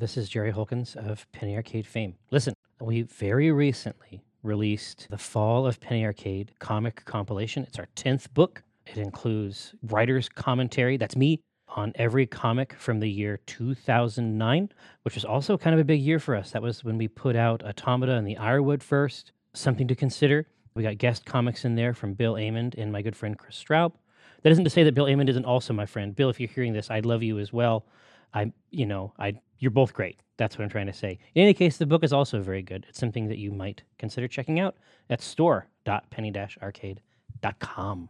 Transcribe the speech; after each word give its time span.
This 0.00 0.16
is 0.16 0.28
Jerry 0.28 0.52
Holkins 0.52 0.94
of 0.94 1.26
Penny 1.32 1.56
Arcade 1.56 1.84
fame. 1.84 2.14
Listen, 2.30 2.54
we 2.80 3.02
very 3.02 3.50
recently 3.50 4.22
released 4.44 5.08
the 5.10 5.18
Fall 5.18 5.66
of 5.66 5.80
Penny 5.80 6.04
Arcade 6.04 6.52
comic 6.60 7.04
compilation. 7.04 7.64
It's 7.64 7.80
our 7.80 7.88
10th 7.96 8.32
book. 8.32 8.62
It 8.86 8.98
includes 8.98 9.74
writer's 9.82 10.28
commentary. 10.28 10.98
That's 10.98 11.16
me 11.16 11.40
on 11.66 11.90
every 11.96 12.26
comic 12.26 12.74
from 12.74 13.00
the 13.00 13.10
year 13.10 13.40
2009, 13.46 14.68
which 15.02 15.16
was 15.16 15.24
also 15.24 15.58
kind 15.58 15.74
of 15.74 15.80
a 15.80 15.84
big 15.84 16.00
year 16.00 16.20
for 16.20 16.36
us. 16.36 16.52
That 16.52 16.62
was 16.62 16.84
when 16.84 16.96
we 16.96 17.08
put 17.08 17.34
out 17.34 17.64
Automata 17.64 18.12
and 18.12 18.24
the 18.24 18.36
Ironwood 18.36 18.84
first. 18.84 19.32
Something 19.52 19.88
to 19.88 19.96
consider. 19.96 20.46
We 20.74 20.84
got 20.84 20.98
guest 20.98 21.26
comics 21.26 21.64
in 21.64 21.74
there 21.74 21.92
from 21.92 22.14
Bill 22.14 22.36
Amend 22.36 22.76
and 22.78 22.92
my 22.92 23.02
good 23.02 23.16
friend 23.16 23.36
Chris 23.36 23.60
Straub. 23.60 23.94
That 24.42 24.52
isn't 24.52 24.62
to 24.62 24.70
say 24.70 24.84
that 24.84 24.94
Bill 24.94 25.08
Amend 25.08 25.28
isn't 25.28 25.44
also 25.44 25.72
my 25.72 25.86
friend. 25.86 26.14
Bill, 26.14 26.30
if 26.30 26.38
you're 26.38 26.48
hearing 26.48 26.72
this, 26.72 26.88
I 26.88 27.00
love 27.00 27.24
you 27.24 27.40
as 27.40 27.52
well. 27.52 27.84
I, 28.34 28.52
you 28.70 28.86
know, 28.86 29.12
I, 29.18 29.34
you're 29.58 29.70
both 29.70 29.94
great. 29.94 30.20
That's 30.36 30.56
what 30.56 30.64
I'm 30.64 30.70
trying 30.70 30.86
to 30.86 30.92
say. 30.92 31.18
In 31.34 31.42
any 31.42 31.54
case, 31.54 31.78
the 31.78 31.86
book 31.86 32.04
is 32.04 32.12
also 32.12 32.40
very 32.40 32.62
good. 32.62 32.86
It's 32.88 32.98
something 32.98 33.28
that 33.28 33.38
you 33.38 33.50
might 33.50 33.82
consider 33.98 34.28
checking 34.28 34.60
out 34.60 34.76
at 35.10 35.20
store.penny-arcade.com. 35.20 38.08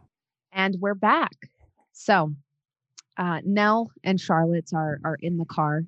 And 0.51 0.75
we're 0.79 0.95
back. 0.95 1.49
So, 1.91 2.33
uh, 3.17 3.39
Nell 3.43 3.91
and 4.03 4.19
Charlotte 4.19 4.69
are 4.73 4.99
are 5.03 5.17
in 5.21 5.37
the 5.37 5.45
car. 5.45 5.83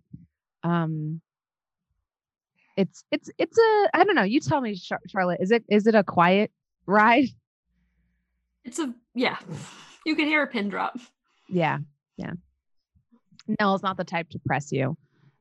Um, 0.64 1.22
it's 2.78 3.04
it's 3.12 3.30
it's 3.38 3.58
a 3.58 3.90
I 3.94 4.04
don't 4.04 4.16
know. 4.16 4.24
You 4.24 4.40
tell 4.40 4.62
me, 4.62 4.76
Char- 4.76 5.02
Charlotte. 5.08 5.40
Is 5.42 5.52
it 5.52 5.64
is 5.70 5.88
it 5.88 5.96
a 5.96 6.04
quiet 6.04 6.52
ride? 6.86 7.30
It's 8.66 8.80
a 8.80 8.94
yeah. 9.16 9.38
You 10.06 10.16
can 10.16 10.26
hear 10.26 10.44
a 10.44 10.48
pin 10.48 10.70
drop. 10.70 10.98
Yeah, 11.48 11.80
yeah. 12.18 12.34
Nell's 13.60 13.84
not 13.84 13.98
the 13.98 14.04
type 14.04 14.30
to 14.30 14.40
press 14.40 14.72
you. 14.72 14.98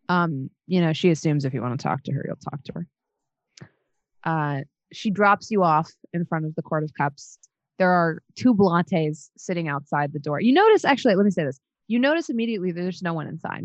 Um, 0.09 0.51
you 0.66 0.80
know, 0.80 0.92
she 0.92 1.10
assumes 1.10 1.45
if 1.45 1.55
you 1.55 1.62
want 1.62 1.78
to 1.78 1.82
talk 1.82 2.02
to 2.05 2.12
her, 2.12 2.24
you'll 2.27 2.37
talk 2.37 2.62
to 2.64 2.73
her. 2.74 2.87
Uh, 4.24 4.60
she 4.93 5.10
drops 5.10 5.51
you 5.51 5.62
off 5.62 5.90
in 6.12 6.24
front 6.24 6.46
of 6.46 6.54
the 6.54 6.62
Court 6.62 6.84
of 6.84 6.93
Cups. 6.95 7.38
There 7.79 7.90
are 7.90 8.23
two 8.34 8.54
Blattes 8.54 9.30
sitting 9.37 9.68
outside 9.68 10.12
the 10.12 10.18
door. 10.18 10.40
You 10.40 10.52
notice, 10.52 10.84
actually, 10.84 11.15
let 11.15 11.24
me 11.24 11.30
say 11.30 11.45
this. 11.45 11.60
You 11.87 11.99
notice 11.99 12.29
immediately 12.29 12.73
there's 12.73 13.02
no 13.02 13.15
one 13.15 13.26
inside. 13.26 13.65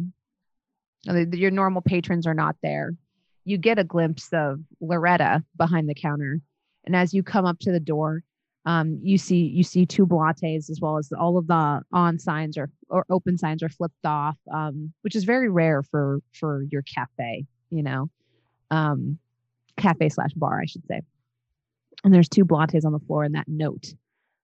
Your 1.33 1.51
normal 1.51 1.81
patrons 1.81 2.25
are 2.25 2.33
not 2.33 2.55
there. 2.63 2.93
You 3.43 3.57
get 3.57 3.77
a 3.77 3.83
glimpse 3.83 4.29
of 4.33 4.59
Loretta 4.79 5.43
behind 5.57 5.89
the 5.89 5.95
counter. 5.95 6.41
And 6.85 6.95
as 6.95 7.13
you 7.13 7.23
come 7.23 7.45
up 7.45 7.59
to 7.59 7.71
the 7.71 7.79
door, 7.79 8.23
um, 8.65 8.99
you 9.03 9.17
see 9.17 9.45
you 9.45 9.63
see 9.63 9.85
two 9.85 10.07
Blattes 10.07 10.69
as 10.69 10.79
well 10.81 10.97
as 10.97 11.11
all 11.11 11.37
of 11.37 11.47
the 11.47 11.81
on 11.93 12.17
signs 12.17 12.57
or 12.57 12.71
or 12.89 13.05
open 13.09 13.37
signs 13.37 13.61
are 13.61 13.69
flipped 13.69 14.05
off, 14.05 14.37
um, 14.51 14.91
which 15.01 15.15
is 15.15 15.23
very 15.23 15.49
rare 15.49 15.83
for 15.83 16.19
for 16.33 16.63
your 16.71 16.81
cafe, 16.81 17.45
you 17.69 17.83
know, 17.83 18.09
um, 18.71 19.19
cafe 19.77 20.09
slash 20.09 20.33
bar, 20.33 20.59
I 20.59 20.65
should 20.65 20.85
say. 20.87 21.01
And 22.03 22.13
there's 22.13 22.29
two 22.29 22.45
Blattes 22.45 22.85
on 22.85 22.91
the 22.91 22.99
floor 22.99 23.23
and 23.23 23.35
that 23.35 23.47
note 23.47 23.93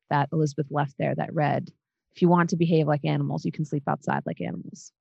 that 0.09 0.29
Elizabeth 0.31 0.67
left 0.69 0.93
there 0.99 1.15
that 1.15 1.33
read, 1.33 1.69
"If 2.15 2.21
you 2.21 2.29
want 2.29 2.51
to 2.51 2.57
behave 2.57 2.87
like 2.87 3.05
animals, 3.05 3.43
you 3.43 3.51
can 3.51 3.65
sleep 3.65 3.83
outside 3.87 4.21
like 4.27 4.39
animals." 4.39 4.91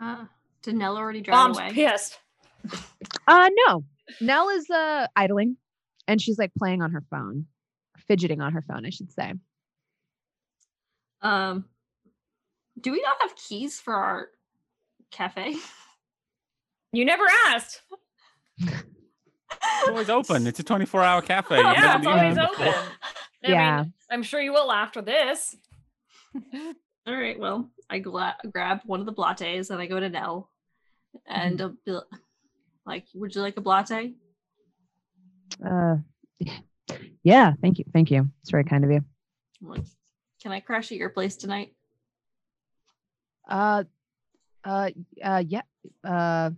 Uh, 0.00 0.24
did 0.62 0.74
Nell 0.74 0.96
already 0.96 1.20
drive 1.20 1.36
Mom's 1.36 1.58
away? 1.58 1.70
pissed. 1.72 2.18
Uh 3.26 3.50
no. 3.66 3.84
Nell 4.22 4.48
is 4.48 4.68
uh 4.70 5.06
idling 5.14 5.58
and 6.08 6.20
she's 6.20 6.38
like 6.38 6.50
playing 6.58 6.82
on 6.82 6.90
her 6.90 7.04
phone, 7.10 7.46
fidgeting 8.08 8.40
on 8.40 8.52
her 8.54 8.62
phone, 8.62 8.84
I 8.84 8.90
should 8.90 9.12
say. 9.12 9.34
Um, 11.22 11.64
do 12.80 12.90
we 12.92 13.00
not 13.02 13.16
have 13.20 13.36
keys 13.36 13.78
for 13.80 13.94
our 13.94 14.28
cafe? 15.10 15.56
You 16.92 17.04
never 17.04 17.24
asked. 17.48 17.82
It's 18.60 19.88
always 19.88 20.08
open. 20.08 20.46
It's 20.46 20.58
a 20.58 20.62
24 20.62 21.02
hour 21.02 21.20
cafe. 21.22 21.56
You've 21.56 21.64
yeah, 21.66 21.96
never 21.98 22.08
always 22.10 22.38
open. 22.38 22.64
before. 22.66 22.82
I 23.44 23.50
Yeah. 23.50 23.82
mean, 23.82 23.92
I'm 24.10 24.22
sure 24.22 24.40
you 24.40 24.52
will 24.52 24.72
after 24.72 25.02
this. 25.02 25.54
All 26.34 27.14
right. 27.14 27.38
Well, 27.38 27.70
I 27.90 27.98
gla- 27.98 28.36
grab 28.52 28.80
one 28.86 29.00
of 29.00 29.06
the 29.06 29.12
blattes 29.12 29.70
and 29.70 29.80
I 29.80 29.86
go 29.86 29.98
to 30.00 30.08
Nell, 30.08 30.50
and 31.26 31.60
I'll 31.60 31.74
be 31.84 31.98
like, 32.86 33.06
"Would 33.14 33.34
you 33.34 33.40
like 33.42 33.56
a 33.56 33.62
blatte?" 33.62 34.14
Uh 35.64 35.96
yeah, 37.22 37.52
thank 37.60 37.78
you. 37.78 37.84
Thank 37.92 38.10
you. 38.10 38.30
It's 38.42 38.50
very 38.50 38.64
kind 38.64 38.84
of 38.84 38.90
you. 38.90 39.04
"Can 40.42 40.52
I 40.52 40.60
crash 40.60 40.92
at 40.92 40.98
your 40.98 41.10
place 41.10 41.36
tonight?" 41.36 41.74
Uh, 43.48 43.84
uh, 44.64 44.90
uh, 45.22 45.42
yeah. 45.46 45.62
Uh, 46.04 46.50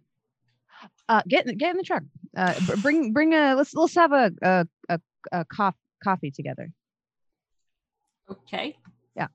uh, 1.09 1.23
get 1.29 1.47
in, 1.47 1.57
get 1.57 1.71
in 1.71 1.77
the 1.77 1.83
truck. 1.83 2.03
Uh, 2.37 2.55
bring 2.83 3.13
bring 3.13 3.35
a 3.35 3.55
let's 3.55 3.75
let's 3.75 3.95
have 3.95 4.13
a 4.13 4.31
a 4.43 4.67
a, 4.89 5.01
a 5.33 5.45
coff, 5.47 5.75
coffee 6.03 6.31
together. 6.31 6.71
Okay. 8.31 8.77
Yeah. 9.17 9.29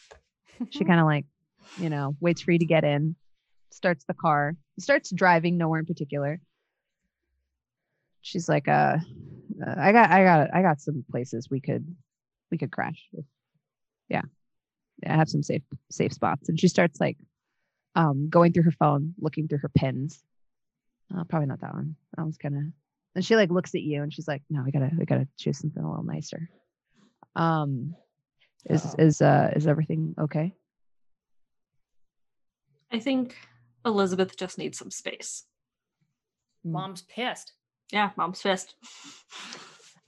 she 0.70 0.84
kind 0.84 1.00
of 1.00 1.06
like, 1.06 1.26
you 1.78 1.88
know, 1.88 2.16
waits 2.20 2.42
for 2.42 2.50
you 2.50 2.58
to 2.58 2.64
get 2.64 2.84
in, 2.84 3.16
starts 3.70 4.04
the 4.06 4.14
car, 4.14 4.56
starts 4.78 5.10
driving 5.10 5.56
nowhere 5.56 5.80
in 5.80 5.86
particular. 5.86 6.40
She's 8.24 8.48
like, 8.48 8.68
uh, 8.68 8.96
uh, 9.64 9.74
I 9.76 9.92
got 9.92 10.10
I 10.10 10.24
got 10.24 10.54
I 10.54 10.62
got 10.62 10.80
some 10.80 11.04
places 11.10 11.50
we 11.50 11.60
could 11.60 11.86
we 12.50 12.56
could 12.56 12.72
crash. 12.72 13.06
Yeah, 14.08 14.22
yeah, 15.02 15.12
I 15.12 15.16
have 15.16 15.28
some 15.28 15.42
safe 15.42 15.62
safe 15.90 16.14
spots. 16.14 16.48
And 16.48 16.58
she 16.58 16.68
starts 16.68 16.98
like 16.98 17.18
um 17.94 18.30
going 18.30 18.54
through 18.54 18.62
her 18.62 18.72
phone, 18.72 19.12
looking 19.20 19.46
through 19.46 19.58
her 19.58 19.68
pins. 19.68 20.24
Uh, 21.14 21.24
probably 21.24 21.48
not 21.48 21.60
that 21.60 21.74
one. 21.74 21.96
That 22.16 22.22
one's 22.22 22.38
kind 22.38 22.56
of. 22.56 22.62
And 23.14 23.24
she 23.24 23.36
like 23.36 23.50
looks 23.50 23.74
at 23.74 23.82
you 23.82 24.02
and 24.02 24.10
she's 24.10 24.26
like, 24.26 24.40
"No, 24.48 24.62
we 24.64 24.72
gotta 24.72 24.90
we 24.98 25.04
gotta 25.04 25.28
choose 25.38 25.58
something 25.58 25.82
a 25.82 25.88
little 25.88 26.02
nicer." 26.02 26.48
Um, 27.36 27.94
is 28.64 28.94
is 28.98 29.20
uh 29.20 29.50
is 29.54 29.66
everything 29.66 30.14
okay? 30.18 30.54
I 32.90 33.00
think 33.00 33.36
Elizabeth 33.84 34.34
just 34.34 34.56
needs 34.56 34.78
some 34.78 34.90
space. 34.90 35.44
Mom's 36.64 37.02
pissed. 37.02 37.52
Yeah, 37.94 38.10
mom's 38.16 38.42
fist. 38.42 38.74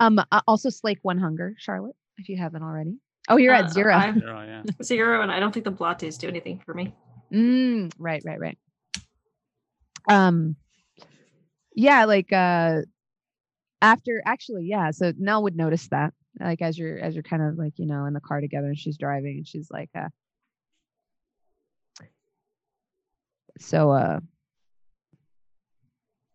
Um, 0.01 0.19
uh, 0.19 0.41
also 0.49 0.71
slake 0.71 0.99
one 1.03 1.19
hunger, 1.19 1.55
Charlotte, 1.57 1.95
if 2.19 2.29
you 2.29 2.37
haven't 2.37 2.65
already. 2.65 2.99
Oh, 3.29 3.37
you're 3.37 3.55
Uh, 3.55 3.63
at 3.63 3.71
zero. 3.71 3.95
I'm 3.95 4.19
Zero, 4.19 4.45
yeah. 4.45 4.63
zero, 4.83 5.23
and 5.23 5.31
I 5.31 5.39
don't 5.39 5.53
think 5.53 5.65
the 5.65 5.71
blattes 5.71 6.19
do 6.19 6.27
anything 6.27 6.59
for 6.67 6.75
me. 6.75 6.97
Mm, 7.33 7.93
right, 7.97 8.21
right, 8.27 8.41
right. 8.41 8.59
Um, 10.11 10.57
yeah, 11.77 12.07
like 12.07 12.33
uh, 12.33 12.81
after 13.81 14.21
actually, 14.27 14.65
yeah. 14.65 14.91
So 14.91 15.13
Nell 15.17 15.45
would 15.45 15.57
notice 15.57 15.87
that, 15.91 16.13
like 16.41 16.63
as 16.63 16.77
you're 16.77 16.99
as 16.99 17.15
you're 17.15 17.23
kind 17.23 17.43
of 17.43 17.57
like 17.57 17.75
you 17.77 17.87
know 17.87 18.05
in 18.07 18.15
the 18.15 18.21
car 18.21 18.41
together, 18.41 18.67
and 18.67 18.79
she's 18.79 18.99
driving, 18.99 19.37
and 19.37 19.47
she's 19.47 19.69
like, 19.71 19.91
uh, 19.95 20.09
so 23.61 23.93
uh, 23.93 24.19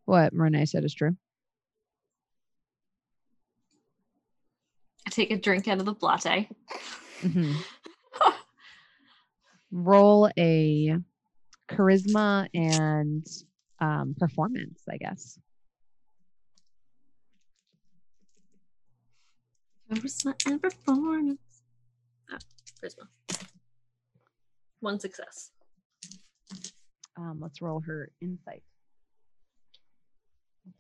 what 0.05 0.33
Renee 0.33 0.65
said 0.65 0.85
is 0.85 0.93
true. 0.93 1.15
I 5.05 5.09
take 5.09 5.31
a 5.31 5.37
drink 5.37 5.67
out 5.67 5.79
of 5.79 5.85
the 5.85 5.95
blatte. 5.95 6.47
Mhm. 7.21 7.55
Roll 9.71 10.29
a 10.37 10.97
charisma 11.69 12.47
and 12.53 13.25
um, 13.79 14.15
performance, 14.17 14.81
I 14.89 14.97
guess. 14.97 15.39
Charisma 19.89 20.35
and 20.45 20.61
performance. 20.61 21.39
Ah, 22.29 22.37
charisma. 22.81 23.07
One 24.81 24.99
success. 24.99 25.51
Um, 27.17 27.39
let's 27.41 27.61
roll 27.61 27.81
her 27.81 28.11
insight. 28.21 28.63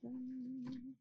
Um, 0.05 0.95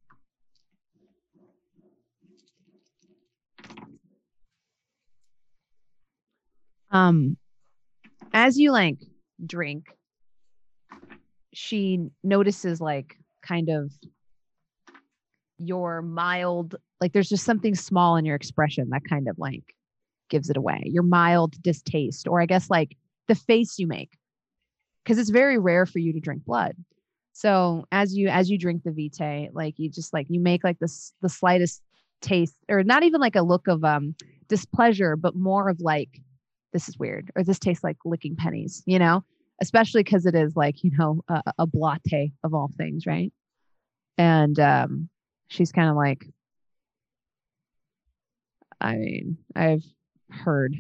as 6.93 8.59
you 8.59 8.73
like 8.73 8.99
drink, 9.45 9.87
she 11.53 12.07
notices 12.23 12.81
like 12.81 13.17
kind 13.43 13.69
of 13.69 13.93
your 15.59 16.03
mild, 16.03 16.77
like 17.01 17.13
there's 17.13 17.29
just 17.29 17.45
something 17.45 17.75
small 17.75 18.17
in 18.17 18.25
your 18.25 18.37
expression 18.37 18.89
that 18.91 19.03
kind 19.09 19.29
of 19.29 19.39
like 19.39 19.75
gives 20.29 20.49
it 20.49 20.57
away. 20.57 20.83
Your 20.87 21.03
mild 21.03 21.61
distaste, 21.63 22.27
or 22.27 22.41
I 22.41 22.47
guess 22.47 22.71
like 22.71 22.97
the 23.29 23.35
face 23.35 23.79
you 23.79 23.87
make 23.87 24.11
because 25.05 25.19
it's 25.19 25.31
very 25.31 25.59
rare 25.59 25.87
for 25.87 25.99
you 25.99 26.13
to 26.13 26.21
drink 26.21 26.45
blood. 26.45 26.75
So 27.33 27.85
as 27.93 28.15
you 28.17 28.29
as 28.29 28.51
you 28.51 28.59
drink 28.59 28.83
the 28.85 28.93
vitae, 28.93 29.49
like 29.53 29.75
you 29.79 29.91
just 29.91 30.13
like 30.13 30.27
you 30.29 30.41
make 30.41 30.65
like 30.65 30.79
this 30.79 31.13
the 31.21 31.29
slightest 31.29 31.83
taste, 32.21 32.57
or 32.69 32.83
not 32.83 33.03
even 33.03 33.21
like 33.21 33.37
a 33.37 33.43
look 33.43 33.67
of 33.69 33.85
um 33.85 34.15
displeasure, 34.49 35.17
but 35.17 35.37
more 35.37 35.69
of 35.69 35.81
like 35.81 36.21
this 36.72 36.88
is 36.88 36.99
weird, 36.99 37.31
or 37.37 37.43
this 37.44 37.58
tastes 37.58 37.84
like 37.84 37.96
licking 38.05 38.37
pennies, 38.37 38.82
you 38.87 38.99
know. 38.99 39.25
especially 39.61 40.02
because 40.02 40.26
it 40.26 40.34
is 40.34 40.56
like 40.56 40.82
you 40.84 40.90
know 40.99 41.22
a, 41.28 41.43
a 41.58 41.67
blatte 41.67 42.32
of 42.44 42.55
all 42.55 42.70
things, 42.76 43.06
right? 43.06 43.32
And 44.19 44.58
um, 44.61 45.08
she's 45.49 45.72
kind 45.72 45.88
of 45.88 45.96
like, 45.96 46.26
I 48.81 48.96
mean, 48.96 49.38
I've 49.55 49.84
heard 50.31 50.76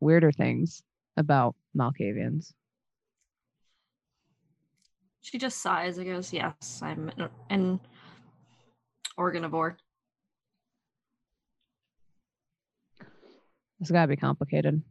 weirder 0.00 0.32
things 0.32 0.82
about 1.16 1.54
Malkavians. 1.76 2.52
She 5.20 5.38
just 5.38 5.58
sighs 5.58 5.98
and 5.98 6.06
goes, 6.06 6.32
Yes, 6.32 6.80
I'm 6.82 7.10
an, 7.18 7.28
an 7.50 7.80
organivore. 9.16 9.76
It's 13.80 13.90
got 13.90 14.02
to 14.02 14.08
be 14.08 14.16
complicated. 14.16 14.82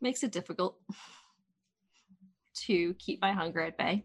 Makes 0.00 0.22
it 0.22 0.32
difficult 0.32 0.78
to 2.66 2.94
keep 2.94 3.20
my 3.20 3.32
hunger 3.32 3.60
at 3.60 3.76
bay. 3.78 4.04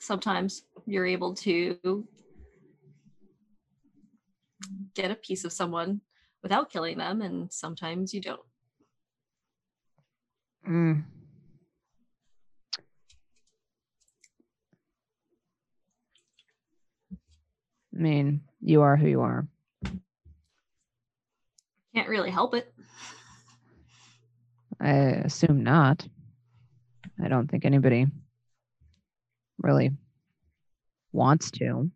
Sometimes 0.00 0.62
you're 0.86 1.06
able 1.06 1.34
to 1.34 2.04
get 4.94 5.10
a 5.10 5.14
piece 5.14 5.44
of 5.44 5.52
someone 5.52 6.00
without 6.42 6.70
killing 6.70 6.98
them, 6.98 7.22
and 7.22 7.52
sometimes 7.52 8.12
you 8.12 8.20
don't. 8.20 8.40
Mm. 10.68 11.04
I 17.94 17.98
mean, 17.98 18.42
you 18.60 18.82
are 18.82 18.96
who 18.96 19.08
you 19.08 19.20
are. 19.20 19.46
Can't 21.94 22.08
really 22.08 22.30
help 22.30 22.54
it. 22.54 22.72
I 24.80 24.90
assume 25.24 25.62
not. 25.62 26.06
I 27.22 27.28
don't 27.28 27.50
think 27.50 27.64
anybody 27.64 28.06
really 29.58 29.92
wants 31.12 31.50
to. 31.52 31.90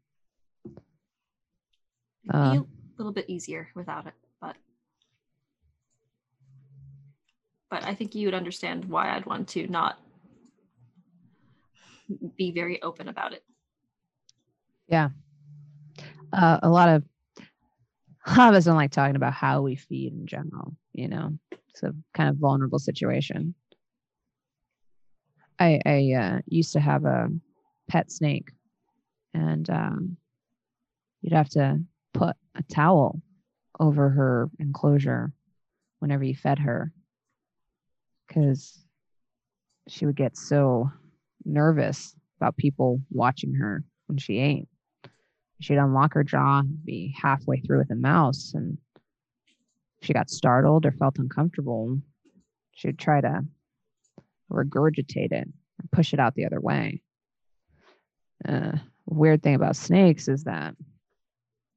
It'd 2.25 2.35
Uh. 2.35 2.63
a 2.63 2.65
little 2.99 3.13
bit 3.13 3.27
easier 3.29 3.69
without 3.75 4.07
it, 4.07 4.15
but 4.41 4.57
but 7.71 7.85
I 7.85 7.95
think 7.95 8.15
you 8.15 8.27
would 8.27 8.35
understand 8.35 8.85
why 8.85 9.11
I'd 9.11 9.27
want 9.27 9.49
to 9.51 9.67
not 9.69 9.99
be 12.37 12.53
very 12.53 12.81
open 12.83 13.09
about 13.09 13.33
it. 13.33 13.45
Yeah, 14.89 15.11
uh, 16.33 16.61
a 16.63 16.69
lot 16.69 16.89
of 16.89 17.05
a 18.27 18.39
lot 18.39 18.49
of 18.51 18.55
us 18.55 18.65
don't 18.65 18.77
like 18.77 18.93
talking 18.93 19.17
about 19.17 19.33
how 19.33 19.63
we 19.63 19.77
feed 19.77 20.13
in 20.13 20.27
general. 20.27 20.77
You 20.93 21.09
know, 21.09 21.39
it's 21.77 21.83
a 21.83 21.95
kind 22.15 22.31
of 22.31 22.37
vulnerable 22.37 22.79
situation. 22.79 23.55
I 25.59 25.81
I 25.85 26.13
uh, 26.13 26.39
used 26.47 26.73
to 26.73 26.81
have 26.81 27.05
a 27.05 27.29
pet 27.89 28.11
snake, 28.11 28.51
and 29.35 29.69
um, 29.71 30.17
you'd 31.21 31.33
have 31.33 31.51
to 31.51 31.81
put 32.15 32.37
a 32.55 32.63
towel 32.63 33.21
over 33.79 34.09
her 34.09 34.49
enclosure 34.59 35.33
whenever 35.99 36.25
you 36.25 36.35
fed 36.35 36.59
her, 36.59 36.93
because 38.27 38.83
she 39.89 40.07
would 40.07 40.17
get 40.17 40.37
so 40.37 40.91
nervous 41.45 42.15
about 42.39 42.57
people 42.57 43.01
watching 43.11 43.55
her 43.55 43.85
when 44.07 44.19
she 44.19 44.39
ate 44.39 44.69
she'd 45.61 45.79
unlock 45.79 46.15
her 46.15 46.25
jaw, 46.25 46.63
be 46.85 47.15
halfway 47.21 47.61
through 47.61 47.79
with 47.79 47.91
a 47.91 47.95
mouse, 47.97 48.53
and 48.55 48.79
she 50.07 50.13
got 50.13 50.31
startled 50.31 50.87
or 50.87 50.93
felt 50.93 51.19
uncomfortable, 51.19 51.99
she'd 52.73 52.99
try 52.99 53.21
to 53.21 53.45
regurgitate 54.51 55.33
it 55.33 55.49
or 55.49 55.89
push 55.91 56.13
it 56.13 56.21
out 56.21 56.35
the 56.35 56.47
other 56.47 56.61
way. 56.61 57.03
Uh, 58.47 58.73
weird 59.07 59.43
thing 59.43 59.55
about 59.55 59.77
snakes 59.77 60.29
is 60.29 60.45
that 60.45 60.75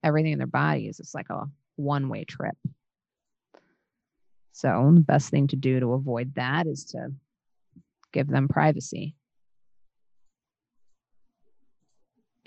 everything 0.04 0.34
in 0.34 0.38
their 0.38 0.48
body 0.48 0.88
is 0.88 0.98
just 0.98 1.16
like 1.16 1.30
a 1.30 1.46
one 1.76 2.10
way 2.10 2.24
trip. 2.24 2.58
So, 4.52 4.92
the 4.94 5.02
best 5.02 5.30
thing 5.30 5.48
to 5.48 5.56
do 5.56 5.80
to 5.80 5.94
avoid 5.94 6.36
that 6.36 6.68
is 6.68 6.86
to 6.86 7.14
give 8.12 8.28
them 8.28 8.48
privacy. 8.48 9.16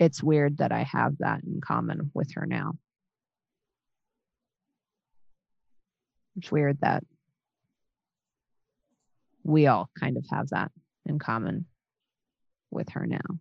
it's 0.03 0.23
weird 0.23 0.57
that 0.57 0.71
I 0.71 0.83
have 0.83 1.17
that 1.19 1.43
in 1.43 1.61
common 1.61 2.11
with 2.13 2.33
her 2.35 2.45
now. 2.45 2.73
It's 6.37 6.51
weird 6.51 6.79
that 6.81 7.03
we 9.43 9.67
all 9.67 9.89
kind 9.99 10.17
of 10.17 10.25
have 10.31 10.49
that 10.49 10.71
in 11.05 11.19
common 11.19 11.65
with 12.71 12.89
her 12.89 13.05
now. 13.05 13.39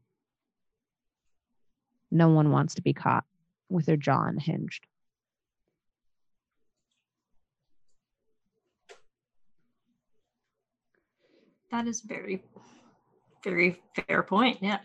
No 2.11 2.29
one 2.29 2.51
wants 2.51 2.75
to 2.75 2.83
be 2.83 2.93
caught 2.93 3.25
with 3.71 3.87
their 3.87 3.97
jaw 3.97 4.25
unhinged. 4.25 4.87
That 11.71 11.87
is 11.87 12.03
very, 12.03 12.43
very 13.43 13.81
fair 14.07 14.23
point. 14.23 14.59
Yeah. 14.61 14.81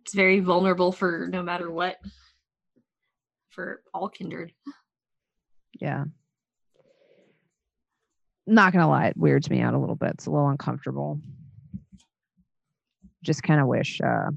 It's 0.00 0.14
very 0.14 0.40
vulnerable 0.40 0.90
for 0.90 1.28
no 1.30 1.42
matter 1.42 1.70
what, 1.70 1.98
for 3.50 3.82
all 3.92 4.08
kindred. 4.08 4.52
Yeah. 5.78 6.04
Not 8.46 8.72
gonna 8.72 8.88
lie, 8.88 9.08
it 9.08 9.16
weirds 9.16 9.50
me 9.50 9.60
out 9.60 9.74
a 9.74 9.78
little 9.78 9.96
bit. 9.96 10.10
It's 10.10 10.26
a 10.26 10.30
little 10.30 10.48
uncomfortable. 10.48 11.20
Just 13.22 13.42
kind 13.42 13.60
of 13.60 13.66
wish 13.66 14.00
uh 14.00 14.30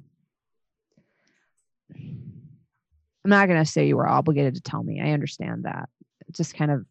I'm 3.24 3.30
not 3.30 3.48
gonna 3.48 3.66
say 3.66 3.88
you 3.88 3.98
were 3.98 4.08
obligated 4.08 4.56
to 4.56 4.62
tell 4.62 4.82
me. 4.82 5.00
I 5.00 5.12
understand 5.12 5.66
that. 5.66 5.90
Just 6.32 6.56
kind 6.56 6.72
of 6.72 6.86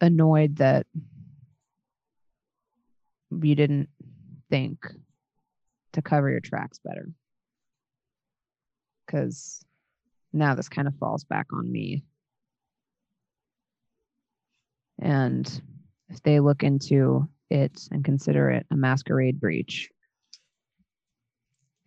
annoyed 0.00 0.56
that 0.56 0.86
you 3.30 3.54
didn't 3.54 3.88
think 4.48 4.84
to 5.92 6.02
cover 6.02 6.30
your 6.30 6.40
tracks 6.40 6.80
better. 6.84 7.08
Cause 9.08 9.64
now 10.32 10.54
this 10.54 10.68
kind 10.68 10.88
of 10.88 10.96
falls 10.96 11.24
back 11.24 11.48
on 11.52 11.70
me 11.70 12.04
and 15.00 15.62
if 16.08 16.22
they 16.22 16.40
look 16.40 16.62
into 16.62 17.28
it 17.50 17.88
and 17.90 18.04
consider 18.04 18.50
it 18.50 18.66
a 18.70 18.76
masquerade 18.76 19.40
breach, 19.40 19.90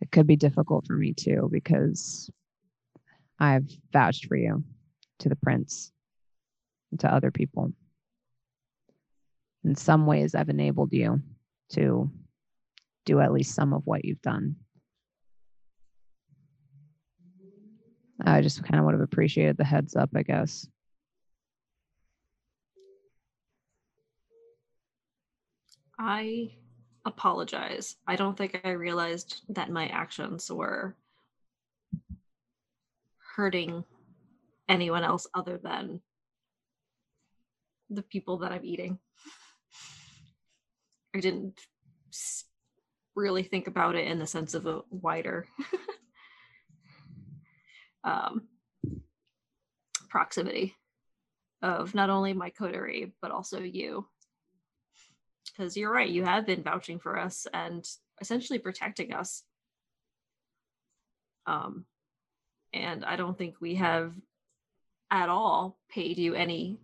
it 0.00 0.10
could 0.10 0.26
be 0.26 0.36
difficult 0.36 0.86
for 0.86 0.94
me 0.94 1.14
too 1.14 1.48
because 1.50 2.30
I've 3.38 3.68
vouched 3.92 4.26
for 4.26 4.36
you 4.36 4.64
to 5.20 5.28
the 5.28 5.36
prince 5.36 5.92
and 6.90 7.00
to 7.00 7.12
other 7.12 7.30
people. 7.30 7.72
In 9.64 9.74
some 9.76 10.06
ways, 10.06 10.34
I've 10.34 10.50
enabled 10.50 10.92
you 10.92 11.22
to 11.70 12.10
do 13.06 13.20
at 13.20 13.32
least 13.32 13.54
some 13.54 13.72
of 13.72 13.82
what 13.86 14.04
you've 14.04 14.22
done. 14.22 14.56
I 18.24 18.42
just 18.42 18.62
kind 18.62 18.78
of 18.78 18.84
would 18.84 18.94
have 18.94 19.00
appreciated 19.00 19.56
the 19.56 19.64
heads 19.64 19.96
up, 19.96 20.10
I 20.14 20.22
guess. 20.22 20.66
I 25.98 26.52
apologize. 27.04 27.96
I 28.06 28.16
don't 28.16 28.36
think 28.36 28.60
I 28.64 28.70
realized 28.70 29.42
that 29.50 29.70
my 29.70 29.86
actions 29.88 30.50
were 30.50 30.96
hurting 33.36 33.84
anyone 34.68 35.04
else 35.04 35.26
other 35.34 35.58
than 35.58 36.00
the 37.90 38.02
people 38.02 38.38
that 38.38 38.52
I'm 38.52 38.64
eating. 38.64 38.98
I 41.14 41.20
didn't 41.20 41.60
really 43.14 43.42
think 43.42 43.66
about 43.66 43.94
it 43.94 44.08
in 44.08 44.18
the 44.18 44.26
sense 44.26 44.54
of 44.54 44.66
a 44.66 44.80
wider 44.90 45.46
um, 48.04 48.48
proximity 50.08 50.74
of 51.62 51.94
not 51.94 52.10
only 52.10 52.32
my 52.32 52.50
coterie 52.50 53.12
but 53.22 53.30
also 53.30 53.60
you 53.60 54.06
because 55.52 55.76
you're 55.76 55.92
right 55.92 56.08
you 56.10 56.24
have 56.24 56.46
been 56.46 56.62
vouching 56.62 56.98
for 56.98 57.18
us 57.18 57.46
and 57.52 57.84
essentially 58.20 58.58
protecting 58.58 59.12
us 59.12 59.42
um 61.46 61.84
and 62.72 63.04
i 63.04 63.16
don't 63.16 63.36
think 63.36 63.56
we 63.60 63.74
have 63.74 64.14
at 65.10 65.28
all 65.28 65.78
paid 65.88 66.18
you 66.18 66.34
any 66.34 66.78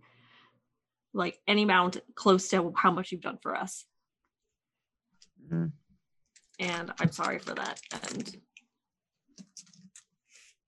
like 1.12 1.38
any 1.48 1.62
amount 1.62 1.98
close 2.14 2.48
to 2.48 2.72
how 2.76 2.90
much 2.90 3.10
you've 3.12 3.20
done 3.20 3.38
for 3.42 3.54
us 3.56 3.84
Mm. 5.50 5.72
and 6.60 6.92
i'm 7.00 7.10
sorry 7.10 7.38
for 7.40 7.54
that 7.54 7.80
and 8.04 8.36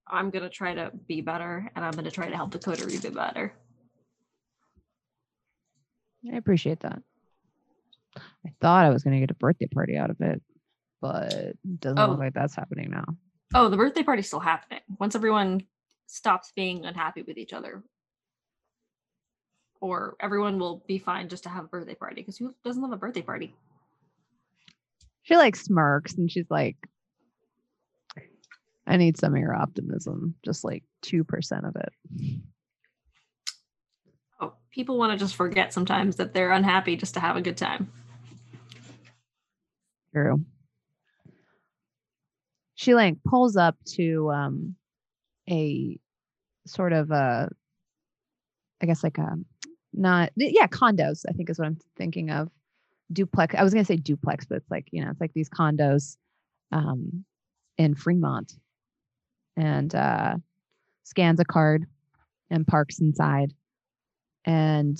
i'm 0.09 0.31
going 0.31 0.43
to 0.43 0.49
try 0.51 0.75
to 0.75 0.91
be 1.07 1.21
better 1.21 1.71
and 1.77 1.85
i'm 1.85 1.93
going 1.93 2.07
to 2.07 2.11
try 2.11 2.29
to 2.29 2.35
help 2.35 2.51
the 2.51 2.59
coterie 2.59 2.99
be 2.99 3.11
better 3.11 3.53
I 6.33 6.37
appreciate 6.37 6.81
that. 6.81 7.03
I 8.47 8.51
thought 8.61 8.85
I 8.85 8.91
was 8.91 9.03
going 9.05 9.15
to 9.15 9.21
get 9.21 9.31
a 9.31 9.35
birthday 9.35 9.67
party 9.67 9.97
out 9.97 10.11
of 10.11 10.21
it, 10.21 10.43
but 11.01 11.33
it 11.33 11.59
doesn't 11.81 11.99
Oh. 11.99 12.09
look 12.11 12.19
like 12.19 12.35
that's 12.35 12.55
happening 12.57 12.91
now. 12.91 13.05
Oh, 13.55 13.69
the 13.69 13.77
birthday 13.77 14.03
party's 14.03 14.27
still 14.27 14.41
happening. 14.41 14.81
Once 14.99 15.15
everyone 15.15 15.63
stops 16.07 16.53
being 16.57 16.85
unhappy 16.85 17.23
with 17.23 17.39
each 17.39 17.53
other. 17.53 17.83
Or 19.81 20.17
everyone 20.21 20.59
will 20.59 20.85
be 20.87 20.99
fine 20.99 21.29
just 21.29 21.43
to 21.45 21.49
have 21.49 21.65
a 21.65 21.69
birthday 21.69 21.95
party 21.95 22.17
because 22.17 22.37
who 22.37 22.55
doesn't 22.65 22.83
love 22.83 22.93
a 22.93 22.97
birthday 22.97 23.23
party? 23.23 23.55
She 25.23 25.37
like 25.37 25.57
smirks 25.57 26.15
and 26.15 26.31
she's 26.31 26.51
like, 26.51 26.77
I 28.87 28.97
need 28.97 29.17
some 29.17 29.35
of 29.35 29.39
your 29.41 29.55
optimism, 29.55 30.35
just 30.45 30.65
like 30.65 30.83
2% 31.05 31.69
of 31.69 31.77
it. 31.77 31.93
Oh, 34.41 34.55
people 34.73 34.99
want 34.99 35.13
to 35.13 35.19
just 35.19 35.37
forget 35.37 35.73
sometimes 35.73 36.17
that 36.17 36.33
they're 36.35 36.51
unhappy 36.51 36.97
just 36.97 37.15
to 37.15 37.21
have 37.21 37.37
a 37.37 37.41
good 37.43 37.57
time. 37.57 37.93
True. 40.13 40.45
She 42.75 42.95
like 42.95 43.23
pulls 43.25 43.57
up 43.57 43.77
to 43.97 44.31
um 44.31 44.77
a 45.49 45.99
sort 46.67 46.93
of 46.93 47.11
a 47.11 47.49
I 48.83 48.87
guess 48.87 49.03
like 49.03 49.19
a 49.19 49.37
not 49.93 50.31
yeah, 50.37 50.67
condos, 50.67 51.25
I 51.29 51.33
think 51.33 51.51
is 51.51 51.59
what 51.59 51.67
I'm 51.67 51.79
thinking 51.97 52.31
of. 52.31 52.51
Duplex. 53.13 53.55
I 53.55 53.63
was 53.63 53.73
gonna 53.75 53.85
say 53.85 53.97
duplex, 53.97 54.45
but 54.47 54.57
it's 54.57 54.71
like, 54.71 54.89
you 54.91 55.05
know, 55.05 55.11
it's 55.11 55.21
like 55.21 55.33
these 55.35 55.51
condos 55.51 56.17
um 56.73 57.25
in 57.79 57.95
Fremont. 57.95 58.53
And 59.57 59.95
uh 59.95 60.37
scans 61.05 61.41
a 61.41 61.45
card 61.45 61.87
and 62.51 62.67
parks 62.67 63.01
inside. 63.01 63.53
And 64.45 64.99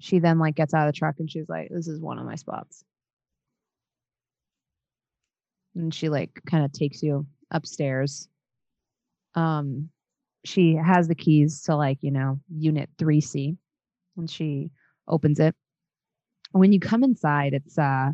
she 0.00 0.18
then 0.18 0.38
like 0.38 0.56
gets 0.56 0.74
out 0.74 0.88
of 0.88 0.94
the 0.94 0.98
truck 0.98 1.16
and 1.18 1.30
she's 1.30 1.48
like, 1.48 1.68
This 1.70 1.88
is 1.88 2.00
one 2.00 2.18
of 2.18 2.26
my 2.26 2.36
spots 2.36 2.84
and 5.74 5.94
she 5.94 6.08
like 6.08 6.40
kind 6.46 6.64
of 6.64 6.72
takes 6.72 7.02
you 7.02 7.26
upstairs. 7.50 8.28
Um 9.34 9.88
she 10.44 10.74
has 10.74 11.08
the 11.08 11.14
keys 11.14 11.62
to 11.62 11.76
like 11.76 11.98
you 12.02 12.10
know 12.10 12.40
unit 12.48 12.90
3c 12.98 13.56
and 14.16 14.30
she 14.30 14.70
opens 15.08 15.40
it. 15.40 15.54
When 16.52 16.72
you 16.72 16.80
come 16.80 17.04
inside 17.04 17.54
it's 17.54 17.78
uh 17.78 18.10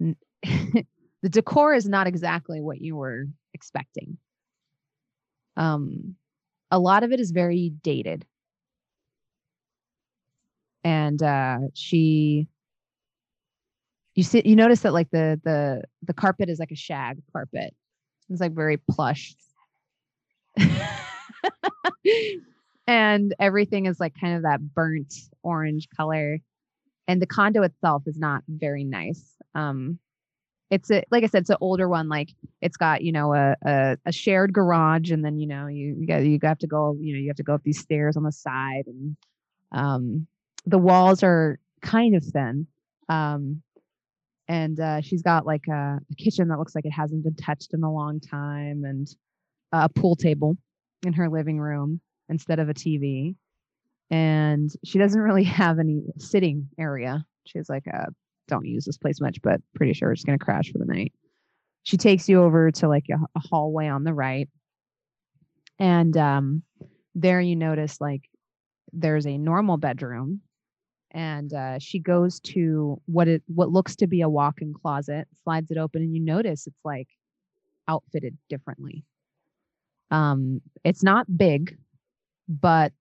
the 0.42 1.28
decor 1.28 1.74
is 1.74 1.88
not 1.88 2.06
exactly 2.06 2.60
what 2.60 2.80
you 2.80 2.96
were 2.96 3.26
expecting. 3.54 4.18
Um 5.56 6.16
a 6.70 6.78
lot 6.78 7.04
of 7.04 7.12
it 7.12 7.20
is 7.20 7.30
very 7.30 7.70
dated. 7.82 8.26
And 10.84 11.22
uh 11.22 11.58
she 11.74 12.48
you 14.16 14.22
see 14.22 14.42
you 14.44 14.56
notice 14.56 14.80
that 14.80 14.92
like 14.92 15.10
the 15.10 15.40
the 15.44 15.82
the 16.02 16.14
carpet 16.14 16.48
is 16.48 16.58
like 16.58 16.72
a 16.72 16.76
shag 16.76 17.18
carpet. 17.32 17.74
It's 18.28 18.40
like 18.40 18.52
very 18.52 18.78
plush. 18.78 19.34
And 22.88 23.34
everything 23.40 23.86
is 23.86 23.98
like 23.98 24.14
kind 24.20 24.36
of 24.36 24.42
that 24.42 24.60
burnt 24.72 25.12
orange 25.42 25.88
color. 25.96 26.38
And 27.08 27.20
the 27.20 27.26
condo 27.26 27.62
itself 27.62 28.04
is 28.06 28.18
not 28.18 28.44
very 28.48 28.84
nice. 28.84 29.34
Um 29.54 29.98
it's 30.68 30.90
a 30.90 31.04
like 31.12 31.22
i 31.22 31.26
said 31.26 31.42
it's 31.42 31.50
an 31.50 31.56
older 31.60 31.88
one. 31.88 32.08
Like 32.08 32.30
it's 32.60 32.76
got 32.76 33.02
you 33.02 33.12
know 33.12 33.34
a, 33.34 33.56
a 33.64 33.96
a 34.06 34.12
shared 34.12 34.52
garage 34.52 35.10
and 35.10 35.24
then 35.24 35.38
you 35.38 35.46
know 35.46 35.66
you 35.66 35.96
you 35.98 36.06
got 36.06 36.24
you 36.24 36.38
have 36.42 36.58
to 36.58 36.66
go 36.66 36.96
you 37.00 37.12
know 37.12 37.20
you 37.20 37.28
have 37.28 37.36
to 37.36 37.42
go 37.42 37.54
up 37.54 37.62
these 37.64 37.80
stairs 37.80 38.16
on 38.16 38.22
the 38.22 38.32
side 38.32 38.84
and 38.86 39.16
um 39.72 40.26
the 40.64 40.78
walls 40.78 41.22
are 41.22 41.58
kind 41.82 42.14
of 42.14 42.24
thin. 42.24 42.66
Um 43.08 43.62
and 44.48 44.78
uh, 44.78 45.00
she's 45.00 45.22
got 45.22 45.46
like 45.46 45.66
a, 45.68 45.98
a 46.10 46.14
kitchen 46.16 46.48
that 46.48 46.58
looks 46.58 46.74
like 46.74 46.84
it 46.84 46.92
hasn't 46.92 47.24
been 47.24 47.34
touched 47.34 47.74
in 47.74 47.82
a 47.82 47.92
long 47.92 48.20
time 48.20 48.84
and 48.84 49.08
a 49.72 49.88
pool 49.88 50.16
table 50.16 50.56
in 51.04 51.12
her 51.12 51.28
living 51.28 51.58
room 51.58 52.00
instead 52.28 52.58
of 52.58 52.68
a 52.68 52.74
tv 52.74 53.34
and 54.10 54.70
she 54.84 54.98
doesn't 54.98 55.20
really 55.20 55.44
have 55.44 55.78
any 55.78 56.02
sitting 56.18 56.68
area. 56.78 57.24
She's 57.44 57.68
like 57.68 57.84
uh, 57.92 58.06
don't 58.48 58.66
use 58.66 58.84
this 58.84 58.98
place 58.98 59.20
much 59.20 59.40
but 59.42 59.60
pretty 59.74 59.92
sure 59.92 60.12
it's 60.12 60.24
going 60.24 60.38
to 60.38 60.44
crash 60.44 60.70
for 60.70 60.78
the 60.78 60.84
night. 60.84 61.12
She 61.82 61.96
takes 61.96 62.28
you 62.28 62.42
over 62.42 62.70
to 62.72 62.88
like 62.88 63.06
a, 63.10 63.18
a 63.36 63.40
hallway 63.40 63.86
on 63.86 64.04
the 64.04 64.14
right. 64.14 64.48
And 65.78 66.16
um, 66.16 66.62
there 67.14 67.40
you 67.40 67.54
notice 67.54 68.00
like 68.00 68.22
there's 68.92 69.26
a 69.26 69.38
normal 69.38 69.76
bedroom 69.76 70.40
and 71.16 71.54
uh, 71.54 71.78
she 71.78 71.98
goes 71.98 72.38
to 72.40 73.00
what 73.06 73.26
it 73.26 73.42
what 73.46 73.72
looks 73.72 73.96
to 73.96 74.06
be 74.06 74.20
a 74.20 74.28
walk-in 74.28 74.72
closet 74.74 75.26
slides 75.42 75.70
it 75.70 75.78
open 75.78 76.02
and 76.02 76.14
you 76.14 76.20
notice 76.20 76.66
it's 76.66 76.84
like 76.84 77.08
outfitted 77.88 78.36
differently 78.48 79.02
um 80.10 80.60
it's 80.84 81.02
not 81.02 81.26
big 81.36 81.76
but 82.48 82.92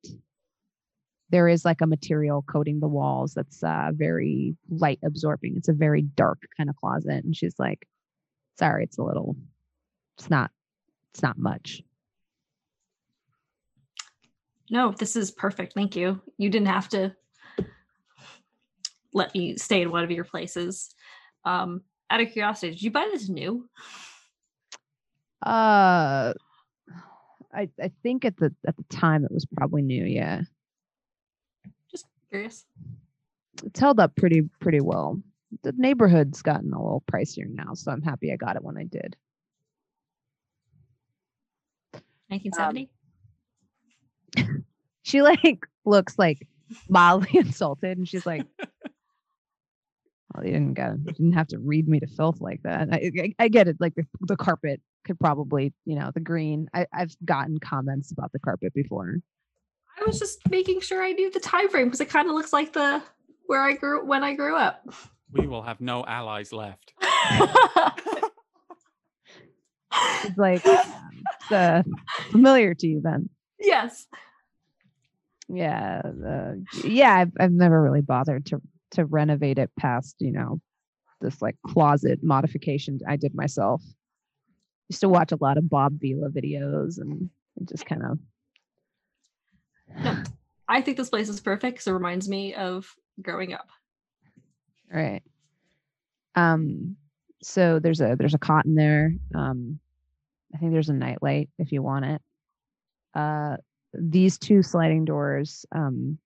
there 1.29 1.49
is 1.49 1.65
like 1.65 1.81
a 1.81 1.87
material 1.87 2.43
coating 2.49 2.79
the 2.79 2.87
walls 2.87 3.33
that's 3.33 3.61
uh 3.63 3.91
very 3.93 4.55
light 4.69 4.99
absorbing 5.03 5.55
it's 5.57 5.67
a 5.67 5.73
very 5.73 6.01
dark 6.01 6.39
kind 6.55 6.69
of 6.69 6.75
closet 6.77 7.23
and 7.23 7.35
she's 7.35 7.59
like 7.59 7.87
sorry 8.57 8.83
it's 8.83 8.97
a 8.97 9.03
little 9.03 9.35
it's 10.17 10.29
not 10.29 10.49
it's 11.11 11.21
not 11.21 11.37
much 11.37 11.83
No, 14.71 14.91
this 14.91 15.15
is 15.15 15.29
perfect. 15.29 15.73
Thank 15.73 15.95
you. 15.95 16.19
You 16.39 16.49
didn't 16.49 16.69
have 16.69 16.89
to 16.89 17.15
let 19.15 19.33
me 19.33 19.57
stay 19.57 19.81
in 19.81 19.89
one 19.89 20.03
of 20.03 20.11
your 20.11 20.25
places. 20.25 20.93
Um, 21.45 21.81
out 22.11 22.21
of 22.21 22.29
curiosity, 22.31 22.71
did 22.73 22.81
you 22.83 22.91
buy 22.91 23.07
this 23.11 23.29
new? 23.29 23.67
uh 25.45 26.33
i 27.53 27.69
i 27.79 27.91
think 28.01 28.25
at 28.25 28.35
the 28.37 28.51
at 28.65 28.75
the 28.77 28.83
time 28.89 29.23
it 29.23 29.31
was 29.31 29.45
probably 29.55 29.81
new 29.83 30.03
yeah 30.03 30.41
Just 31.91 32.05
curious. 32.31 32.65
it's 33.63 33.79
held 33.79 33.99
up 33.99 34.15
pretty 34.15 34.41
pretty 34.59 34.81
well. 34.81 35.21
The 35.63 35.73
neighborhood's 35.77 36.41
gotten 36.41 36.73
a 36.73 36.81
little 36.81 37.03
pricier 37.11 37.47
now, 37.47 37.73
so 37.75 37.91
I'm 37.91 38.01
happy 38.01 38.31
I 38.33 38.37
got 38.37 38.55
it 38.55 38.63
when 38.63 38.77
I 38.77 38.83
did. 38.85 39.15
1970. 42.29 42.89
She 45.03 45.21
like 45.21 45.67
looks 45.85 46.17
like 46.17 46.47
mildly 46.89 47.29
insulted, 47.37 47.97
and 47.99 48.09
she's 48.09 48.25
like, 48.25 48.43
"Well, 50.35 50.45
you 50.45 50.51
didn't 50.53 50.73
get, 50.73 50.91
you 51.05 51.11
didn't 51.13 51.33
have 51.33 51.47
to 51.47 51.59
read 51.59 51.87
me 51.87 51.99
to 51.99 52.07
filth 52.07 52.41
like 52.41 52.61
that." 52.63 52.89
I, 52.91 53.11
I, 53.17 53.35
I 53.39 53.47
get 53.47 53.67
it. 53.67 53.77
Like 53.79 53.95
the, 53.95 54.05
the 54.21 54.35
carpet 54.35 54.81
could 55.05 55.19
probably, 55.19 55.73
you 55.85 55.95
know, 55.95 56.11
the 56.13 56.19
green. 56.19 56.67
I, 56.73 56.87
I've 56.93 57.15
gotten 57.23 57.59
comments 57.59 58.11
about 58.11 58.31
the 58.31 58.39
carpet 58.39 58.73
before. 58.73 59.17
I 59.99 60.03
was 60.05 60.19
just 60.19 60.39
making 60.49 60.81
sure 60.81 61.01
I 61.01 61.13
knew 61.13 61.31
the 61.31 61.39
time 61.39 61.69
frame 61.69 61.85
because 61.85 62.01
it 62.01 62.09
kind 62.09 62.27
of 62.27 62.35
looks 62.35 62.51
like 62.51 62.73
the 62.73 63.01
where 63.47 63.61
I 63.61 63.73
grew 63.73 64.05
when 64.05 64.23
I 64.23 64.33
grew 64.33 64.55
up. 64.55 64.81
We 65.31 65.47
will 65.47 65.61
have 65.63 65.81
no 65.81 66.05
allies 66.05 66.51
left. 66.51 66.93
It's 70.23 70.37
like 70.37 70.65
um, 70.65 70.83
it's 71.41 71.51
uh, 71.51 71.83
familiar 72.31 72.73
to 72.73 72.87
you 72.87 73.01
then. 73.01 73.29
yes. 73.59 74.07
yeah 75.47 76.01
uh, 76.03 76.53
yeah 76.83 77.13
I've, 77.13 77.31
I've 77.39 77.51
never 77.51 77.81
really 77.81 78.01
bothered 78.01 78.47
to 78.47 78.61
to 78.91 79.05
renovate 79.05 79.57
it 79.57 79.71
past 79.77 80.15
you 80.19 80.31
know 80.31 80.59
this 81.21 81.41
like 81.41 81.55
closet 81.65 82.19
modification 82.21 82.99
i 83.07 83.15
did 83.15 83.33
myself. 83.35 83.81
Used 84.89 85.01
to 85.01 85.09
watch 85.09 85.31
a 85.31 85.37
lot 85.41 85.57
of 85.57 85.69
bob 85.69 85.99
vila 85.99 86.29
videos 86.29 86.99
and, 86.99 87.29
and 87.57 87.67
just 87.67 87.85
kind 87.85 88.03
of 88.03 88.19
I 90.67 90.81
think 90.81 90.97
this 90.97 91.09
place 91.09 91.29
is 91.29 91.39
perfect 91.39 91.75
because 91.75 91.87
it 91.87 91.91
reminds 91.91 92.27
me 92.27 92.53
of 92.53 92.91
growing 93.21 93.53
up. 93.53 93.69
right. 94.91 95.23
Um 96.35 96.97
so 97.41 97.79
there's 97.79 98.01
a 98.01 98.15
there's 98.17 98.33
a 98.33 98.39
cot 98.39 98.65
in 98.65 98.75
there. 98.75 99.13
Um 99.33 99.79
i 100.53 100.57
think 100.57 100.71
there's 100.71 100.89
a 100.89 100.93
nightlight 100.93 101.49
if 101.57 101.71
you 101.71 101.81
want 101.81 102.05
it. 102.05 102.21
Uh 103.13 103.57
these 103.93 104.37
two 104.37 104.61
sliding 104.61 105.05
doors 105.05 105.65
um 105.71 106.19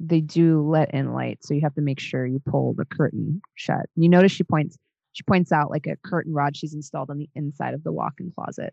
they 0.00 0.20
do 0.20 0.62
let 0.62 0.94
in 0.94 1.12
light 1.12 1.38
so 1.42 1.54
you 1.54 1.60
have 1.60 1.74
to 1.74 1.80
make 1.80 1.98
sure 2.00 2.24
you 2.26 2.40
pull 2.46 2.74
the 2.74 2.84
curtain 2.84 3.40
shut. 3.54 3.86
You 3.96 4.08
notice 4.08 4.32
she 4.32 4.44
points 4.44 4.76
she 5.12 5.22
points 5.24 5.50
out 5.50 5.70
like 5.70 5.86
a 5.86 5.96
curtain 6.04 6.32
rod 6.32 6.56
she's 6.56 6.74
installed 6.74 7.10
on 7.10 7.18
the 7.18 7.28
inside 7.34 7.74
of 7.74 7.82
the 7.82 7.92
walk-in 7.92 8.30
closet. 8.36 8.72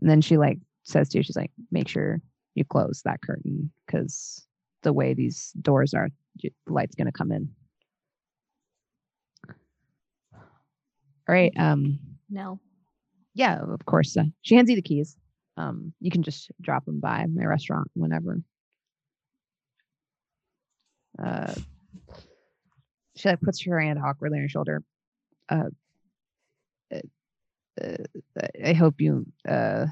And 0.00 0.10
then 0.10 0.20
she 0.20 0.36
like 0.36 0.58
says 0.82 1.08
to 1.10 1.18
you 1.18 1.22
she's 1.22 1.36
like 1.36 1.52
make 1.70 1.88
sure 1.88 2.20
you 2.54 2.64
close 2.64 3.02
that 3.04 3.22
curtain 3.22 3.70
because 3.86 4.44
the 4.82 4.92
way 4.92 5.14
these 5.14 5.52
doors 5.60 5.94
are 5.94 6.08
the 6.42 6.50
light's 6.66 6.94
going 6.96 7.06
to 7.06 7.12
come 7.12 7.30
in. 7.32 7.48
All 9.46 11.34
right 11.34 11.52
um 11.58 11.98
No. 12.30 12.58
yeah 13.34 13.60
of 13.60 13.84
course 13.86 14.16
uh, 14.16 14.24
she 14.42 14.54
hands 14.56 14.70
you 14.70 14.76
the 14.76 14.82
keys. 14.82 15.16
Um 15.56 15.92
you 16.00 16.10
can 16.10 16.22
just 16.22 16.50
drop 16.60 16.86
them 16.86 17.00
by 17.00 17.26
my 17.26 17.44
restaurant 17.44 17.88
whenever 17.94 18.40
uh 21.22 21.54
she 23.16 23.28
like 23.28 23.40
puts 23.40 23.62
her 23.64 23.80
hand 23.80 23.98
awkwardly 23.98 24.38
on 24.38 24.42
her 24.42 24.48
shoulder. 24.48 24.82
Uh, 25.48 25.70
uh, 26.94 27.00
uh, 27.80 28.46
I 28.64 28.72
hope 28.72 29.00
you 29.00 29.26
uh 29.48 29.86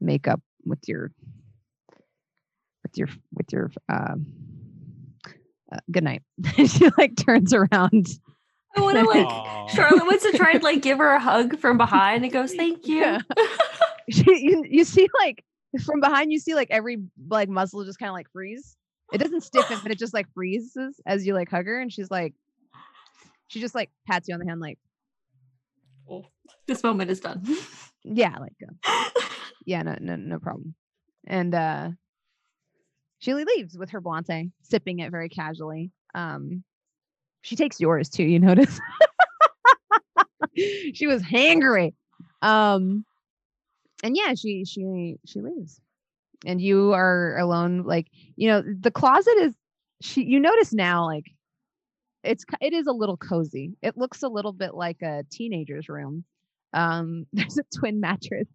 make 0.00 0.26
up 0.26 0.40
with 0.64 0.80
your 0.88 1.12
with 2.82 2.98
your 2.98 3.08
with 3.32 3.52
your 3.52 3.70
um 3.88 4.26
uh, 5.72 5.78
good 5.90 6.04
night. 6.04 6.22
she 6.66 6.88
like 6.98 7.16
turns 7.16 7.54
around. 7.54 8.08
I 8.76 8.80
want 8.80 8.98
to 8.98 9.04
like 9.08 9.28
Aw. 9.28 9.66
Charlotte 9.68 10.04
wants 10.04 10.30
to 10.30 10.36
try 10.36 10.52
and 10.52 10.62
like 10.62 10.82
give 10.82 10.98
her 10.98 11.14
a 11.14 11.20
hug 11.20 11.58
from 11.58 11.78
behind 11.78 12.24
and 12.24 12.32
goes, 12.32 12.54
"Thank 12.54 12.86
you." 12.88 13.00
Yeah. 13.00 13.20
She, 14.10 14.24
you, 14.26 14.64
you 14.68 14.84
see 14.84 15.08
like 15.20 15.44
from 15.84 16.00
behind 16.00 16.30
you 16.30 16.38
see 16.38 16.54
like 16.54 16.68
every 16.70 16.98
like 17.28 17.48
muscle 17.48 17.84
just 17.84 17.98
kind 17.98 18.10
of 18.10 18.14
like 18.14 18.30
freeze. 18.32 18.76
It 19.12 19.18
doesn't 19.18 19.42
stiffen, 19.42 19.78
but 19.82 19.92
it 19.92 19.98
just 19.98 20.14
like 20.14 20.26
freezes 20.34 21.00
as 21.06 21.26
you 21.26 21.34
like 21.34 21.50
hug 21.50 21.66
her, 21.66 21.80
and 21.80 21.92
she's 21.92 22.10
like, 22.10 22.34
she 23.48 23.60
just 23.60 23.74
like 23.74 23.90
pats 24.06 24.28
you 24.28 24.34
on 24.34 24.40
the 24.40 24.46
hand, 24.46 24.60
like, 24.60 24.78
this 26.66 26.82
moment 26.82 27.10
is 27.10 27.20
done. 27.20 27.44
yeah, 28.04 28.36
like, 28.38 28.54
uh, 28.86 29.10
yeah, 29.66 29.82
no, 29.82 29.96
no, 30.00 30.16
no 30.16 30.38
problem. 30.38 30.74
And 31.26 31.54
uh 31.54 31.90
she 33.18 33.32
leaves 33.32 33.78
with 33.78 33.90
her 33.90 34.02
Blatte, 34.02 34.50
sipping 34.62 34.98
it 34.98 35.10
very 35.10 35.30
casually. 35.30 35.90
Um, 36.14 36.62
she 37.40 37.56
takes 37.56 37.80
yours 37.80 38.10
too. 38.10 38.24
You 38.24 38.38
notice? 38.38 38.78
she 40.56 41.06
was 41.06 41.22
hangry. 41.22 41.94
Um, 42.42 43.06
and 44.02 44.14
yeah, 44.14 44.34
she 44.34 44.64
she 44.66 45.16
she 45.24 45.40
leaves, 45.40 45.80
and 46.44 46.60
you 46.60 46.92
are 46.92 47.36
alone. 47.38 47.82
Like 47.82 48.08
you 48.36 48.48
know, 48.48 48.62
the 48.62 48.90
closet 48.90 49.36
is. 49.38 49.54
She 50.02 50.24
you 50.24 50.40
notice 50.40 50.72
now, 50.72 51.06
like 51.06 51.24
it's 52.22 52.44
it 52.60 52.72
is 52.72 52.86
a 52.86 52.92
little 52.92 53.16
cozy. 53.16 53.76
It 53.82 53.96
looks 53.96 54.22
a 54.22 54.28
little 54.28 54.52
bit 54.52 54.74
like 54.74 55.02
a 55.02 55.24
teenager's 55.30 55.88
room. 55.88 56.24
Um, 56.72 57.26
there's 57.32 57.58
a 57.58 57.64
twin 57.78 58.00
mattress 58.00 58.48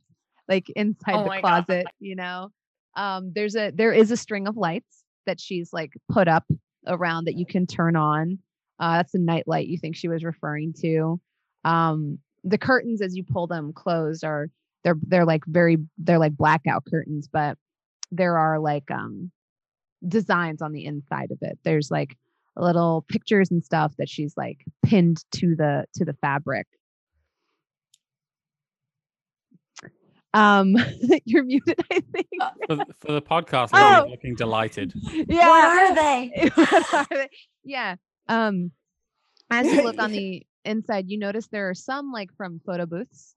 like 0.48 0.70
inside 0.76 1.16
Oh 1.16 1.24
the 1.24 1.30
my 1.30 1.42
God. 1.42 1.66
closet. 1.68 1.88
You 2.00 2.16
know, 2.16 2.52
um, 2.96 3.32
there's 3.34 3.56
a 3.56 3.72
there 3.72 3.94
is 3.94 4.12
a 4.12 4.18
string 4.18 4.48
of 4.48 4.58
lights 4.58 5.04
that 5.26 5.40
she's 5.40 5.72
like 5.72 5.94
put 6.12 6.28
up 6.28 6.44
around 6.88 7.26
that 7.26 7.36
you 7.36 7.46
can 7.46 7.66
turn 7.68 7.96
on. 7.96 8.40
Uh, 8.80 8.98
that's 8.98 9.12
the 9.12 9.20
night 9.20 9.48
light 9.48 9.68
you 9.68 9.78
think 9.78 9.96
she 9.96 10.08
was 10.08 10.24
referring 10.24 10.74
to. 10.82 11.20
Um, 11.66 12.20
the 12.44 12.58
curtains 12.58 13.02
as 13.02 13.16
you 13.16 13.24
pull 13.24 13.48
them 13.48 13.74
closed 13.74 14.24
are 14.24 14.50
they're 14.84 14.98
they're 15.08 15.26
like 15.26 15.46
very 15.46 15.78
they're 15.98 16.20
like 16.20 16.36
blackout 16.36 16.86
curtains, 16.86 17.28
but 17.32 17.58
there 18.12 18.38
are 18.38 18.60
like 18.60 18.90
um 18.92 19.32
designs 20.08 20.62
on 20.62 20.72
the 20.72 20.86
inside 20.86 21.32
of 21.32 21.38
it. 21.42 21.60
There's 21.64 21.92
like 21.92 22.16
little 22.56 23.06
pictures 23.08 23.52
and 23.52 23.64
stuff 23.64 23.94
that 23.98 24.10
she's 24.10 24.34
like 24.38 24.66
pinned 24.86 25.24
to 25.34 25.56
the 25.56 25.86
to 25.96 26.06
the 26.06 26.14
fabric. 26.14 26.68
Um, 30.34 30.76
you're 31.26 31.44
muted, 31.44 31.80
I 31.92 32.02
think. 32.12 32.28
For, 32.68 32.76
the- 32.76 32.86
for 33.00 33.12
the 33.14 33.22
podcast, 33.22 33.70
Oh. 33.74 34.00
Lily's 34.02 34.12
looking 34.12 34.36
delighted. 34.36 34.94
Yeah. 35.28 35.48
What 35.50 35.64
are 35.92 35.96
they? 35.96 36.50
What 36.56 36.94
are 36.94 37.08
they? 37.10 37.30
yeah. 37.64 37.96
Um, 38.28 38.72
as 39.50 39.66
you 39.66 39.82
look 39.84 39.98
on 40.00 40.12
the 40.12 40.46
inside, 40.66 41.10
you 41.10 41.18
notice 41.18 41.48
there 41.48 41.70
are 41.70 41.74
some 41.74 42.12
like 42.12 42.30
from 42.38 42.62
photo 42.64 42.86
booths. 42.86 43.34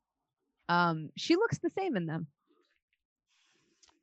Um, 0.68 1.08
she 1.16 1.36
looks 1.36 1.58
the 1.58 1.70
same 1.70 1.96
in 1.96 2.04
them. 2.06 2.26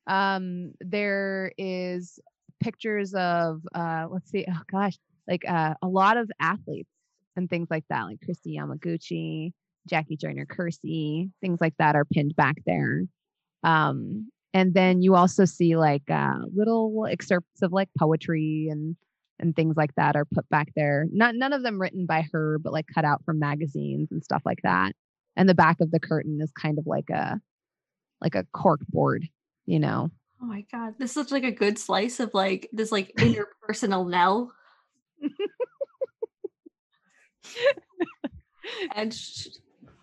Um, 0.10 0.74
there 0.82 1.54
is 1.58 2.20
pictures 2.60 3.13
of 3.13 3.62
uh, 3.74 4.08
let's 4.10 4.30
see, 4.30 4.46
oh 4.50 4.62
gosh, 4.72 4.98
like 5.28 5.48
uh, 5.48 5.75
a 5.82 5.88
lot 5.88 6.18
of 6.18 6.30
athletes 6.42 6.89
and 7.36 7.50
things 7.50 7.68
like 7.70 7.86
that, 7.89 8.04
like 8.04 8.20
Kristi 8.20 8.58
Yamaguchi, 8.58 9.52
Jackie 9.88 10.17
Joyner 10.17 10.45
Kersee, 10.45 11.30
things 11.41 11.62
like 11.62 11.76
that 11.80 11.95
are 11.95 12.06
pinned 12.06 12.36
back 12.36 12.56
there. 12.65 13.04
Um, 13.63 14.30
and 14.54 14.74
then 14.74 15.02
you 15.02 15.15
also 15.15 15.45
see 15.45 15.76
like 15.76 16.10
uh, 16.10 16.39
little 16.56 17.06
excerpts 17.10 17.62
of 17.62 17.72
like 17.72 17.89
poetry 17.98 18.67
and 18.69 18.95
and 19.41 19.56
things 19.56 19.78
like 19.78 19.95
that 19.95 20.17
are 20.17 20.26
put 20.26 20.48
back 20.50 20.67
there. 20.76 21.06
Not 21.12 21.36
none 21.36 21.54
of 21.54 21.63
them 21.63 21.80
written 21.80 22.06
by 22.06 22.26
her, 22.34 22.60
but 22.60 22.74
like 22.74 22.88
cut 22.93 23.06
out 23.06 23.24
from 23.24 23.39
magazines 23.39 24.10
and 24.12 24.24
stuff 24.24 24.41
like 24.45 24.60
that. 24.63 24.93
And 25.38 25.48
the 25.48 25.56
back 25.56 25.78
of 25.80 25.91
the 25.91 26.00
curtain 26.00 26.39
is 26.41 26.52
kind 26.52 26.78
of 26.78 26.86
like 26.86 27.10
a 27.10 27.39
like 28.22 28.36
a 28.36 28.45
cork 28.54 28.82
board, 28.89 29.28
you 29.69 29.79
know. 29.79 30.10
Oh 30.41 30.45
my 30.45 30.65
god, 30.71 30.95
this 30.97 31.15
looks 31.15 31.32
like 31.32 31.43
a 31.43 31.51
good 31.51 31.77
slice 31.77 32.19
of 32.19 32.34
like 32.34 32.67
this 32.73 32.91
like 32.91 33.13
interpersonal 33.17 34.10
Nell. 34.10 34.51
and 38.95 39.13
sh- 39.13 39.47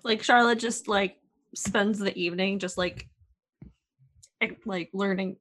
like 0.05 0.22
Charlotte 0.22 0.61
just 0.61 0.87
like 0.87 1.16
spends 1.55 1.98
the 1.98 2.16
evening 2.16 2.59
just 2.61 2.79
like 2.79 3.09
like 4.66 4.90
learning 4.92 5.37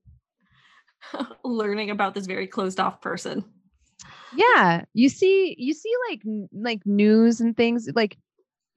learning 1.43 1.91
about 1.91 2.15
this 2.15 2.25
very 2.25 2.47
closed 2.47 2.79
off 2.79 3.01
person. 3.01 3.43
yeah 4.35 4.85
you 4.93 5.09
see 5.09 5.55
you 5.59 5.73
see 5.73 5.91
like 6.09 6.21
like 6.53 6.81
news 6.85 7.41
and 7.41 7.55
things 7.57 7.89
like 7.95 8.17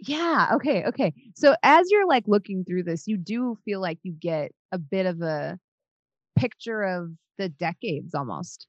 yeah 0.00 0.50
okay 0.54 0.84
okay. 0.84 1.12
So 1.34 1.54
as 1.62 1.90
you're 1.90 2.06
like 2.06 2.24
looking 2.26 2.64
through 2.64 2.84
this 2.84 3.06
you 3.06 3.16
do 3.16 3.56
feel 3.64 3.80
like 3.80 3.98
you 4.02 4.12
get 4.12 4.52
a 4.72 4.78
bit 4.78 5.06
of 5.06 5.20
a 5.22 5.58
picture 6.38 6.82
of 6.82 7.10
the 7.38 7.48
decades 7.48 8.14
almost 8.14 8.66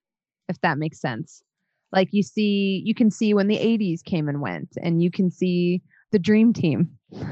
if 0.48 0.60
that 0.62 0.78
makes 0.78 1.00
sense. 1.00 1.44
Like 1.92 2.10
you 2.12 2.24
see 2.24 2.82
you 2.86 2.94
can 2.96 3.12
see 3.12 3.34
when 3.34 3.48
the 3.48 3.58
80s 3.58 4.04
came 4.04 4.28
and 4.30 4.42
went 4.42 4.70
and 4.82 5.02
you 5.02 5.12
can 5.12 5.32
see 5.32 5.82
the 6.12 6.20
dream 6.20 6.54
team. 6.54 6.92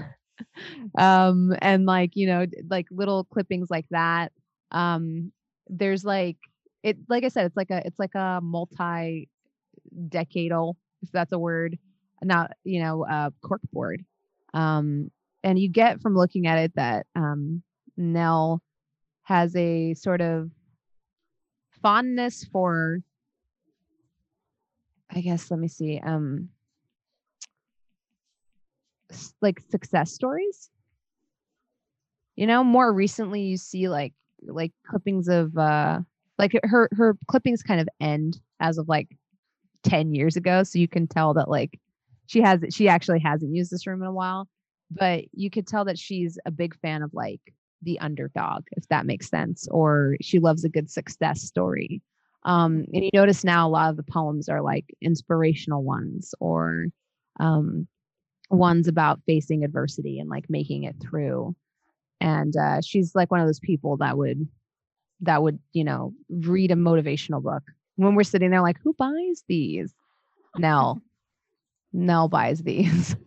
Um 0.97 1.55
and 1.61 1.85
like 1.85 2.11
you 2.13 2.27
know 2.27 2.45
like 2.69 2.85
little 2.91 3.23
clippings 3.25 3.69
like 3.71 3.87
that. 3.89 4.31
Um 4.71 5.31
there's 5.67 6.05
like 6.05 6.37
it 6.83 6.97
like 7.09 7.23
i 7.23 7.27
said 7.27 7.45
it's 7.45 7.57
like 7.57 7.69
a 7.71 7.85
it's 7.85 7.99
like 7.99 8.15
a 8.15 8.39
multi 8.41 9.27
decadal 10.09 10.75
if 11.01 11.11
that's 11.11 11.31
a 11.31 11.39
word 11.39 11.77
not 12.23 12.51
you 12.63 12.81
know 12.81 13.05
uh 13.05 13.29
corkboard 13.43 14.03
um 14.53 15.11
and 15.43 15.59
you 15.59 15.69
get 15.69 16.01
from 16.01 16.15
looking 16.15 16.47
at 16.47 16.57
it 16.57 16.73
that 16.75 17.05
um 17.15 17.61
nell 17.95 18.61
has 19.23 19.55
a 19.55 19.93
sort 19.93 20.21
of 20.21 20.49
fondness 21.81 22.43
for 22.45 22.99
i 25.11 25.21
guess 25.21 25.51
let 25.51 25.59
me 25.59 25.67
see 25.67 25.99
um 25.99 26.49
like 29.41 29.61
success 29.69 30.11
stories. 30.11 30.69
You 32.35 32.45
know 32.45 32.63
more 32.63 32.93
recently 32.93 33.41
you 33.41 33.57
see 33.57 33.89
like 33.89 34.13
like 34.43 34.71
clippings 34.87 35.27
of 35.27 35.57
uh 35.57 36.01
like 36.37 36.51
her 36.63 36.87
her 36.91 37.17
clippings 37.27 37.63
kind 37.63 37.81
of 37.81 37.89
end 37.99 38.39
as 38.59 38.77
of 38.77 38.87
like 38.87 39.17
10 39.83 40.13
years 40.13 40.35
ago 40.35 40.61
so 40.63 40.77
you 40.77 40.87
can 40.87 41.07
tell 41.07 41.33
that 41.33 41.49
like 41.49 41.79
she 42.27 42.41
has 42.41 42.59
she 42.71 42.87
actually 42.87 43.19
hasn't 43.19 43.53
used 43.53 43.71
this 43.71 43.87
room 43.87 44.01
in 44.01 44.07
a 44.07 44.13
while 44.13 44.47
but 44.91 45.25
you 45.33 45.49
could 45.49 45.67
tell 45.67 45.85
that 45.85 45.99
she's 45.99 46.37
a 46.45 46.51
big 46.51 46.75
fan 46.79 47.01
of 47.01 47.13
like 47.13 47.41
the 47.81 47.99
underdog 47.99 48.63
if 48.71 48.87
that 48.87 49.05
makes 49.05 49.29
sense 49.29 49.67
or 49.69 50.15
she 50.21 50.39
loves 50.39 50.63
a 50.63 50.69
good 50.69 50.89
success 50.89 51.41
story. 51.41 52.01
Um 52.43 52.85
and 52.93 53.03
you 53.03 53.09
notice 53.13 53.43
now 53.43 53.67
a 53.67 53.69
lot 53.69 53.89
of 53.89 53.97
the 53.97 54.03
poems 54.03 54.49
are 54.49 54.61
like 54.61 54.85
inspirational 55.01 55.83
ones 55.83 56.33
or 56.39 56.85
um 57.39 57.87
ones 58.49 58.87
about 58.87 59.21
facing 59.25 59.63
adversity 59.63 60.19
and 60.19 60.29
like 60.29 60.45
making 60.49 60.83
it 60.83 60.95
through. 61.01 61.55
And 62.21 62.55
uh 62.55 62.81
she's 62.81 63.13
like 63.13 63.29
one 63.29 63.41
of 63.41 63.47
those 63.47 63.59
people 63.59 63.97
that 63.97 64.17
would 64.17 64.47
that 65.21 65.43
would 65.43 65.59
you 65.73 65.83
know 65.83 66.13
read 66.29 66.71
a 66.71 66.75
motivational 66.75 67.43
book. 67.43 67.63
When 67.97 68.15
we're 68.15 68.23
sitting 68.23 68.51
there 68.51 68.61
like 68.61 68.77
who 68.83 68.93
buys 68.93 69.43
these? 69.47 69.93
Nell 70.57 71.01
nell 71.93 72.27
buys 72.27 72.61
these. 72.61 73.15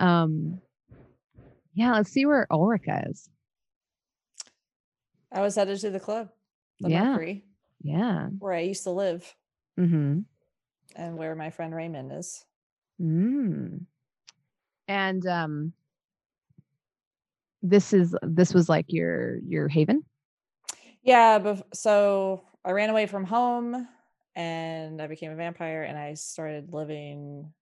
Um 0.00 0.60
yeah 1.74 1.92
let's 1.92 2.10
see 2.10 2.24
where 2.24 2.46
ulrika 2.50 3.04
is. 3.10 3.28
I 5.30 5.42
was 5.42 5.54
headed 5.56 5.78
to 5.80 5.90
the 5.90 6.00
club, 6.00 6.30
the 6.80 6.88
Yeah. 6.90 7.04
Mercury, 7.10 7.44
yeah. 7.82 8.28
Where 8.38 8.54
I 8.54 8.60
used 8.60 8.84
to 8.84 8.90
live. 8.90 9.36
Mm-hmm. 9.78 10.20
And 10.96 11.16
where 11.18 11.34
my 11.34 11.50
friend 11.50 11.74
Raymond 11.74 12.12
is. 12.12 12.44
mm. 13.00 13.84
and 14.88 15.26
um 15.26 15.72
this 17.62 17.92
is 17.92 18.16
this 18.22 18.54
was 18.54 18.70
like 18.70 18.86
your 18.88 19.38
your 19.46 19.68
haven? 19.68 20.02
Yeah, 21.02 21.56
so 21.74 22.42
I 22.64 22.72
ran 22.72 22.88
away 22.90 23.06
from 23.06 23.24
home 23.24 23.86
and 24.40 25.02
I 25.02 25.06
became 25.06 25.30
a 25.30 25.36
vampire 25.36 25.82
and 25.82 25.98
I 25.98 26.14
started 26.14 26.72
living 26.72 27.52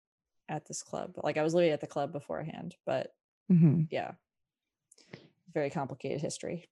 at 0.48 0.64
this 0.66 0.82
club. 0.82 1.14
Like 1.22 1.36
I 1.36 1.42
was 1.42 1.54
living 1.54 1.72
at 1.72 1.80
the 1.80 1.86
club 1.86 2.12
beforehand, 2.12 2.76
but 2.86 3.12
mm-hmm. 3.50 3.82
yeah. 3.90 4.12
Very 5.52 5.70
complicated 5.70 6.20
history. 6.20 6.68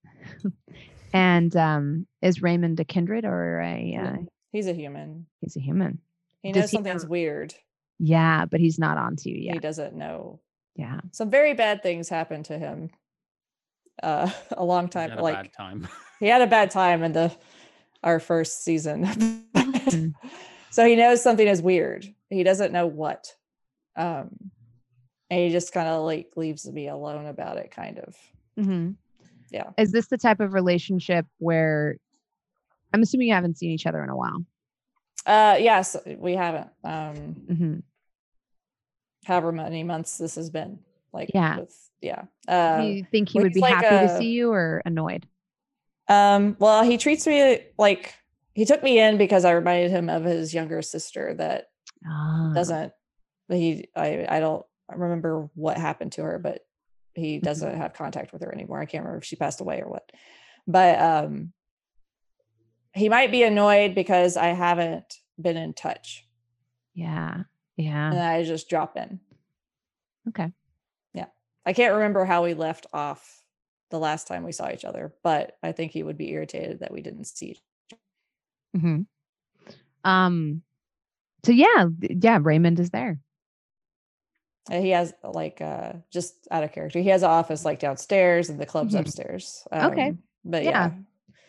and 1.13 1.55
um 1.55 2.07
is 2.21 2.41
raymond 2.41 2.79
a 2.79 2.85
kindred 2.85 3.25
or 3.25 3.59
a 3.61 3.73
uh, 3.73 3.77
Yeah, 3.77 4.15
He's 4.51 4.67
a 4.67 4.73
human. 4.73 5.25
he's 5.41 5.55
a 5.57 5.59
human 5.61 5.99
He 6.41 6.51
Does 6.51 6.63
knows 6.63 6.71
he 6.71 6.77
something's 6.77 7.03
know- 7.03 7.09
weird. 7.09 7.53
Yeah, 7.99 8.45
but 8.45 8.59
he's 8.59 8.77
not 8.77 8.97
onto 8.99 9.29
you 9.29 9.37
yet. 9.37 9.55
He 9.55 9.59
doesn't 9.59 9.95
know. 9.95 10.39
Yeah. 10.75 10.99
Some 11.11 11.31
very 11.31 11.55
bad 11.55 11.81
things 11.81 12.07
happened 12.09 12.45
to 12.45 12.57
him. 12.59 12.91
Uh, 14.01 14.29
a 14.51 14.63
long 14.63 14.87
time, 14.87 15.09
Had 15.09 15.19
a 15.19 15.23
like 15.23 15.35
bad 15.35 15.53
time. 15.53 15.87
he 16.19 16.27
had 16.27 16.43
a 16.43 16.47
bad 16.47 16.69
time 16.71 17.01
in 17.03 17.11
the 17.13 17.35
our 18.03 18.19
first 18.19 18.63
season. 18.63 19.43
Mhm. 19.87 20.13
so 20.71 20.85
he 20.85 20.95
knows 20.95 21.21
something 21.21 21.47
is 21.47 21.61
weird. 21.61 22.07
He 22.29 22.43
doesn't 22.43 22.71
know 22.71 22.87
what. 22.87 23.33
Um, 23.95 24.51
and 25.29 25.39
he 25.41 25.49
just 25.49 25.73
kind 25.73 25.87
of 25.87 26.03
like 26.03 26.31
leaves 26.35 26.69
me 26.69 26.87
alone 26.87 27.25
about 27.25 27.57
it, 27.57 27.71
kind 27.71 27.99
of. 27.99 28.15
Mm-hmm. 28.59 28.91
Yeah. 29.51 29.69
Is 29.77 29.91
this 29.91 30.07
the 30.07 30.17
type 30.17 30.39
of 30.39 30.53
relationship 30.53 31.25
where 31.39 31.97
I'm 32.93 33.01
assuming 33.01 33.29
you 33.29 33.33
haven't 33.33 33.57
seen 33.57 33.71
each 33.71 33.85
other 33.85 34.03
in 34.03 34.09
a 34.09 34.15
while? 34.15 34.45
Uh, 35.25 35.57
yes, 35.59 35.95
we 36.17 36.33
haven't. 36.33 36.69
Um, 36.83 37.35
mm-hmm. 37.49 37.75
however 39.25 39.51
many 39.51 39.83
months 39.83 40.17
this 40.17 40.35
has 40.35 40.49
been. 40.49 40.79
Like, 41.11 41.31
Yeah. 41.33 41.59
with, 41.59 41.89
yeah. 42.01 42.23
Uh, 42.47 42.81
Do 42.81 42.87
you 42.87 43.05
think 43.11 43.29
he 43.29 43.39
would 43.39 43.53
be 43.53 43.59
like 43.59 43.73
happy 43.75 44.07
to 44.07 44.17
see 44.17 44.29
you 44.31 44.51
or 44.51 44.81
annoyed? 44.85 45.27
Um, 46.07 46.55
well, 46.59 46.83
he 46.83 46.97
treats 46.97 47.27
me 47.27 47.59
like 47.77 48.15
he 48.57 48.65
took 48.65 48.81
me 48.81 48.99
in 48.99 49.19
because 49.19 49.45
I 49.45 49.51
reminded 49.51 49.91
him 49.91 50.09
of 50.09 50.23
his 50.23 50.51
younger 50.51 50.81
sister 50.81 51.35
that 51.35 51.67
Ah, 52.03 52.51
doesn't 52.55 52.91
he 53.49 53.87
I 53.95 54.25
I 54.27 54.39
don't 54.39 54.65
remember 54.89 55.47
what 55.53 55.77
happened 55.77 56.13
to 56.13 56.23
her, 56.23 56.39
but 56.39 56.65
he 57.13 57.37
doesn't 57.37 57.77
have 57.77 57.93
contact 57.93 58.33
with 58.33 58.41
her 58.41 58.51
anymore. 58.51 58.79
I 58.81 58.85
can't 58.85 59.03
remember 59.03 59.19
if 59.19 59.25
she 59.25 59.35
passed 59.35 59.61
away 59.61 59.79
or 59.81 59.89
what. 59.89 60.11
But 60.65 60.99
um 60.99 61.53
he 62.93 63.09
might 63.09 63.29
be 63.31 63.43
annoyed 63.43 63.93
because 63.93 64.37
I 64.37 64.47
haven't 64.47 65.13
been 65.39 65.55
in 65.57 65.73
touch 65.73 66.25
Yeah. 66.95 67.43
Yeah. 67.75 68.09
and 68.09 68.19
I 68.19 68.43
just 68.43 68.69
drop 68.69 68.97
in. 68.97 69.19
Okay. 70.29 70.51
Yeah. 71.13 71.27
I 71.63 71.73
can't 71.73 71.93
remember 71.93 72.25
how 72.25 72.43
we 72.43 72.55
left 72.55 72.87
off 72.91 73.43
the 73.91 73.99
last 73.99 74.27
time 74.27 74.43
we 74.43 74.51
saw 74.51 74.71
each 74.71 74.83
other, 74.83 75.13
but 75.23 75.57
I 75.61 75.73
think 75.73 75.91
he 75.91 76.01
would 76.01 76.17
be 76.17 76.31
irritated 76.31 76.79
that 76.79 76.91
we 76.91 77.01
didn't 77.03 77.25
see 77.25 77.59
each 78.77 78.81
hmm 78.81 79.01
Um. 80.03 80.61
So 81.45 81.51
yeah, 81.51 81.87
yeah. 82.01 82.39
Raymond 82.41 82.79
is 82.79 82.89
there. 82.89 83.19
Uh, 84.69 84.81
He 84.81 84.89
has 84.89 85.13
like 85.23 85.61
uh 85.61 85.93
just 86.11 86.47
out 86.51 86.63
of 86.63 86.71
character. 86.71 86.99
He 86.99 87.09
has 87.09 87.23
an 87.23 87.29
office 87.29 87.65
like 87.65 87.79
downstairs 87.79 88.49
and 88.49 88.59
the 88.59 88.65
club's 88.65 88.95
Mhm. 88.95 88.99
upstairs. 89.01 89.67
Okay. 89.71 90.09
Um, 90.09 90.23
But 90.45 90.63
Yeah. 90.63 90.69
yeah. 90.69 90.91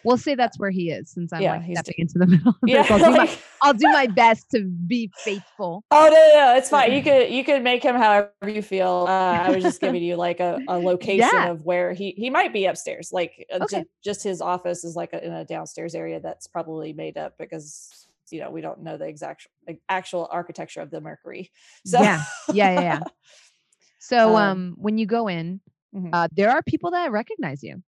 We'll 0.05 0.17
say 0.17 0.35
that's 0.37 0.59
where 0.59 0.71
he 0.71 0.91
is, 0.91 1.11
since 1.11 1.33
I'm 1.33 1.43
Yeah, 1.43 1.57
like 1.59 1.77
stepping 1.79 1.95
into 1.99 2.19
the 2.19 2.27
middle. 2.33 2.55
Yeah. 2.67 2.87
I'll, 2.89 2.99
do 2.99 3.11
my, 3.11 3.39
I'll 3.63 3.75
do 3.75 3.89
my 3.93 4.07
best 4.07 4.51
to 4.53 4.63
be 4.65 5.11
faithful. 5.25 5.85
oh 5.91 6.05
no, 6.05 6.11
no, 6.11 6.47
no, 6.53 6.57
it's 6.57 6.71
fine. 6.71 6.93
You 6.93 7.03
could 7.03 7.31
you 7.31 7.45
could 7.45 7.63
make 7.65 7.83
him 7.83 7.97
however 7.97 8.31
you 8.47 8.63
feel. 8.63 9.07
Uh, 9.09 9.13
I 9.13 9.51
was 9.51 9.63
just 9.63 9.81
giving 9.81 10.03
you 10.09 10.17
like 10.17 10.41
a, 10.41 10.61
a 10.69 10.79
location 10.79 11.29
Yeah. 11.33 11.51
of 11.51 11.65
where 11.65 11.93
he 11.93 12.13
he 12.13 12.31
might 12.31 12.53
be 12.53 12.67
upstairs. 12.67 13.11
Like 13.13 13.45
uh, 13.53 13.65
Okay. 13.65 13.81
ju- 13.81 13.89
just 14.05 14.23
his 14.23 14.41
office 14.41 14.85
is 14.85 14.95
like 14.95 15.13
a, 15.13 15.25
in 15.25 15.33
a 15.33 15.45
downstairs 15.45 15.95
area 15.95 16.21
that's 16.21 16.47
probably 16.47 16.93
made 16.93 17.19
up 17.19 17.37
because 17.39 18.07
you 18.31 18.41
know 18.41 18.51
we 18.51 18.61
don't 18.61 18.83
know 18.83 18.97
the 18.97 19.07
exact 19.07 19.49
actual 19.89 20.29
architecture 20.31 20.81
of 20.81 20.91
the 20.91 21.01
Mercury. 21.01 21.51
So 21.85 22.01
Yeah. 22.01 22.23
Yeah. 22.53 22.71
Yeah. 22.73 22.81
Yeah. 22.81 23.01
So, 24.01 24.37
Um, 24.37 24.37
um, 24.37 24.75
when 24.79 24.97
you 24.97 25.07
go 25.07 25.29
in, 25.29 25.61
Mhm. 25.95 26.11
uh, 26.13 26.29
there 26.33 26.51
are 26.51 26.63
people 26.63 26.93
that 26.93 27.11
recognize 27.11 27.63
you. 27.65 27.83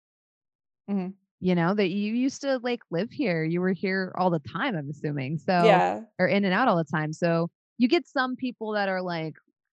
Mhm. 0.88 1.14
You 1.40 1.54
know 1.54 1.74
that 1.74 1.90
you 1.90 2.14
used 2.14 2.40
to 2.42 2.58
like 2.62 2.80
live 2.90 3.10
here. 3.10 3.44
You 3.44 3.60
were 3.60 3.72
here 3.72 4.14
all 4.16 4.30
the 4.30 4.38
time. 4.40 4.74
I'm 4.76 4.88
assuming. 4.88 5.38
So 5.38 5.64
yeah. 5.64 6.00
or 6.18 6.26
in 6.26 6.44
and 6.44 6.54
out 6.54 6.66
all 6.68 6.76
the 6.76 6.84
time. 6.84 7.12
So 7.12 7.50
you 7.78 7.88
get 7.88 8.06
some 8.08 8.36
people 8.36 8.72
that 8.72 8.88
are 8.88 9.02
like 9.02 9.34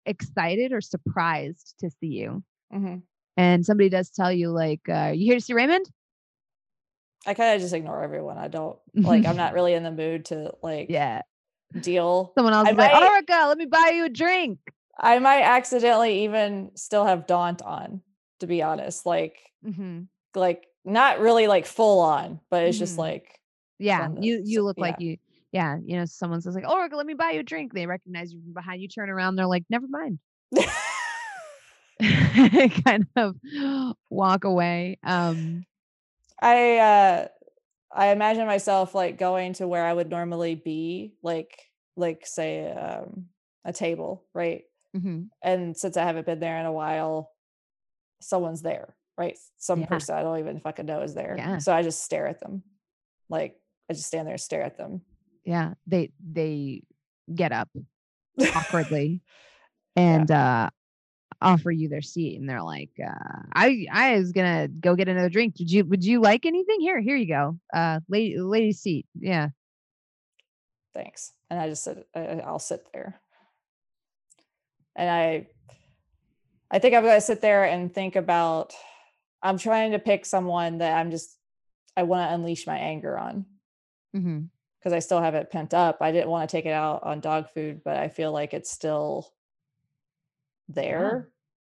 excited 0.07 0.73
or 0.73 0.81
surprised 0.81 1.75
to 1.81 1.91
see 2.01 2.07
you. 2.09 2.43
mhm. 2.73 3.03
And 3.37 3.65
somebody 3.65 3.89
does 3.89 4.11
tell 4.11 4.33
you, 4.33 4.51
like, 4.51 4.81
uh, 4.89 5.13
you 5.15 5.27
here 5.27 5.37
to 5.37 5.41
see 5.41 5.53
Raymond? 5.53 5.89
I 7.25 7.35
kind 7.35 7.55
of 7.55 7.61
just 7.61 7.73
ignore 7.75 8.03
everyone. 8.03 8.37
I 8.39 8.49
don't 8.49 8.77
like. 8.95 9.27
I'm 9.27 9.37
not 9.37 9.53
really 9.59 9.75
in 9.75 9.83
the 9.83 9.91
mood 9.93 10.25
to 10.27 10.53
like 10.63 10.89
Yeah. 10.91 11.23
deal. 11.81 12.33
Someone 12.37 12.55
else 12.55 12.69
I 12.69 12.73
is 12.73 12.77
like, 12.77 12.93
might- 12.93 13.03
Ulrika, 13.03 13.45
let 13.49 13.59
me 13.59 13.67
buy 13.67 13.93
you 13.95 14.05
a 14.07 14.09
drink. 14.09 14.59
I 15.01 15.19
might 15.21 15.43
accidentally 15.43 16.25
even 16.25 16.73
still 16.75 17.05
have 17.05 17.27
Daunt 17.29 17.63
on, 17.63 18.01
to 18.41 18.47
be 18.49 18.63
honest. 18.63 19.07
Like, 19.07 19.37
mm-hmm. 19.65 20.03
like 20.35 20.67
not 20.89 21.21
really 21.21 21.47
like 21.47 21.67
full 21.67 22.01
on, 22.01 22.41
but 22.51 22.65
it's 22.65 22.79
just 22.79 22.95
Mhm. 22.97 22.99
like, 22.99 23.41
Yeah. 23.79 24.09
the- 24.09 24.21
You 24.27 24.43
you 24.45 24.57
so- 24.61 24.65
look 24.65 24.79
like 24.79 24.99
you 25.01 25.19
yeah, 25.53 25.79
you 25.83 25.97
know, 25.97 26.05
someone 26.05 26.43
says 26.43 26.55
like, 26.55 26.65
"Oh, 26.69 26.89
let 26.93 27.07
me 27.07 27.15
buy 27.15 27.31
you 27.31 27.41
a 27.41 27.43
drink. 27.43 27.73
They 27.73 27.87
recognize 27.87 28.33
you 28.35 28.41
from 28.43 28.53
behind. 28.53 28.83
You 28.83 28.89
turn 28.89 29.09
around, 29.09 29.37
they're 29.37 29.47
like, 29.47 29.65
never 29.71 29.87
mind. 29.89 30.19
kind 32.85 33.07
of 33.17 33.35
walk 34.11 34.45
away. 34.45 34.99
Um 35.03 35.65
I 36.41 36.79
uh 36.79 37.29
I 37.93 38.09
imagine 38.09 38.47
myself 38.47 38.95
like 38.95 39.19
going 39.19 39.55
to 39.55 39.67
where 39.67 39.85
I 39.85 39.93
would 39.93 40.11
normally 40.11 40.55
be, 40.55 41.15
like 41.23 41.59
like 41.97 42.27
say 42.27 42.71
um 42.71 43.27
a 43.65 43.73
table, 43.73 44.25
right? 44.35 44.65
mhm. 44.97 45.29
And 45.43 45.77
since 45.77 45.97
I 45.97 46.05
haven't 46.05 46.27
been 46.27 46.41
there 46.41 46.59
in 46.59 46.67
a 46.67 46.73
while, 46.73 47.33
someone's 48.21 48.63
there, 48.63 48.95
right? 49.19 49.37
Some 49.59 49.81
Yeah. 49.81 49.87
person 49.87 50.15
I 50.15 50.23
don't 50.23 50.39
even 50.39 50.61
fucking 50.61 50.87
know 50.87 51.03
is 51.03 51.15
there. 51.15 51.35
Yeah. 51.37 51.59
So 51.59 51.75
I 51.75 51.83
just 51.83 52.03
stare 52.03 52.27
at 52.29 52.41
them. 52.41 52.63
Like 53.29 53.61
I 53.91 53.93
just 53.93 54.07
stand 54.07 54.27
there 54.27 54.35
and 54.35 54.41
stare 54.41 54.63
at 54.63 54.79
them. 54.79 55.03
Yeah. 55.45 55.75
They 55.87 56.13
they 56.25 56.85
get 57.35 57.53
up 57.53 57.69
awkwardly 58.55 59.21
and 59.97 60.31
uh 60.31 60.71
offer 61.43 61.71
you 61.71 61.89
their 61.89 62.03
seat 62.03 62.39
and 62.39 62.49
they're 62.49 62.63
like 62.63 62.91
uh 63.05 63.43
i 63.55 63.87
i 63.93 64.17
was 64.17 64.33
gonna 64.33 64.67
go 64.67 64.97
get 64.97 65.09
another 65.09 65.29
drink 65.29 65.55
did 65.55 65.71
you 65.71 65.85
would 65.85 66.05
you 66.05 66.21
like 66.21 66.47
anything 66.47 66.81
here 66.81 67.01
here 67.01 67.15
you 67.15 67.29
go 67.29 67.59
uh 67.75 68.01
lady 68.09 68.39
lady's 68.39 68.81
seat 68.81 69.07
yeah 69.21 69.49
thanks 70.95 71.33
and 71.51 71.61
i 71.61 71.69
just 71.69 71.85
said 71.85 72.03
i'll 72.15 72.59
sit 72.59 72.85
there 72.93 73.21
and 74.97 75.09
i 75.09 75.47
i 76.73 76.79
think 76.81 76.95
i'm 76.95 77.05
going 77.05 77.15
to 77.15 77.21
sit 77.21 77.41
there 77.41 77.65
and 77.65 77.95
think 77.95 78.17
about 78.17 78.73
i'm 79.43 79.59
trying 79.59 79.93
to 79.93 79.99
pick 79.99 80.25
someone 80.27 80.79
that 80.79 80.97
i'm 80.99 81.11
just 81.11 81.37
i 81.97 82.03
want 82.03 82.29
to 82.29 82.35
unleash 82.35 82.67
my 82.67 82.77
anger 82.79 83.17
on. 83.19 83.45
Mm-hmm. 84.17 84.41
because 84.79 84.93
i 84.93 84.99
still 85.01 85.21
have 85.21 85.35
it 85.35 85.51
pent 85.51 85.75
up. 85.75 85.99
I 86.01 86.13
didn't 86.13 86.31
want 86.31 86.49
to 86.49 86.57
take 86.57 86.65
it 86.67 86.73
out 86.73 87.03
on 87.03 87.21
dog 87.21 87.49
food 87.51 87.83
but 87.85 87.97
i 87.97 88.09
feel 88.09 88.33
like 88.33 88.55
it's 88.55 88.71
still 88.71 89.33
there. 90.69 91.29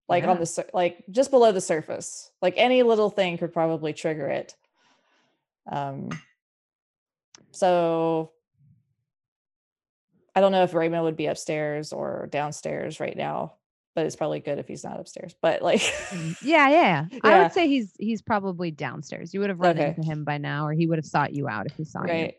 Like 0.09 0.25
Yeah. 0.25 0.31
on 0.31 0.39
the 0.39 0.67
like 0.73 1.05
just 1.11 1.31
below 1.31 1.53
the 1.53 1.61
surface. 1.61 2.31
Like 2.41 2.55
any 2.57 2.83
little 2.83 3.11
thing 3.11 3.37
could 3.39 3.53
probably 3.53 3.93
trigger 3.93 4.27
it. 4.29 4.57
Um 5.71 6.09
so 7.51 8.33
i 10.35 10.41
don't 10.41 10.53
know 10.53 10.63
if 10.63 10.75
raymond 10.75 11.03
would 11.05 11.17
be 11.17 11.27
upstairs 11.27 11.93
or 11.93 12.29
downstairs 12.31 13.01
right 13.01 13.17
now 13.17 13.55
but 13.99 14.07
it's 14.07 14.15
probably 14.15 14.39
good 14.39 14.61
if 14.61 14.69
he's 14.69 14.85
not 14.85 15.01
upstairs 15.01 15.35
but 15.43 15.61
like 15.61 15.83
yeah 16.41 16.69
yeah 16.69 17.07
yeah. 17.11 17.19
i 17.25 17.43
would 17.43 17.51
say 17.51 17.67
he's 17.67 17.93
he's 17.99 18.23
probably 18.23 18.71
downstairs 18.71 19.35
you 19.35 19.41
would 19.41 19.51
have 19.51 19.59
run 19.59 19.77
Okay. 19.77 19.89
into 19.89 20.03
him 20.05 20.23
by 20.23 20.39
now 20.39 20.69
or 20.69 20.73
he 20.73 20.87
would 20.87 20.99
have 20.99 21.05
sought 21.05 21.33
you 21.35 21.49
out 21.49 21.67
if 21.67 21.73
he 21.77 21.83
saw 21.85 22.05
you 22.05 22.13
right 22.13 22.35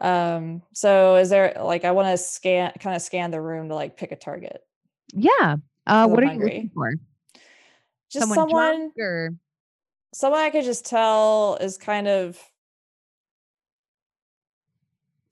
um 0.00 0.62
so 0.74 1.14
is 1.14 1.30
there 1.30 1.52
like 1.62 1.84
i 1.84 1.92
want 1.92 2.08
to 2.08 2.18
scan 2.18 2.72
kind 2.80 2.96
of 2.96 3.02
scan 3.02 3.30
the 3.30 3.40
room 3.40 3.68
to 3.68 3.76
like 3.76 3.96
pick 3.96 4.10
a 4.10 4.16
target 4.16 4.62
yeah 5.12 5.28
uh 5.42 5.56
I'm 5.86 6.10
what 6.10 6.18
are 6.18 6.24
you 6.24 6.30
hungry. 6.30 6.46
looking 6.46 6.70
for 6.74 6.92
just 8.10 8.26
someone, 8.26 8.34
someone 8.36 8.92
or 8.98 9.30
someone 10.12 10.40
I 10.40 10.50
could 10.50 10.64
just 10.64 10.86
tell 10.86 11.56
is 11.60 11.78
kind 11.78 12.08
of 12.08 12.36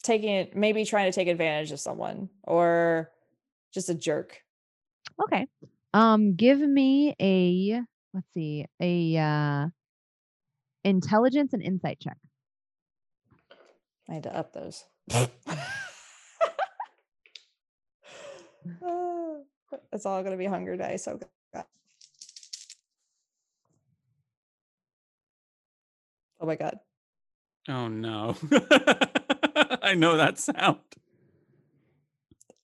taking 0.05 0.31
it, 0.35 0.55
maybe 0.55 0.85
trying 0.85 1.11
to 1.11 1.15
take 1.15 1.27
advantage 1.27 1.73
of 1.73 1.81
someone 1.81 2.29
or 2.45 3.11
just 3.73 3.89
a 3.89 3.95
jerk. 3.95 4.44
Okay. 5.23 5.47
Um, 5.95 6.35
give 6.35 6.59
me 6.61 7.15
a 7.21 7.81
let's 8.13 8.27
see, 8.35 8.67
a 8.81 9.17
uh 9.17 9.69
intelligence 10.85 11.53
and 11.53 11.63
insight 11.63 12.01
check. 12.01 12.19
I 14.09 14.15
need 14.15 14.25
to 14.25 14.37
up 14.37 14.53
those. 14.53 14.85
Uh, 15.13 15.27
it's 19.93 20.07
all 20.07 20.23
gonna 20.23 20.37
be 20.37 20.47
hunger 20.47 20.77
dice. 20.77 21.09
Oh 21.09 21.19
god. 21.53 21.65
Oh 26.41 26.47
my 26.47 26.57
god. 26.57 26.79
Oh 27.69 27.89
no. 27.89 28.37
I 29.83 29.95
know 29.97 30.17
that 30.17 30.39
sound. 30.39 30.79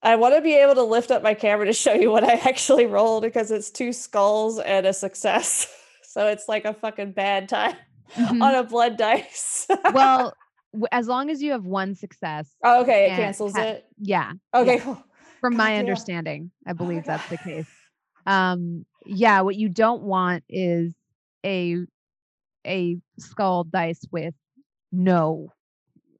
I 0.02 0.16
want 0.16 0.34
to 0.34 0.40
be 0.40 0.54
able 0.54 0.74
to 0.76 0.82
lift 0.82 1.10
up 1.10 1.22
my 1.22 1.34
camera 1.34 1.66
to 1.66 1.72
show 1.72 1.92
you 1.92 2.10
what 2.10 2.24
I 2.24 2.32
actually 2.34 2.86
rolled 2.86 3.22
because 3.22 3.50
it's 3.50 3.70
two 3.70 3.92
skulls 3.92 4.58
and 4.58 4.86
a 4.86 4.92
success. 4.92 5.66
So 6.02 6.26
it's 6.26 6.48
like 6.48 6.64
a 6.64 6.74
fucking 6.74 7.12
bad 7.12 7.48
time 7.48 7.76
Mhm. 8.16 8.42
on 8.42 8.54
a 8.56 8.64
blood 8.64 8.96
dice. 8.96 9.68
well, 9.92 10.34
as 10.90 11.06
long 11.06 11.30
as 11.30 11.40
you 11.40 11.52
have 11.52 11.64
one 11.64 11.94
success, 11.94 12.50
Oh, 12.64 12.82
okay, 12.82 13.04
it 13.06 13.14
cancels 13.14 13.52
ha- 13.54 13.62
it. 13.62 13.86
yeah, 13.96 14.32
Okay. 14.52 14.82
from 15.40 15.56
my 15.56 15.74
yeah. 15.74 15.78
understanding, 15.78 16.50
I 16.66 16.72
Oh 16.72 16.74
believe 16.74 17.04
that's 17.04 17.28
the 17.28 17.38
case. 17.38 17.68
Um, 18.26 18.84
yeah, 19.06 19.42
what 19.42 19.54
you 19.54 19.68
don't 19.68 20.02
want 20.02 20.42
is 20.48 20.92
a 21.46 21.76
a 22.66 22.98
skull 23.20 23.62
dice 23.62 24.02
with 24.10 24.34
no 24.90 25.52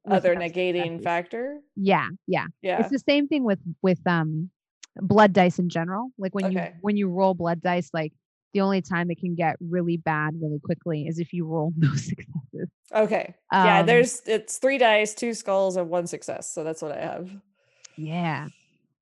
Other 0.09 0.35
negating 0.35 0.93
successes. 0.93 1.03
factor. 1.03 1.59
Yeah, 1.75 2.07
yeah. 2.27 2.47
Yeah. 2.61 2.79
It's 2.79 2.89
the 2.89 2.99
same 2.99 3.27
thing 3.27 3.43
with 3.43 3.59
with 3.81 3.99
um 4.05 4.49
blood 4.97 5.33
dice 5.33 5.59
in 5.59 5.69
general. 5.69 6.11
Like 6.17 6.33
when 6.35 6.45
Okay. 6.45 6.71
you 6.73 6.79
when 6.81 6.97
you 6.97 7.07
roll 7.09 7.33
blood 7.33 7.61
dice, 7.61 7.89
like 7.93 8.13
the 8.53 8.61
only 8.61 8.81
time 8.81 9.09
it 9.11 9.19
can 9.19 9.35
get 9.35 9.55
really 9.61 9.97
bad 9.97 10.33
really 10.41 10.59
quickly 10.59 11.07
is 11.07 11.19
if 11.19 11.31
you 11.33 11.45
roll 11.45 11.71
no 11.77 11.93
successes. 11.93 12.69
Okay. 12.93 13.33
yeah, 13.53 13.79
Um, 13.81 13.85
there's 13.87 14.21
it's 14.25 14.57
three 14.57 14.77
dice, 14.77 15.13
two 15.13 15.33
skulls, 15.33 15.77
and 15.77 15.89
one 15.89 16.07
success. 16.07 16.51
So 16.51 16.63
that's 16.63 16.81
what 16.81 16.91
I 16.91 16.99
have. 16.99 17.29
Yeah. 17.97 18.47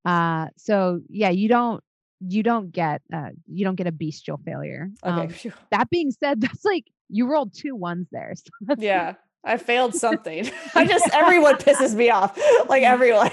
Uh 0.06 0.48
so 0.58 1.02
yeah, 1.10 1.30
you 1.30 1.48
don't 1.48 1.84
you 2.20 2.44
don't 2.44 2.72
get 2.72 3.02
uh 3.14 3.30
you 3.48 3.64
don't 3.66 3.76
get 3.76 3.88
a 3.88 3.92
bestial 3.92 4.40
failure. 4.46 4.90
Okay. 5.06 5.22
Um, 5.22 5.54
that 5.72 5.90
being 5.90 6.12
said, 6.12 6.42
that's 6.42 6.66
like 6.66 6.86
you 7.10 7.28
rolled 7.32 7.54
two 7.54 7.76
ones 7.76 8.08
there. 8.12 8.34
So 8.36 8.44
that's 8.62 8.84
yeah. 8.84 9.16
I 9.44 9.58
failed 9.58 9.96
something. 9.96 10.50
I 10.76 10.86
just 10.86 11.10
everyone 11.14 11.56
pisses 11.56 11.96
me 11.96 12.10
off. 12.10 12.38
Like 12.68 12.84
everyone. 12.84 13.32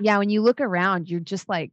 yeah, 0.00 0.18
when 0.18 0.30
you 0.30 0.42
look 0.42 0.60
around, 0.60 1.08
you're 1.08 1.20
just 1.20 1.48
like 1.48 1.72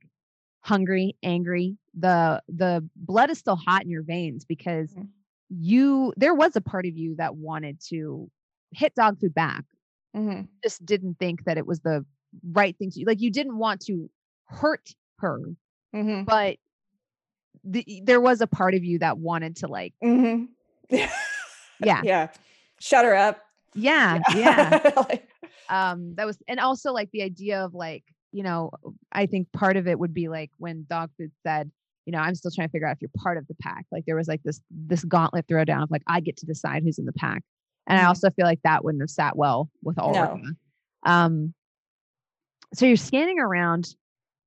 hungry, 0.62 1.16
angry. 1.24 1.78
The 1.98 2.42
the 2.48 2.88
blood 2.96 3.30
is 3.30 3.38
still 3.40 3.56
hot 3.56 3.84
in 3.84 3.90
your 3.90 4.04
veins 4.04 4.46
because 4.46 4.94
Mm. 4.94 5.08
you 5.50 6.14
there 6.18 6.34
was 6.34 6.56
a 6.56 6.62
part 6.62 6.86
of 6.86 6.96
you 6.98 7.16
that 7.18 7.36
wanted 7.36 7.82
to 7.90 8.30
hit 8.72 8.96
dog 8.96 9.20
food 9.20 9.34
back. 9.34 9.66
Mhm. 10.16 10.48
Just 10.64 10.86
didn't 10.86 11.16
think 11.20 11.44
that 11.46 11.58
it 11.58 11.66
was 11.66 11.80
the 11.82 12.06
right 12.52 12.78
thing 12.78 12.92
to 12.92 13.04
like 13.06 13.20
you 13.22 13.32
didn't 13.32 13.58
want 13.58 13.82
to 13.88 14.10
hurt 14.46 14.94
her, 15.20 15.40
Mhm. 15.94 16.26
but 16.26 16.58
the, 17.64 18.02
there 18.06 18.22
was 18.22 18.42
a 18.42 18.48
part 18.48 18.74
of 18.74 18.84
you 18.84 19.00
that 19.00 19.18
wanted 19.18 19.58
to 19.58 19.68
like 19.68 19.94
Mhm. 20.04 20.48
Yeah. 20.90 21.12
yeah 21.84 22.02
Yeah. 22.04 22.28
Shut 22.82 23.06
her 23.06 23.16
up. 23.16 23.40
yeah 23.76 24.20
yeah 24.36 24.92
Like, 24.98 25.28
um 25.70 26.16
that 26.16 26.26
was 26.26 26.38
and 26.48 26.60
also 26.60 26.92
like 26.92 27.10
the 27.12 27.22
idea 27.24 27.64
of 27.64 27.74
like 27.74 28.04
you 28.34 28.44
know 28.44 28.70
i 29.14 29.26
think 29.26 29.52
part 29.54 29.78
of 29.78 29.88
it 29.88 29.98
would 30.00 30.14
be 30.14 30.28
like 30.28 30.52
when 30.58 30.86
dog 30.90 31.10
food 31.18 31.32
said 31.46 31.72
you 32.06 32.12
know 32.12 32.20
i'm 32.20 32.36
still 32.36 32.52
trying 32.52 32.68
to 32.68 32.72
figure 32.72 32.88
out 32.88 32.96
if 32.98 33.02
you're 33.02 33.10
part 33.24 33.38
of 33.38 33.48
the 33.48 33.56
pack 33.62 33.86
like 33.92 34.04
there 34.06 34.16
was 34.18 34.28
like 34.28 34.42
this 34.44 34.60
this 34.70 35.04
gauntlet 35.06 35.46
throwdown 35.48 35.84
of 35.84 35.92
like 35.92 36.02
i 36.08 36.20
get 36.20 36.36
to 36.38 36.46
decide 36.46 36.84
who's 36.84 36.98
in 37.00 37.06
the 37.06 37.14
pack 37.14 37.44
and 37.88 37.98
i 38.00 38.04
Mhm. 38.04 38.08
also 38.08 38.30
feel 38.32 38.46
like 38.46 38.60
that 38.64 38.84
wouldn't 38.84 39.02
have 39.02 39.10
sat 39.10 39.38
well 39.38 39.70
with 39.84 39.98
all 40.00 40.14
No. 40.14 40.24
Ulrika. 40.32 40.50
um 41.04 41.54
so 42.74 42.86
you're 42.86 42.98
scanning 42.98 43.40
around 43.40 43.96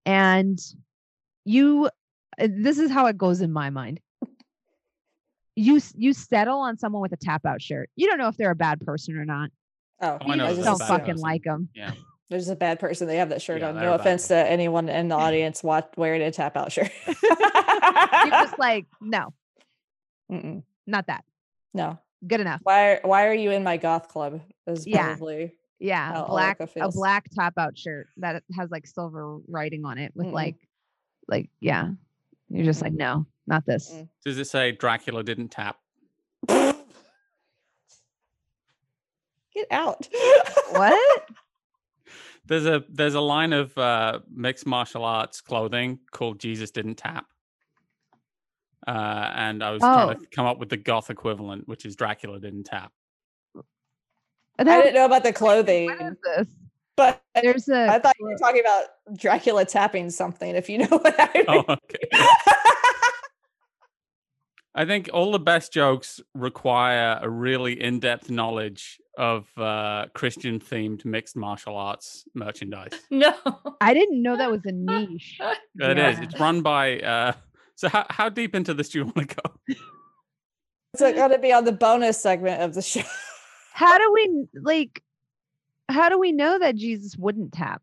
and 0.06 0.58
you 1.44 1.88
this 2.38 2.78
is 2.78 2.90
how 2.90 3.06
it 3.06 3.16
goes 3.16 3.40
in 3.40 3.52
my 3.52 3.70
mind 3.70 4.00
you 5.56 5.80
you 5.96 6.12
settle 6.12 6.58
on 6.58 6.76
someone 6.78 7.00
with 7.02 7.12
a 7.12 7.16
tap 7.16 7.44
out 7.46 7.62
shirt 7.62 7.88
you 7.96 8.06
don't 8.08 8.18
know 8.18 8.28
if 8.28 8.36
they're 8.36 8.50
a 8.50 8.56
bad 8.56 8.80
person 8.80 9.16
or 9.16 9.24
not 9.24 9.50
oh, 10.00 10.18
Oh, 10.20 10.30
I 10.32 10.34
know 10.36 10.46
I 10.46 10.54
just 10.54 10.64
don't 10.64 10.78
fucking 10.78 11.14
person. 11.14 11.20
like 11.22 11.42
them 11.44 11.68
Yeah. 11.74 11.92
There's 12.30 12.48
a 12.48 12.56
bad 12.56 12.80
person. 12.80 13.06
They 13.06 13.18
have 13.18 13.28
that 13.28 13.42
shirt 13.42 13.60
Yeah, 13.60 13.68
on. 13.68 13.74
No 13.76 13.80
a 13.92 13.98
bad 13.98 14.00
offense 14.00 14.28
to 14.28 14.34
anyone 14.36 14.88
in 14.88 15.08
the 15.08 15.14
audience 15.26 15.62
watch, 15.62 15.86
wearing 15.96 16.22
a 16.22 16.30
tap 16.32 16.56
out 16.56 16.72
shirt. 16.72 16.90
you're 17.06 18.30
just 18.30 18.58
like, 18.58 18.86
no, 19.00 19.32
Mm-mm. 20.32 20.62
not 20.86 21.06
that. 21.08 21.24
no. 21.74 21.98
Good 22.26 22.40
enough. 22.40 22.60
Why? 22.62 23.00
Why 23.02 23.26
are 23.26 23.34
you 23.34 23.50
in 23.50 23.62
my 23.62 23.76
goth 23.76 24.08
club? 24.08 24.40
Is 24.66 24.86
Yeah. 24.86 25.08
probably 25.14 25.52
Yeah, 25.78 26.14
How 26.14 26.24
a 26.24 26.28
black 26.28 26.58
a 26.60 26.88
black 26.90 27.26
top 27.36 27.52
out 27.58 27.76
shirt 27.76 28.06
that 28.16 28.42
has 28.56 28.70
like 28.70 28.86
silver 28.86 29.40
writing 29.46 29.84
on 29.84 29.98
it 29.98 30.10
with 30.16 30.28
Mm-mm. 30.28 30.32
like 30.32 30.56
like 31.28 31.50
yeah. 31.60 31.90
You're 32.48 32.64
just 32.64 32.80
like, 32.80 32.94
no, 32.94 33.26
not 33.46 33.66
this. 33.66 33.92
Mm. 33.92 34.08
Does 34.24 34.38
it 34.38 34.46
say 34.46 34.72
Dracula 34.72 35.22
didn't 35.22 35.48
tap? 35.48 35.76
get 36.48 36.76
out. 39.70 40.08
What? 40.70 41.28
There's 42.46 42.66
a 42.66 42.84
there's 42.90 43.14
a 43.14 43.22
line 43.22 43.54
of 43.54 43.76
uh, 43.78 44.20
mixed 44.30 44.66
martial 44.66 45.02
arts 45.02 45.40
clothing 45.40 45.98
called 46.10 46.38
Jesus 46.38 46.70
didn't 46.70 46.96
tap. 46.96 47.24
Uh, 48.86 49.30
and 49.34 49.64
I 49.64 49.70
was 49.70 49.80
trying 49.80 50.10
Oh. 50.10 50.12
to 50.20 50.26
come 50.26 50.44
up 50.44 50.58
with 50.58 50.68
the 50.68 50.76
goth 50.76 51.08
equivalent, 51.08 51.66
which 51.66 51.86
is 51.86 51.96
Dracula 51.96 52.38
didn't 52.38 52.64
tap. 52.64 52.92
I 54.58 54.64
didn't 54.64 54.92
know 54.92 55.06
about 55.06 55.22
the 55.22 55.32
clothing, 55.32 55.88
is 55.90 56.16
this? 56.22 56.46
but 56.98 57.22
There's 57.34 57.66
a 57.70 57.88
I 57.88 57.98
thought 57.98 58.12
you 58.20 58.26
were 58.26 58.36
talking 58.36 58.60
about 58.60 58.84
Dracula 59.16 59.64
tapping 59.64 60.10
something. 60.10 60.54
If 60.54 60.68
you 60.68 60.76
know 60.78 60.86
what 60.90 61.14
I 61.18 61.30
mean. 61.34 61.44
Oh, 61.48 61.64
okay. 61.66 62.08
I 64.74 64.84
think 64.84 65.08
all 65.12 65.30
the 65.30 65.38
best 65.38 65.72
jokes 65.72 66.20
require 66.34 67.18
a 67.22 67.30
really 67.30 67.80
in-depth 67.80 68.28
knowledge 68.28 68.98
of 69.16 69.46
uh, 69.56 70.06
Christian-themed 70.14 71.04
mixed 71.04 71.36
martial 71.36 71.76
arts 71.76 72.24
merchandise. 72.34 72.90
No. 73.10 73.32
I 73.80 73.94
didn't 73.94 74.20
know 74.20 74.36
that 74.36 74.50
was 74.50 74.62
a 74.64 74.72
niche. 74.72 75.38
It 75.76 75.98
is. 75.98 76.18
Yeah. 76.18 76.22
It's 76.22 76.40
run 76.40 76.62
by. 76.62 76.98
Uh, 76.98 77.32
so 77.76 77.88
how 77.88 78.06
how 78.10 78.28
deep 78.28 78.54
into 78.54 78.74
this 78.74 78.88
do 78.90 78.98
you 78.98 79.04
want 79.04 79.28
to 79.28 79.36
go? 79.36 79.74
So 80.96 81.06
it's 81.06 81.18
going 81.18 81.30
to 81.30 81.38
be 81.38 81.52
on 81.52 81.64
the 81.64 81.72
bonus 81.72 82.20
segment 82.20 82.62
of 82.62 82.74
the 82.74 82.82
show. 82.82 83.02
How 83.72 83.98
do 83.98 84.12
we 84.12 84.46
like 84.62 85.02
how 85.88 86.08
do 86.08 86.18
we 86.18 86.32
know 86.32 86.58
that 86.58 86.76
Jesus 86.76 87.16
wouldn't 87.16 87.52
tap? 87.52 87.82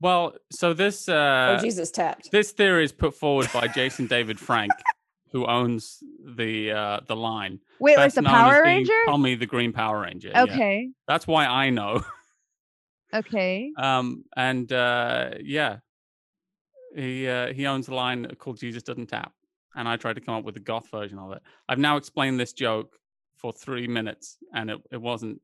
Well, 0.00 0.34
so 0.52 0.74
this 0.74 1.08
oh, 1.08 1.16
uh, 1.16 1.60
Jesus 1.60 1.90
tapped. 1.90 2.30
this 2.30 2.52
theory 2.52 2.84
is 2.84 2.92
put 2.92 3.14
forward 3.14 3.48
by 3.52 3.66
Jason 3.66 4.06
David 4.06 4.38
Frank, 4.38 4.72
who 5.32 5.46
owns 5.46 6.02
the 6.24 6.72
uh, 6.72 7.00
the 7.06 7.16
line. 7.16 7.60
Wait, 7.80 7.96
like 7.96 8.06
Best 8.06 8.16
the 8.16 8.22
Power 8.22 8.62
Ranger? 8.62 8.92
Tommy 9.06 9.34
the 9.34 9.46
Green 9.46 9.72
Power 9.72 10.00
Ranger. 10.00 10.30
yeah. 10.30 10.42
Okay. 10.42 10.90
that's 11.06 11.26
why 11.26 11.46
I 11.46 11.70
know. 11.70 12.04
Okay. 13.14 13.72
Um, 13.78 14.24
and 14.36 14.70
uh, 14.70 15.30
yeah, 15.42 15.78
he 16.94 17.26
uh, 17.26 17.52
he 17.52 17.66
owns 17.66 17.88
a 17.88 17.94
line 17.94 18.26
called 18.38 18.58
Jesus 18.58 18.82
Doesn't 18.82 19.06
Tap, 19.06 19.32
and 19.74 19.88
I 19.88 19.96
tried 19.96 20.16
to 20.16 20.20
come 20.20 20.34
up 20.34 20.44
with 20.44 20.56
a 20.56 20.60
goth 20.60 20.90
version 20.90 21.18
of 21.18 21.32
it. 21.32 21.42
I've 21.68 21.78
now 21.78 21.96
explained 21.96 22.38
this 22.38 22.52
joke 22.52 22.96
for 23.36 23.52
three 23.52 23.86
minutes, 23.86 24.36
and 24.54 24.70
it, 24.70 24.78
it 24.92 25.00
wasn't 25.00 25.40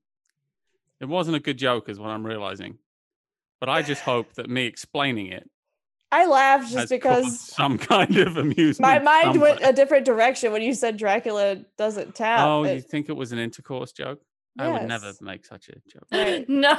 it 1.00 1.06
wasn't 1.06 1.36
a 1.36 1.40
good 1.40 1.56
joke, 1.58 1.88
is 1.88 1.98
what 1.98 2.10
I'm 2.10 2.26
realizing. 2.26 2.78
But 3.60 3.68
I 3.70 3.80
just 3.80 4.02
hope 4.02 4.34
that 4.34 4.50
me 4.50 4.66
explaining 4.66 5.28
it 5.28 5.48
I 6.14 6.26
laughed 6.26 6.70
just 6.70 6.90
because 6.90 7.40
some 7.40 7.76
kind 7.76 8.16
of 8.18 8.36
amusement. 8.36 8.80
my 8.80 9.00
mind 9.00 9.40
went 9.40 9.60
a 9.64 9.72
different 9.72 10.06
direction 10.06 10.52
when 10.52 10.62
you 10.62 10.72
said 10.72 10.96
Dracula 10.96 11.56
doesn't 11.76 12.14
tap. 12.14 12.46
Oh, 12.46 12.62
you 12.62 12.80
think 12.80 13.08
it 13.08 13.16
was 13.16 13.32
an 13.32 13.40
intercourse 13.40 13.90
joke? 13.90 14.20
I 14.56 14.68
would 14.68 14.86
never 14.86 15.12
make 15.20 15.44
such 15.44 15.68
a 15.68 15.72
joke. 15.90 16.06
Right. 16.12 16.48
No. 16.48 16.78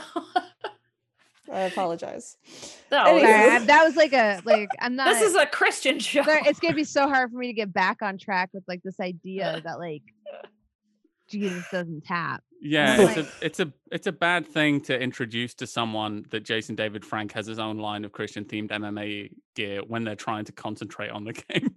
I 1.51 1.61
apologize. 1.61 2.37
No. 2.89 3.03
Anyway. 3.03 3.27
Sorry, 3.27 3.65
that 3.65 3.83
was 3.83 3.95
like 3.97 4.13
a 4.13 4.41
like 4.45 4.69
I'm 4.79 4.95
not 4.99 5.13
This 5.13 5.21
is 5.21 5.35
a 5.35 5.45
Christian 5.45 5.99
show. 5.99 6.23
it's 6.25 6.61
gonna 6.61 6.73
be 6.73 6.85
so 6.85 7.09
hard 7.09 7.29
for 7.31 7.37
me 7.37 7.47
to 7.47 7.53
get 7.53 7.73
back 7.73 8.01
on 8.01 8.17
track 8.17 8.51
with 8.53 8.63
like 8.69 8.81
this 8.83 8.99
idea 9.01 9.61
that 9.65 9.79
like 9.79 10.03
Jesus 11.29 11.65
doesn't 11.71 12.05
tap. 12.05 12.41
Yeah, 12.67 12.97
Like- 12.97 13.17
it's 13.17 13.27
a 13.27 13.45
it's 13.45 13.59
a 13.59 13.73
it's 13.91 14.07
a 14.07 14.11
bad 14.11 14.47
thing 14.47 14.81
to 14.81 14.99
introduce 14.99 15.53
to 15.55 15.67
someone 15.67 16.25
that 16.31 16.43
Jason 16.43 16.75
David 16.75 17.05
Frank 17.05 17.31
has 17.33 17.45
his 17.45 17.59
own 17.59 17.77
line 17.77 18.03
of 18.05 18.11
Christian 18.11 18.43
themed 18.45 18.69
MMA 18.71 19.31
gear 19.55 19.81
when 19.87 20.03
they're 20.03 20.15
trying 20.15 20.45
to 20.45 20.51
concentrate 20.51 21.09
on 21.11 21.23
the 21.25 21.33
game. 21.49 21.75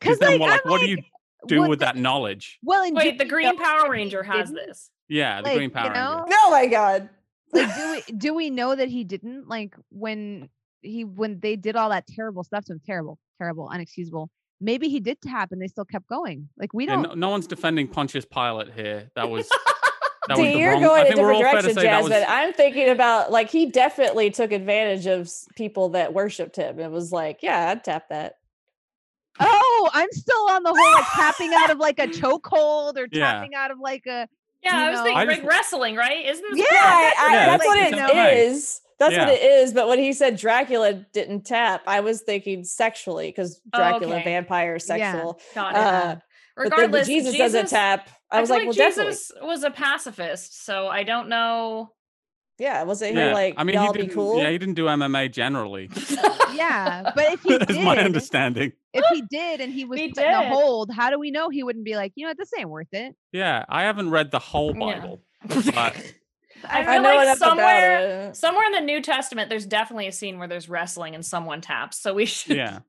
Because 0.00 0.18
then 0.18 0.32
like, 0.32 0.40
what, 0.40 0.50
like, 0.50 0.64
what 0.64 0.80
do 0.80 0.88
you 0.90 0.98
do 1.46 1.60
what 1.60 1.70
with 1.70 1.78
the- 1.78 1.84
that 1.86 1.96
knowledge? 1.96 2.58
Well, 2.62 2.82
and 2.82 2.96
Wait, 2.96 3.12
do 3.16 3.24
the 3.24 3.30
Green 3.30 3.46
know 3.56 3.62
Power 3.62 3.90
Ranger 3.90 4.22
has 4.24 4.50
didn't? 4.50 4.66
this. 4.66 4.90
Yeah, 5.08 5.40
the 5.40 5.48
Like, 5.48 5.56
Green 5.56 5.70
you 5.70 5.74
Power 5.74 5.94
know? 5.94 6.18
Ranger. 6.20 6.34
Oh 6.40 6.50
my 6.50 6.66
god. 6.66 7.08
Like, 7.52 7.74
do 7.76 7.90
we 7.92 8.12
do 8.16 8.34
we 8.34 8.50
know 8.50 8.74
that 8.74 8.88
he 8.88 9.04
didn't? 9.04 9.48
Like 9.48 9.74
when 9.90 10.48
he 10.82 11.04
when 11.04 11.40
they 11.40 11.56
did 11.56 11.76
all 11.76 11.90
that 11.90 12.06
terrible 12.06 12.42
stuff 12.44 12.64
to 12.66 12.72
him, 12.72 12.80
terrible, 12.84 13.18
terrible, 13.38 13.68
unexcusable. 13.72 14.28
Maybe 14.60 14.88
he 14.88 15.00
did 15.00 15.20
tap 15.22 15.52
and 15.52 15.60
they 15.62 15.68
still 15.68 15.84
kept 15.84 16.06
going. 16.08 16.48
Like 16.58 16.74
we 16.74 16.86
don't. 16.86 17.02
no, 17.02 17.14
no 17.14 17.28
one's 17.30 17.46
defending 17.46 17.88
Pontius 17.88 18.24
Pilate 18.24 18.72
here. 18.74 19.10
That 19.16 19.30
was 19.30 19.48
that 20.28 20.36
See, 20.36 20.52
the 20.52 20.58
you're 20.58 20.72
wrong. 20.72 20.82
going 20.82 21.00
I 21.00 21.04
a 21.04 21.06
think 21.08 21.18
we're 21.20 21.32
different 21.32 21.36
all 21.36 21.40
to 21.40 21.50
direction, 21.62 21.74
say 21.74 21.82
that 21.84 22.02
was 22.02 22.10
Jasmine. 22.12 22.28
I'm 22.30 22.52
thinking 22.52 22.88
about 22.90 23.32
like 23.32 23.50
he 23.50 23.66
definitely 23.66 24.30
took 24.30 24.52
advantage 24.52 25.06
of 25.06 25.30
people 25.56 25.90
that 25.90 26.12
worshipped 26.12 26.56
him. 26.56 26.78
It 26.78 26.90
was 26.90 27.10
like, 27.10 27.38
yeah, 27.42 27.70
I'd 27.70 27.82
tap 27.84 28.08
that. 28.10 28.34
Oh, 29.38 29.90
I'm 29.94 30.10
still 30.12 30.50
on 30.50 30.62
the 30.62 30.74
whole 30.74 30.92
like 30.92 31.06
tapping 31.14 31.52
out 31.54 31.70
of 31.70 31.78
like 31.78 31.98
a 31.98 32.06
chokehold 32.08 32.96
or 32.98 33.08
Yeah. 33.10 33.32
tapping 33.32 33.54
out 33.54 33.70
of 33.70 33.78
like 33.78 34.04
a 34.06 34.28
Yeah, 34.62 34.78
You 34.82 34.86
I 34.86 34.90
was 34.90 34.98
know- 34.98 35.04
thinking 35.04 35.18
I 35.20 35.24
like 35.24 35.36
just- 35.38 35.48
wrestling, 35.48 35.96
right? 35.96 36.26
Isn't 36.26 36.44
this 36.50 36.58
Yeah, 36.58 36.76
I, 36.78 37.14
I, 37.18 37.32
Yeah, 37.32 37.46
that's 37.46 37.64
that's- 37.64 37.66
what 37.66 37.90
that's 37.90 38.10
it 38.12 38.16
MMA. 38.16 38.32
is. 38.52 38.80
That's 38.98 39.16
what 39.16 39.28
it 39.30 39.42
is. 39.42 39.72
But 39.72 39.88
when 39.88 39.98
he 39.98 40.12
said 40.12 40.36
Dracula 40.36 40.92
didn't 40.92 41.46
tap, 41.46 41.82
I 41.86 42.00
was 42.00 42.20
thinking 42.20 42.64
sexually 42.64 43.28
because 43.28 43.58
Oh, 43.72 43.78
Dracula, 43.78 44.16
okay. 44.16 44.24
vampire, 44.24 44.78
sexual. 44.78 45.40
Got 45.54 45.74
it. 45.74 45.78
Uh, 45.78 46.16
but 46.56 46.64
the 46.64 46.70
Regardless, 46.70 47.06
Jesus, 47.06 47.36
doesn't 47.38 47.68
tap. 47.70 48.10
I 48.30 48.40
was 48.40 48.50
feel 48.50 48.58
like, 48.58 48.66
well, 48.66 48.74
definitely. 48.74 49.12
Jesus 49.12 49.32
was 49.40 49.62
a 49.64 49.70
pacifist, 49.70 50.62
so 50.66 50.88
I 50.88 51.04
don't 51.04 51.30
know. 51.30 51.92
Yeah, 52.58 52.82
wasn't 52.82 53.12
he 53.12 53.16
Yeah, 53.18 53.32
like, 53.32 53.54
I 53.56 53.64
mean, 53.64 53.76
y'all 53.76 53.86
he 53.86 53.92
be 53.92 53.98
didn't, 54.00 54.14
cool? 54.14 54.36
Yeah, 54.38 54.50
he 54.50 54.58
didn't 54.58 54.74
do 54.74 54.84
MMA 54.84 55.28
generally. 55.32 55.88
Yeah, 56.52 57.10
but 57.14 57.32
if 57.32 57.42
he 57.42 57.56
That's 57.58 57.78
my 57.78 57.96
understanding. 57.96 58.72
If 58.92 59.04
he 59.12 59.22
did 59.30 59.60
and 59.60 59.72
he 59.72 59.84
was 59.86 59.98
He 59.98 60.08
put 60.08 60.24
in 60.24 60.34
a 60.34 60.40
did. 60.42 60.48
hold, 60.52 60.90
how 60.92 61.10
do 61.10 61.18
we 61.18 61.30
know 61.30 61.48
he 61.48 61.62
wouldn't 61.62 61.84
be 61.84 61.96
like, 61.96 62.12
you 62.16 62.24
know, 62.24 62.30
what, 62.30 62.38
this 62.38 62.50
ain't 62.58 62.68
worth 62.68 62.88
it? 62.92 63.14
Yeah, 63.32 63.64
I 63.68 63.82
haven't 63.82 64.10
read 64.10 64.30
the 64.30 64.38
whole 64.38 64.74
Yeah. 64.76 64.98
Bible, 65.00 65.22
but 65.46 65.74
I 66.68 66.80
I 66.80 66.84
feel 66.84 67.02
know 67.02 67.14
like 67.16 67.38
somewhere, 67.38 68.34
somewhere 68.34 68.66
in 68.66 68.72
the 68.72 68.80
New 68.80 69.00
Testament, 69.00 69.48
there's 69.48 69.64
definitely 69.66 70.06
a 70.08 70.12
scene 70.12 70.38
where 70.38 70.48
there's 70.48 70.68
wrestling 70.68 71.14
and 71.14 71.24
someone 71.24 71.60
taps. 71.60 72.00
So 72.02 72.12
we 72.14 72.26
should. 72.26 72.56
yeah, 72.56 72.80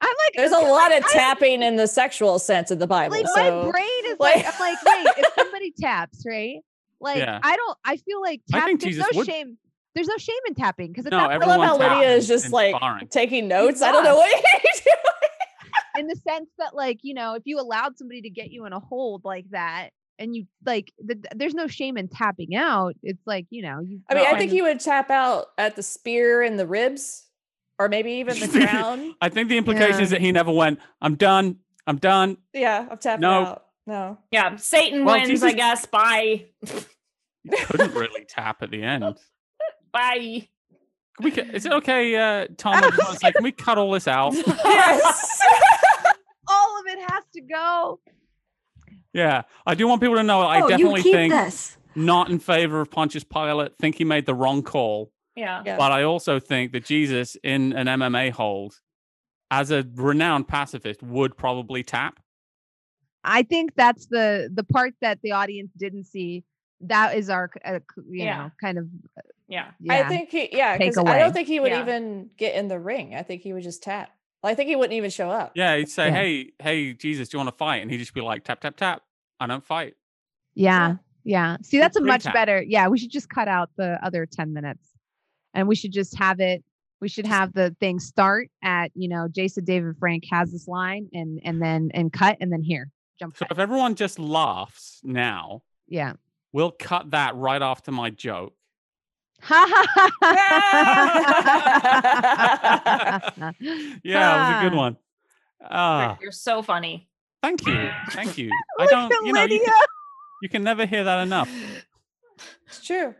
I'm 0.00 0.08
like, 0.24 0.32
There's 0.34 0.50
a 0.52 0.56
okay, 0.56 0.70
lot 0.70 0.96
of 0.96 1.04
I- 1.04 1.12
tapping 1.12 1.62
in 1.62 1.76
the 1.76 1.86
sexual 1.86 2.38
sense 2.40 2.70
of 2.72 2.78
the 2.80 2.86
Bible. 2.88 3.14
Like 3.16 3.28
so 3.28 3.34
my 3.64 3.70
brain 3.70 3.84
is 4.06 4.16
like- 4.18 4.44
like, 4.44 4.46
I'm 4.54 4.58
like, 4.60 4.78
wait, 4.84 5.06
if 5.18 5.32
somebody 5.38 5.72
taps, 5.80 6.24
right? 6.26 6.56
Like, 7.00 7.18
Yeah. 7.18 7.38
I 7.42 7.54
don't. 7.56 7.78
I 7.84 7.96
feel 7.98 8.20
like 8.20 8.40
I 8.52 8.58
tap, 8.58 8.66
think 8.66 8.80
there's 8.80 8.94
Jesus 8.96 9.12
no 9.12 9.18
would- 9.18 9.26
shame. 9.26 9.58
There's 9.94 10.08
no 10.08 10.16
shame 10.16 10.34
in 10.48 10.54
tapping 10.54 10.88
because 10.88 11.04
at 11.04 11.10
no, 11.12 11.18
that 11.18 11.30
I 11.30 11.36
love 11.44 11.60
how 11.60 11.76
Lydia 11.76 12.14
is 12.14 12.26
just 12.26 12.50
like 12.50 12.72
inspiring. 12.72 13.08
taking 13.08 13.46
notes. 13.46 13.82
I 13.82 13.92
don't 13.92 14.04
know 14.04 14.16
what 14.16 14.30
he's 14.62 14.80
doing. 14.80 14.96
In 15.98 16.06
the 16.06 16.16
sense 16.16 16.48
that 16.58 16.74
like 16.74 16.98
you 17.02 17.14
know 17.14 17.34
if 17.34 17.42
you 17.44 17.60
allowed 17.60 17.96
somebody 17.98 18.22
to 18.22 18.30
get 18.30 18.50
you 18.50 18.64
in 18.66 18.72
a 18.72 18.80
hold 18.80 19.24
like 19.24 19.46
that 19.50 19.90
and 20.18 20.34
you 20.36 20.46
like 20.64 20.92
the, 20.98 21.18
there's 21.34 21.54
no 21.54 21.66
shame 21.66 21.96
in 21.96 22.06
tapping 22.08 22.54
out 22.54 22.94
it's 23.02 23.26
like 23.26 23.46
you 23.50 23.62
know 23.62 23.80
you 23.80 24.00
I 24.10 24.14
mean, 24.14 24.26
I 24.26 24.38
think 24.38 24.50
of- 24.50 24.54
he 24.54 24.62
would 24.62 24.80
tap 24.80 25.10
out 25.10 25.46
at 25.58 25.76
the 25.76 25.82
spear 25.82 26.42
and 26.42 26.58
the 26.58 26.66
ribs, 26.66 27.26
or 27.78 27.88
maybe 27.88 28.12
even 28.12 28.38
the 28.38 28.48
crown. 28.48 29.14
I 29.20 29.28
think 29.28 29.48
the 29.48 29.56
implication 29.58 29.96
Yeah. 29.98 30.02
is 30.02 30.10
that 30.10 30.20
he 30.20 30.30
never 30.32 30.52
went. 30.52 30.78
I'm 31.00 31.14
done. 31.16 31.56
I'm 31.86 31.96
done. 31.96 32.36
Yeah, 32.52 32.86
I'm 32.90 32.98
tapping 32.98 33.22
No. 33.22 33.30
out. 33.44 33.64
No. 33.86 34.18
Yeah, 34.30 34.54
Satan 34.56 35.04
Well, 35.04 35.20
wins, 35.20 35.42
I 35.42 35.52
guess. 35.52 35.86
Bye. 35.86 36.46
He 36.64 37.56
couldn't 37.64 37.94
really 37.94 38.24
tap 38.28 38.62
at 38.62 38.70
the 38.70 38.80
end. 38.82 39.02
Bye. 39.92 40.46
Can 41.16 41.24
we, 41.24 41.32
is 41.32 41.66
it 41.66 41.72
okay, 41.72 42.14
uh, 42.14 42.46
Tom? 42.56 42.74
I 42.74 42.80
just 42.82 42.98
want 42.98 43.12
to 43.14 43.18
say, 43.18 43.32
can 43.32 43.42
we 43.42 43.50
cut 43.52 43.76
all 43.78 43.90
this 43.90 44.06
out? 44.06 44.32
yes. 44.34 45.40
All 46.48 46.80
of 46.80 46.86
it 46.86 46.98
has 47.10 47.24
to 47.34 47.40
go 47.40 48.00
Yeah, 49.12 49.42
I 49.66 49.74
do 49.74 49.86
want 49.86 50.00
people 50.00 50.16
to 50.16 50.22
know. 50.22 50.40
I 50.42 50.62
oh, 50.62 50.68
definitely 50.68 51.02
think 51.02 51.32
this. 51.32 51.76
not 51.94 52.30
in 52.30 52.38
favor 52.38 52.80
of 52.80 52.90
Pontius 52.90 53.24
Pilate. 53.24 53.76
Think 53.78 53.96
he 53.96 54.04
made 54.04 54.24
the 54.26 54.34
wrong 54.34 54.62
call. 54.62 55.12
Yeah. 55.36 55.62
Yeah. 55.64 55.76
But 55.76 55.92
I 55.92 56.02
also 56.04 56.38
think 56.40 56.72
that 56.72 56.84
Jesus 56.84 57.36
in 57.42 57.72
an 57.74 57.86
MMA 57.86 58.30
hold, 58.32 58.80
as 59.50 59.70
a 59.70 59.84
renowned 59.94 60.48
pacifist, 60.48 61.02
would 61.02 61.36
probably 61.36 61.82
tap. 61.82 62.18
i 63.24 63.42
think 63.42 63.70
that's 63.76 64.06
the 64.06 64.50
the 64.52 64.64
part 64.64 64.94
that 65.00 65.18
the 65.22 65.30
audience 65.32 65.70
didn't 65.78 66.04
see 66.04 66.42
that 66.80 67.14
is 67.16 67.30
our 67.30 67.48
uh, 67.64 67.78
you 68.10 68.24
Yeah. 68.24 68.38
know 68.38 68.50
kind 68.60 68.78
of 68.78 68.86
Yeah. 69.48 69.68
yeah 69.80 69.94
I 69.94 70.08
think 70.08 70.30
he, 70.30 70.48
yeah, 70.52 70.76
because 70.78 70.96
I 70.98 71.18
don't 71.18 71.32
think 71.32 71.46
he 71.48 71.60
would 71.60 71.70
Yeah. 71.72 71.82
even 71.82 72.30
get 72.36 72.54
in 72.56 72.66
the 72.68 72.80
ring. 72.80 73.14
I 73.14 73.22
think 73.22 73.42
he 73.42 73.52
would 73.52 73.62
just 73.62 73.82
tap. 73.82 74.08
I 74.44 74.54
think 74.54 74.68
he 74.68 74.76
wouldn't 74.76 74.94
even 74.94 75.10
show 75.10 75.30
up. 75.30 75.52
Yeah, 75.54 75.76
he'd 75.76 75.88
say, 75.88 76.06
Yeah. 76.08 76.14
"Hey, 76.14 76.50
hey, 76.60 76.92
Jesus, 76.94 77.28
do 77.28 77.36
you 77.36 77.38
want 77.44 77.48
to 77.48 77.56
fight?" 77.56 77.82
And 77.82 77.90
he'd 77.90 77.98
just 77.98 78.14
be 78.14 78.20
like, 78.20 78.44
"Tap, 78.44 78.60
tap, 78.60 78.76
tap. 78.76 79.02
I 79.40 79.46
don't 79.46 79.64
fight." 79.64 79.94
yeah 80.54 80.96
yeah 81.24 81.56
see 81.62 81.78
that's 81.78 81.96
a 81.96 82.00
much 82.02 82.24
pre-tap. 82.24 82.34
better 82.34 82.62
yeah 82.62 82.86
we 82.88 82.98
should 82.98 83.10
just 83.10 83.30
cut 83.30 83.48
out 83.48 83.70
the 83.78 83.98
other 84.04 84.26
10 84.26 84.52
minutes 84.52 84.86
and 85.54 85.66
we 85.66 85.74
should 85.74 85.92
just 85.92 86.14
have 86.18 86.40
it 86.40 86.62
we 87.00 87.08
should 87.08 87.24
have 87.24 87.54
the 87.54 87.74
thing 87.80 87.98
start 87.98 88.50
at 88.62 88.90
you 88.94 89.08
know 89.08 89.28
jason 89.30 89.64
david 89.64 89.96
frank 89.98 90.24
has 90.30 90.52
this 90.52 90.68
line 90.68 91.08
and 91.14 91.40
and 91.44 91.62
then 91.62 91.90
and 91.94 92.12
cut 92.12 92.36
and 92.42 92.52
then 92.52 92.60
here 92.62 92.90
jump 93.18 93.34
So 93.34 93.46
cut. 93.46 93.52
if 93.52 93.58
everyone 93.58 93.94
just 93.94 94.18
laughs 94.18 95.00
now, 95.04 95.62
yeah 95.88 96.12
we'll 96.52 96.72
cut 96.72 97.12
that 97.12 97.34
right 97.36 97.62
after 97.62 97.92
my 97.92 98.10
joke. 98.10 98.52
Ha 99.44 99.66
ha 99.68 100.10
ha 100.22 101.52
yeah, 103.60 103.98
it 103.98 104.38
was 104.38 104.56
a 104.56 104.60
good 104.70 104.74
Ah. 104.74 104.76
one. 104.76 104.96
Ah, 105.64 106.18
You're 106.20 106.32
so 106.32 106.62
funny. 106.62 107.08
thank 107.42 107.66
you, 107.66 107.90
thank 108.10 108.36
you. 108.38 108.50
I 108.78 108.82
Look 108.82 108.90
don't, 108.90 109.12
at 109.12 109.26
you 109.26 109.32
know, 109.32 109.42
you 109.42 109.48
Lydia. 109.48 109.66
can, 109.66 109.86
you 110.42 110.48
can 110.48 110.62
never 110.64 110.86
hear 110.86 111.04
that 111.04 111.20
enough. 111.22 111.48
It's 112.66 112.84
true. 112.84 113.14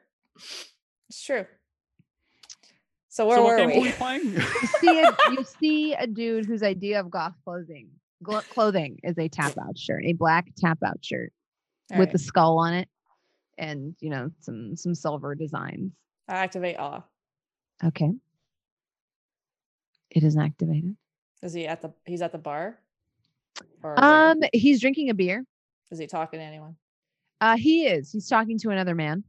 It's 1.09 1.23
true. 1.25 1.47
So 3.09 3.27
where 3.27 3.37
so 3.37 3.43
what 3.45 3.51
were 3.53 3.57
game 3.59 3.67
were 3.69 3.75
we? 3.75 3.81
we 3.89 3.93
playing? 3.93 4.33
you 4.63 4.67
see 4.81 5.03
a, 5.03 5.17
you 5.31 5.45
see 5.61 5.93
a 5.95 6.07
dude 6.07 6.47
whose 6.47 6.63
idea 6.63 7.01
of 7.01 7.11
goth 7.11 7.35
clothing 7.45 7.89
glo- 8.23 8.41
clothing 8.53 8.99
is 9.03 9.19
a 9.19 9.29
tap 9.29 9.57
out 9.59 9.77
shirt, 9.77 10.05
a 10.05 10.15
black 10.15 10.47
tap 10.57 10.79
out 10.85 10.99
shirt 11.05 11.33
All 11.93 11.99
with 11.99 12.09
right. 12.09 12.13
the 12.13 12.19
skull 12.19 12.59
on 12.59 12.75
it, 12.75 12.89
and 13.59 13.95
you 14.01 14.11
know 14.11 14.31
some 14.41 14.77
some 14.77 14.95
silver 14.95 15.35
designs. 15.35 15.93
I 16.29 16.35
activate 16.35 16.79
awe. 16.79 17.03
Okay, 17.85 18.13
it 20.11 20.23
is 20.23 20.37
activated. 20.37 20.97
Is 21.43 21.53
he 21.53 21.67
at 21.67 21.83
the? 21.83 21.93
He's 22.07 22.23
at 22.23 22.33
the 22.33 22.39
bar. 22.39 22.79
Or 23.83 23.95
where? 23.95 24.05
Um, 24.05 24.41
he's 24.53 24.81
drinking 24.81 25.11
a 25.11 25.15
beer. 25.15 25.45
is 25.91 25.99
he 25.99 26.07
talking 26.07 26.39
to 26.39 26.45
anyone? 26.45 26.77
Uh, 27.41 27.57
he 27.57 27.87
is. 27.87 28.13
He's 28.13 28.29
talking 28.29 28.59
to 28.61 28.71
another 28.71 28.95
man. 28.95 29.25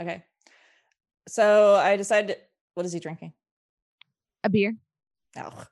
Okay. 0.00 0.24
So 1.28 1.76
I 1.76 1.96
decided. 1.96 2.36
What 2.74 2.84
is 2.84 2.92
he 2.92 3.00
drinking? 3.00 3.32
A 4.44 4.50
beer. 4.50 4.76
Oh. 5.38 5.64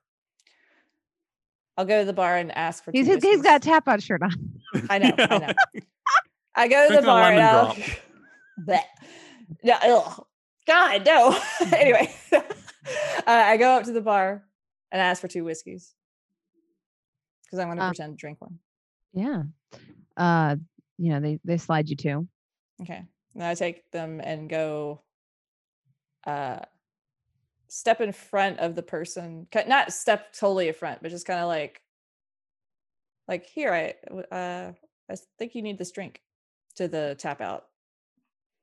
I'll 1.77 1.85
go 1.85 2.00
to 2.00 2.07
the 2.07 2.12
bar 2.12 2.37
and 2.37 2.57
ask 2.57 2.85
for. 2.85 2.92
He's 2.92 3.07
he's, 3.07 3.22
he's 3.22 3.42
got 3.42 3.57
a 3.57 3.68
tap 3.68 3.88
out 3.88 4.03
shirt 4.03 4.22
on. 4.22 4.33
I 4.88 4.98
know. 4.98 5.14
I 5.18 5.38
know. 5.38 5.53
I 6.55 6.68
go 6.68 6.88
to 6.88 6.94
the 6.94 7.03
Drinking 7.03 7.07
bar 7.07 7.33
and 7.33 7.38
lemon 7.38 7.42
I'll. 7.44 7.77
Bleh. 8.61 8.81
No, 9.62 9.75
ugh. 9.83 10.25
God, 10.67 11.05
no. 11.05 11.38
anyway, 11.77 12.14
uh, 12.33 12.43
I 13.27 13.57
go 13.57 13.71
up 13.77 13.85
to 13.85 13.93
the 13.93 14.01
bar 14.01 14.45
and 14.90 15.01
ask 15.01 15.21
for 15.21 15.29
two 15.29 15.45
whiskeys 15.45 15.95
because 17.45 17.59
I'm 17.59 17.69
going 17.69 17.79
to 17.79 17.85
Uh, 17.85 17.88
pretend 17.88 18.12
to 18.14 18.21
drink 18.21 18.40
one. 18.40 18.59
Yeah. 19.12 19.43
Uh, 20.17 20.57
you 20.99 21.11
know 21.11 21.21
they 21.21 21.40
they 21.45 21.57
slide 21.59 21.88
you 21.88 21.97
two. 21.97 22.29
Okay. 22.81 23.03
And 23.35 23.43
I 23.43 23.55
take 23.55 23.90
them 23.90 24.21
and 24.23 24.49
go 24.49 25.03
uh 26.27 26.61
step 27.69 28.01
in 28.01 28.12
front 28.12 28.61
of 28.61 28.75
the 28.77 28.83
person. 28.83 29.49
Not 29.67 29.93
step 29.93 30.33
totally 30.33 30.69
in 30.69 30.75
front, 30.75 31.03
but 31.03 31.11
just 31.11 31.27
kind 31.27 31.40
of 31.40 31.49
like 31.49 31.83
like 33.29 33.47
here 33.47 33.73
I 33.73 33.95
uh 34.35 34.73
I 35.11 35.17
think 35.38 35.55
you 35.55 35.62
need 35.62 35.79
this 35.79 35.90
drink 35.93 36.21
to 36.77 36.88
the 36.88 37.17
tap 37.19 37.40
out. 37.40 37.64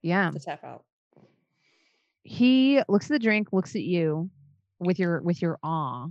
Yeah. 0.01 0.31
The 0.31 0.39
tap 0.39 0.63
out. 0.63 0.83
he 2.23 2.81
looks 2.87 3.05
at 3.09 3.13
the 3.15 3.19
drink, 3.19 3.49
looks 3.51 3.75
at 3.75 3.81
you 3.83 4.29
with 4.79 4.99
your 4.99 5.21
with 5.21 5.41
your 5.41 5.57
awe, 5.63 6.07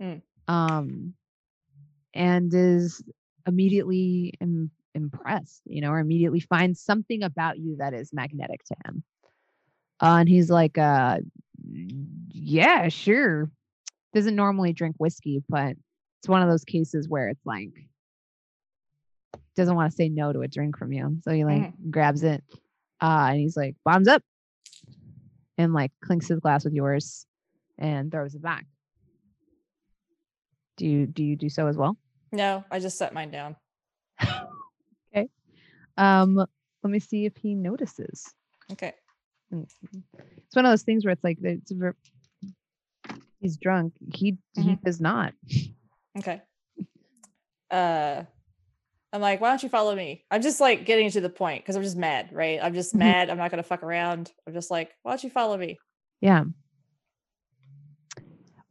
Mm. 0.00 0.20
um, 0.48 1.14
and 2.14 2.52
is 2.52 3.02
immediately 3.46 4.34
Im- 4.40 4.70
impressed, 4.94 5.62
you 5.64 5.80
know, 5.80 5.90
or 5.90 5.98
immediately 6.00 6.40
finds 6.40 6.80
something 6.80 7.22
about 7.22 7.58
you 7.58 7.76
that 7.76 7.94
is 7.94 8.12
magnetic 8.12 8.62
to 8.64 8.76
him. 8.86 9.02
Uh, 10.00 10.16
and 10.20 10.28
he's 10.28 10.50
like, 10.50 10.76
uh, 10.78 11.18
"Yeah, 12.28 12.88
sure." 12.88 13.50
Doesn't 14.14 14.36
normally 14.36 14.72
drink 14.72 14.96
whiskey, 14.98 15.42
but 15.48 15.76
it's 16.20 16.28
one 16.28 16.42
of 16.42 16.48
those 16.48 16.64
cases 16.64 17.08
where 17.08 17.28
it's 17.28 17.46
like 17.46 17.70
doesn't 19.54 19.74
want 19.76 19.90
to 19.90 19.96
say 19.96 20.08
no 20.08 20.32
to 20.32 20.40
a 20.42 20.48
drink 20.48 20.76
from 20.78 20.92
you, 20.92 21.18
so 21.22 21.30
he 21.32 21.44
like 21.44 21.72
grabs 21.90 22.22
it, 22.22 22.42
uh, 23.02 23.26
and 23.30 23.40
he's 23.40 23.56
like, 23.56 23.74
"Bombs 23.84 24.08
up." 24.08 24.22
and 25.58 25.74
like 25.74 25.92
clinks 26.02 26.28
his 26.28 26.40
glass 26.40 26.64
with 26.64 26.72
yours 26.72 27.26
and 27.78 28.10
throws 28.10 28.34
it 28.34 28.42
back. 28.42 28.64
Do 30.78 30.86
you 30.86 31.06
do 31.06 31.22
you 31.22 31.36
do 31.36 31.48
so 31.50 31.66
as 31.66 31.76
well? 31.76 31.96
No, 32.32 32.64
I 32.70 32.78
just 32.78 32.96
set 32.98 33.12
mine 33.14 33.30
down. 33.30 33.56
Okay. 35.14 35.28
Um, 35.98 36.36
let 36.36 36.90
me 36.90 36.98
see 36.98 37.26
if 37.26 37.36
he 37.36 37.54
notices. 37.54 38.32
Okay. 38.72 38.94
It's 39.52 40.56
one 40.56 40.64
of 40.64 40.72
those 40.72 40.84
things 40.84 41.04
where 41.04 41.12
it's 41.12 41.22
like 41.22 41.36
it's 41.42 41.70
ver- 41.70 41.94
he's 43.38 43.58
drunk. 43.58 43.92
He 44.14 44.38
he 44.54 44.76
does 44.76 45.02
not. 45.02 45.34
Okay. 46.18 46.40
Uh 47.70 48.22
I'm 49.12 49.20
like, 49.20 49.40
why 49.40 49.50
don't 49.50 49.62
you 49.62 49.68
follow 49.68 49.94
me? 49.94 50.24
I'm 50.30 50.40
just 50.40 50.60
like 50.60 50.86
getting 50.86 51.10
to 51.10 51.20
the 51.20 51.28
point 51.28 51.62
because 51.62 51.76
I'm 51.76 51.82
just 51.82 51.96
mad, 51.96 52.30
right? 52.32 52.58
I'm 52.62 52.72
just 52.74 52.94
Mhm. 52.94 52.98
mad. 53.00 53.30
I'm 53.30 53.36
not 53.36 53.50
gonna 53.50 53.62
fuck 53.62 53.82
around. 53.82 54.32
I'm 54.46 54.54
just 54.54 54.70
like, 54.70 54.90
why 55.02 55.12
don't 55.12 55.22
you 55.24 55.30
follow 55.30 55.56
me? 55.58 55.78
Yeah. 56.20 56.44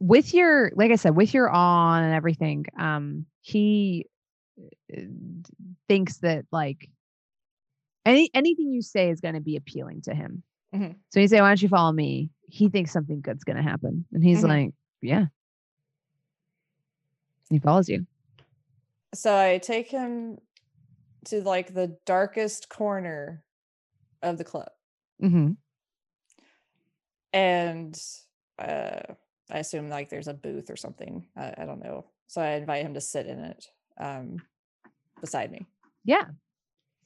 With 0.00 0.34
your 0.34 0.72
like 0.74 0.90
I 0.90 0.96
said, 0.96 1.14
with 1.14 1.32
your 1.32 1.48
on 1.48 2.02
and 2.02 2.12
everything, 2.14 2.66
um, 2.76 3.26
he 3.40 4.06
uh, 4.96 5.02
thinks 5.86 6.18
that 6.18 6.44
like 6.50 6.90
any 8.04 8.28
anything 8.34 8.72
you 8.72 8.82
say 8.82 9.10
is 9.10 9.20
going 9.20 9.34
to 9.34 9.40
be 9.40 9.54
appealing 9.56 10.02
to 10.02 10.14
him. 10.14 10.42
Mhm. 10.74 10.96
So 11.10 11.20
you 11.20 11.28
say, 11.28 11.40
"Why 11.40 11.48
don't 11.50 11.62
you 11.62 11.68
follow 11.68 11.92
me?" 11.92 12.30
He 12.48 12.68
thinks 12.68 12.90
something 12.90 13.20
good's 13.20 13.44
going 13.44 13.56
to 13.58 13.62
happen, 13.62 14.04
and 14.12 14.24
he's 14.24 14.42
Mhm. 14.42 14.48
like, 14.48 14.74
"Yeah." 15.02 15.26
He 17.48 17.60
follows 17.60 17.88
you. 17.88 18.06
So 19.14 19.36
I 19.36 19.58
take 19.58 19.88
him 19.88 20.38
to 21.26 21.42
like 21.42 21.72
the 21.74 21.96
darkest 22.06 22.68
corner 22.68 23.42
of 24.22 24.38
the 24.38 24.44
club, 24.44 24.70
Mm-hmm. 25.22 25.52
and 27.32 28.02
uh, 28.58 29.00
I 29.50 29.58
assume 29.58 29.88
like 29.88 30.08
there's 30.08 30.28
a 30.28 30.34
booth 30.34 30.70
or 30.70 30.76
something. 30.76 31.26
I, 31.36 31.54
I 31.58 31.64
don't 31.64 31.82
know. 31.82 32.06
So 32.28 32.40
I 32.40 32.52
invite 32.52 32.84
him 32.84 32.94
to 32.94 33.00
sit 33.00 33.26
in 33.26 33.38
it 33.40 33.66
um, 33.98 34.36
beside 35.20 35.50
me. 35.52 35.66
Yeah. 36.04 36.24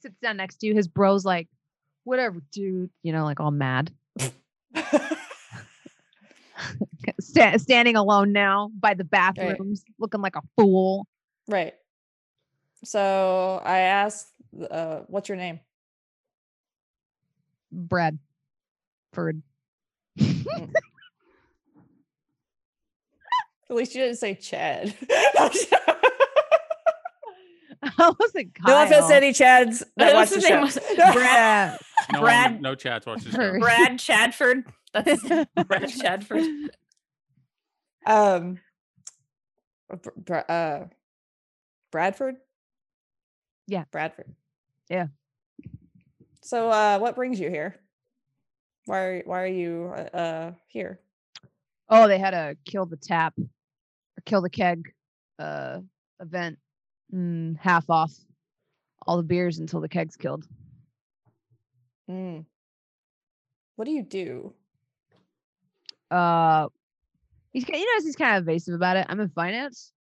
Sits 0.01 0.15
down 0.21 0.37
next 0.37 0.57
to 0.57 0.67
you. 0.67 0.73
His 0.73 0.87
bro's 0.87 1.25
like, 1.25 1.47
whatever, 2.03 2.41
dude. 2.51 2.89
You 3.03 3.11
know, 3.13 3.23
like 3.25 3.39
all 3.39 3.51
mad. 3.51 3.91
Sta- 7.19 7.57
standing 7.57 7.95
alone 7.95 8.31
now 8.31 8.71
by 8.79 8.93
the 8.93 9.03
bathrooms, 9.03 9.83
looking 9.99 10.21
like 10.21 10.35
a 10.35 10.41
fool. 10.57 11.07
right. 11.47 11.73
So 12.83 13.61
I 13.63 13.79
asked, 13.79 14.27
uh, 14.69 15.01
"What's 15.07 15.29
your 15.29 15.37
name?" 15.37 15.59
Brad. 17.71 18.17
Ferd. 19.13 19.41
At 23.69 23.75
least 23.75 23.95
you 23.95 24.01
didn't 24.01 24.17
say 24.17 24.35
Chad. 24.35 24.93
I 27.99 28.13
wasn't 28.19 28.51
no 28.65 28.83
offense 28.83 28.99
Kyle. 29.01 29.09
to 29.09 29.15
any 29.15 29.31
Chads 29.31 29.83
that 29.97 30.13
watch 30.13 30.29
was 30.31 30.35
the 30.35 30.41
thinking 30.41 30.69
show. 30.69 30.79
was 30.95 31.13
Brad, 31.13 31.79
No, 32.13 32.21
Brad- 32.21 32.51
one, 32.53 32.61
no 32.61 32.75
chats 32.75 33.05
watch 33.05 33.23
the 33.23 33.31
show. 33.31 33.59
Brad 33.59 33.97
Chadford. 33.99 34.63
That's 34.93 35.21
Brad 35.23 35.89
Chadford. 35.89 36.69
um, 38.05 38.59
Br- 39.89 40.09
Br- 40.15 40.37
uh, 40.51 40.85
Bradford. 41.91 42.37
Yeah. 43.67 43.83
Bradford. 43.91 44.33
Yeah. 44.89 45.07
So, 46.41 46.69
uh, 46.69 46.97
what 46.99 47.15
brings 47.15 47.39
you 47.39 47.49
here? 47.49 47.75
Why 48.85 48.99
are 48.99 49.21
why 49.25 49.41
are 49.41 49.47
you 49.47 49.91
uh, 49.93 50.17
uh 50.17 50.51
here? 50.67 51.01
Oh, 51.89 52.07
they 52.07 52.17
had 52.17 52.33
a 52.33 52.55
kill 52.63 52.85
the 52.85 52.95
tap 52.95 53.33
or 53.37 54.21
kill 54.25 54.41
the 54.41 54.49
keg 54.49 54.93
uh 55.39 55.81
event. 56.21 56.57
Mm, 57.13 57.57
half 57.59 57.89
off 57.89 58.13
all 59.05 59.17
the 59.17 59.23
beers 59.23 59.59
until 59.59 59.81
the 59.81 59.89
keg's 59.89 60.15
killed. 60.15 60.47
Mm. 62.09 62.45
What 63.75 63.85
do 63.85 63.91
you 63.91 64.03
do? 64.03 64.53
Uh 66.09 66.69
he's 67.51 67.67
you 67.67 67.73
know 67.77 68.03
he's 68.05 68.15
kind 68.15 68.37
of 68.37 68.43
evasive 68.43 68.73
about 68.73 68.95
it. 68.95 69.05
I'm 69.09 69.19
in 69.19 69.27
finance. 69.27 69.91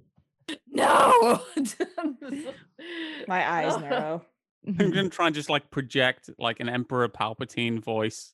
No. 0.71 1.41
My 3.27 3.49
eyes 3.51 3.77
narrow. 3.81 4.25
I'm 4.67 4.75
gonna 4.91 5.09
try 5.09 5.27
and 5.27 5.35
just 5.35 5.49
like 5.49 5.69
project 5.71 6.29
like 6.37 6.59
an 6.59 6.69
Emperor 6.69 7.07
Palpatine 7.09 7.79
voice 7.83 8.33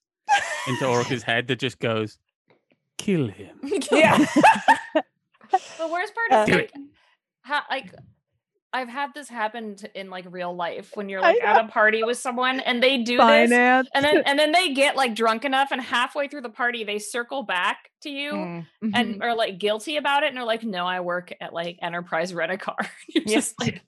into 0.68 0.86
Orca's 0.88 1.24
head 1.24 1.48
that 1.48 1.58
just 1.60 1.80
goes, 1.80 2.18
"Kill 2.98 3.28
him." 3.28 3.60
yeah. 3.92 4.18
The 5.78 5.88
worst 5.88 6.14
part 6.14 6.32
Uh, 6.32 6.44
is 6.44 6.48
Do 6.50 6.56
like, 6.56 6.74
ha- 7.42 7.66
like 7.70 7.94
I've 8.74 8.90
had 8.90 9.14
this 9.14 9.30
happen 9.30 9.78
in 9.96 10.10
like 10.10 10.26
real 10.30 10.54
life 10.54 10.92
when 10.96 11.08
you're 11.08 11.22
like 11.22 11.42
at 11.42 11.64
a 11.64 11.68
party 11.70 12.04
with 12.04 12.18
someone 12.18 12.60
and 12.60 12.84
they 12.84 12.98
do 12.98 13.18
this 13.18 13.52
and 13.52 14.04
then 14.04 14.24
and 14.26 14.38
then 14.38 14.52
they 14.52 14.74
get 14.74 14.98
like 14.98 15.16
drunk 15.16 15.46
enough 15.46 15.70
and 15.72 15.82
halfway 15.82 16.28
through 16.28 16.42
the 16.42 16.50
party 16.50 16.84
they 16.84 17.00
circle 17.00 17.44
back 17.44 17.90
to 18.02 18.10
you 18.10 18.32
Mm. 18.34 18.66
and 18.94 19.24
are 19.24 19.36
like 19.36 19.58
guilty 19.58 19.98
about 19.98 20.24
it 20.24 20.30
and 20.30 20.38
are 20.38 20.46
like 20.46 20.64
no 20.64 20.86
I 20.86 21.00
work 21.00 21.34
at 21.42 21.54
like 21.54 21.78
Enterprise 21.82 22.34
Rent 22.34 22.52
a 22.52 22.58
Car. 22.58 22.78
You're 23.08 23.24
Yeah. 23.26 23.42
like 23.60 23.82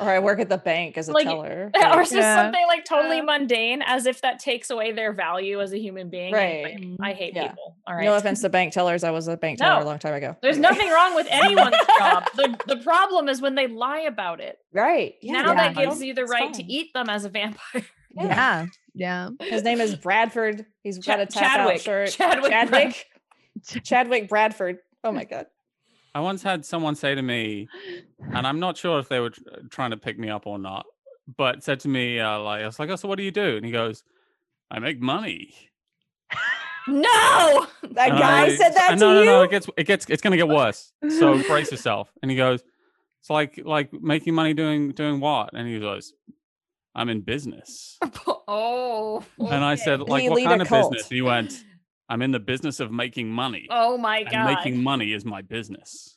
Or 0.00 0.08
I 0.08 0.20
work 0.20 0.38
at 0.38 0.48
the 0.48 0.58
bank 0.58 0.96
as 0.96 1.08
a 1.08 1.12
Like, 1.12 1.24
teller. 1.26 1.70
or 1.74 1.80
like- 1.80 2.00
it's 2.02 2.10
just 2.10 2.14
Yeah. 2.22 2.42
something 2.44 2.64
like 2.68 2.84
totally 2.84 3.16
Yeah. 3.16 3.22
mundane 3.22 3.82
as 3.82 4.06
if 4.06 4.20
that 4.22 4.38
takes 4.38 4.70
away 4.70 4.92
their 4.92 5.12
value 5.12 5.60
as 5.60 5.72
a 5.72 5.78
human 5.78 6.08
being. 6.08 6.32
and, 6.34 6.62
like, 6.62 7.00
Right. 7.00 7.10
I 7.10 7.12
hate 7.14 7.34
Yeah. 7.34 7.48
people. 7.48 7.76
All 7.86 7.94
right. 7.96 8.04
No 8.04 8.14
offense 8.14 8.40
to 8.42 8.48
bank 8.48 8.72
tellers. 8.72 9.02
I 9.02 9.10
was 9.10 9.26
a 9.28 9.36
bank 9.36 9.58
teller 9.58 9.80
No. 9.80 9.84
a 9.84 9.88
long 9.88 9.98
time 9.98 10.14
ago. 10.14 10.36
There's 10.40 10.56
Anyway. 10.58 10.70
nothing 10.70 10.90
wrong 10.90 11.14
with 11.16 11.26
anyone's 11.30 11.76
job. 11.98 12.24
The, 12.36 12.56
the 12.68 12.76
problem 12.78 13.28
is 13.28 13.40
when 13.42 13.56
they 13.56 13.66
lie 13.66 14.00
about 14.02 14.40
it. 14.40 14.58
Right. 14.72 15.14
Yeah. 15.20 15.32
now 15.32 15.48
yeah, 15.52 15.54
that 15.72 15.76
gives 15.76 16.00
you 16.02 16.14
the 16.14 16.22
it's 16.22 16.30
right 16.30 16.54
to 16.54 16.62
eat 16.64 16.92
them 16.94 17.08
as 17.10 17.24
a 17.24 17.28
vampire. 17.28 17.84
yeah. 18.14 18.66
Yeah. 18.94 19.30
His 19.40 19.62
name 19.62 19.80
is 19.80 19.94
Bradford. 19.96 20.66
He's 20.82 20.98
got 20.98 21.20
a 21.20 21.26
Cha- 21.26 21.40
tap 21.40 21.50
out 21.60 21.64
Chadwick. 21.66 21.80
shirt. 21.82 22.10
Chadwick 22.10 22.50
Chadwick. 22.50 23.06
Chadwick 23.84 24.28
Bradford. 24.28 24.78
Oh 25.04 25.12
my 25.12 25.24
god. 25.24 25.46
I 26.14 26.20
once 26.20 26.42
had 26.42 26.64
someone 26.64 26.94
say 26.94 27.14
to 27.14 27.22
me, 27.22 27.68
and 28.34 28.46
I'm 28.46 28.58
not 28.58 28.76
sure 28.76 28.98
if 28.98 29.08
they 29.08 29.20
were 29.20 29.30
trying 29.70 29.90
to 29.90 29.96
pick 29.96 30.18
me 30.18 30.30
up 30.30 30.46
or 30.46 30.58
not, 30.58 30.86
but 31.36 31.62
said 31.62 31.80
to 31.80 31.88
me, 31.88 32.18
uh, 32.18 32.40
like, 32.40 32.62
I 32.62 32.66
was 32.66 32.78
like, 32.78 32.88
"Oh, 32.90 32.96
so 32.96 33.06
what 33.08 33.18
do 33.18 33.22
you 33.24 33.30
do?" 33.30 33.56
And 33.56 33.64
he 33.64 33.70
goes, 33.70 34.02
"I 34.70 34.78
make 34.78 35.00
money." 35.00 35.54
No. 36.88 37.66
That 37.82 38.08
And 38.10 38.18
guy 38.18 38.44
I- 38.46 38.56
said 38.56 38.70
that 38.74 38.88
to 38.92 38.96
no, 38.96 39.18
you. 39.20 39.24
No, 39.26 39.32
no, 39.38 39.42
it 39.42 39.50
gets, 39.50 39.68
it 39.76 39.84
gets, 39.84 40.06
it's 40.08 40.22
gonna 40.22 40.38
get 40.38 40.48
worse. 40.48 40.92
So 41.18 41.40
brace 41.42 41.70
yourself. 41.70 42.10
And 42.22 42.30
he 42.30 42.36
goes, 42.38 42.62
"It's 43.20 43.28
like, 43.28 43.60
like 43.62 43.92
making 43.92 44.34
money 44.34 44.54
doing, 44.54 44.92
doing 44.92 45.20
what?" 45.20 45.50
And 45.52 45.68
he 45.68 45.78
goes, 45.80 46.14
"I'm 46.94 47.10
in 47.10 47.20
business." 47.20 47.98
oh. 48.48 49.22
And 49.38 49.62
I 49.62 49.74
said, 49.74 50.00
"Like, 50.00 50.30
what 50.30 50.42
kind 50.42 50.62
of 50.62 50.68
cult. 50.68 50.92
business?" 50.92 51.10
And 51.10 51.14
he 51.16 51.20
went, 51.22 51.62
"I'm 52.08 52.22
in 52.22 52.30
the 52.32 52.40
business 52.40 52.80
of 52.80 52.90
making 52.92 53.28
money, 53.30 53.66
Oh 53.70 53.96
my 53.98 54.22
god. 54.24 54.46
making 54.54 54.82
money 54.82 55.12
is 55.12 55.24
my 55.24 55.42
business." 55.42 56.14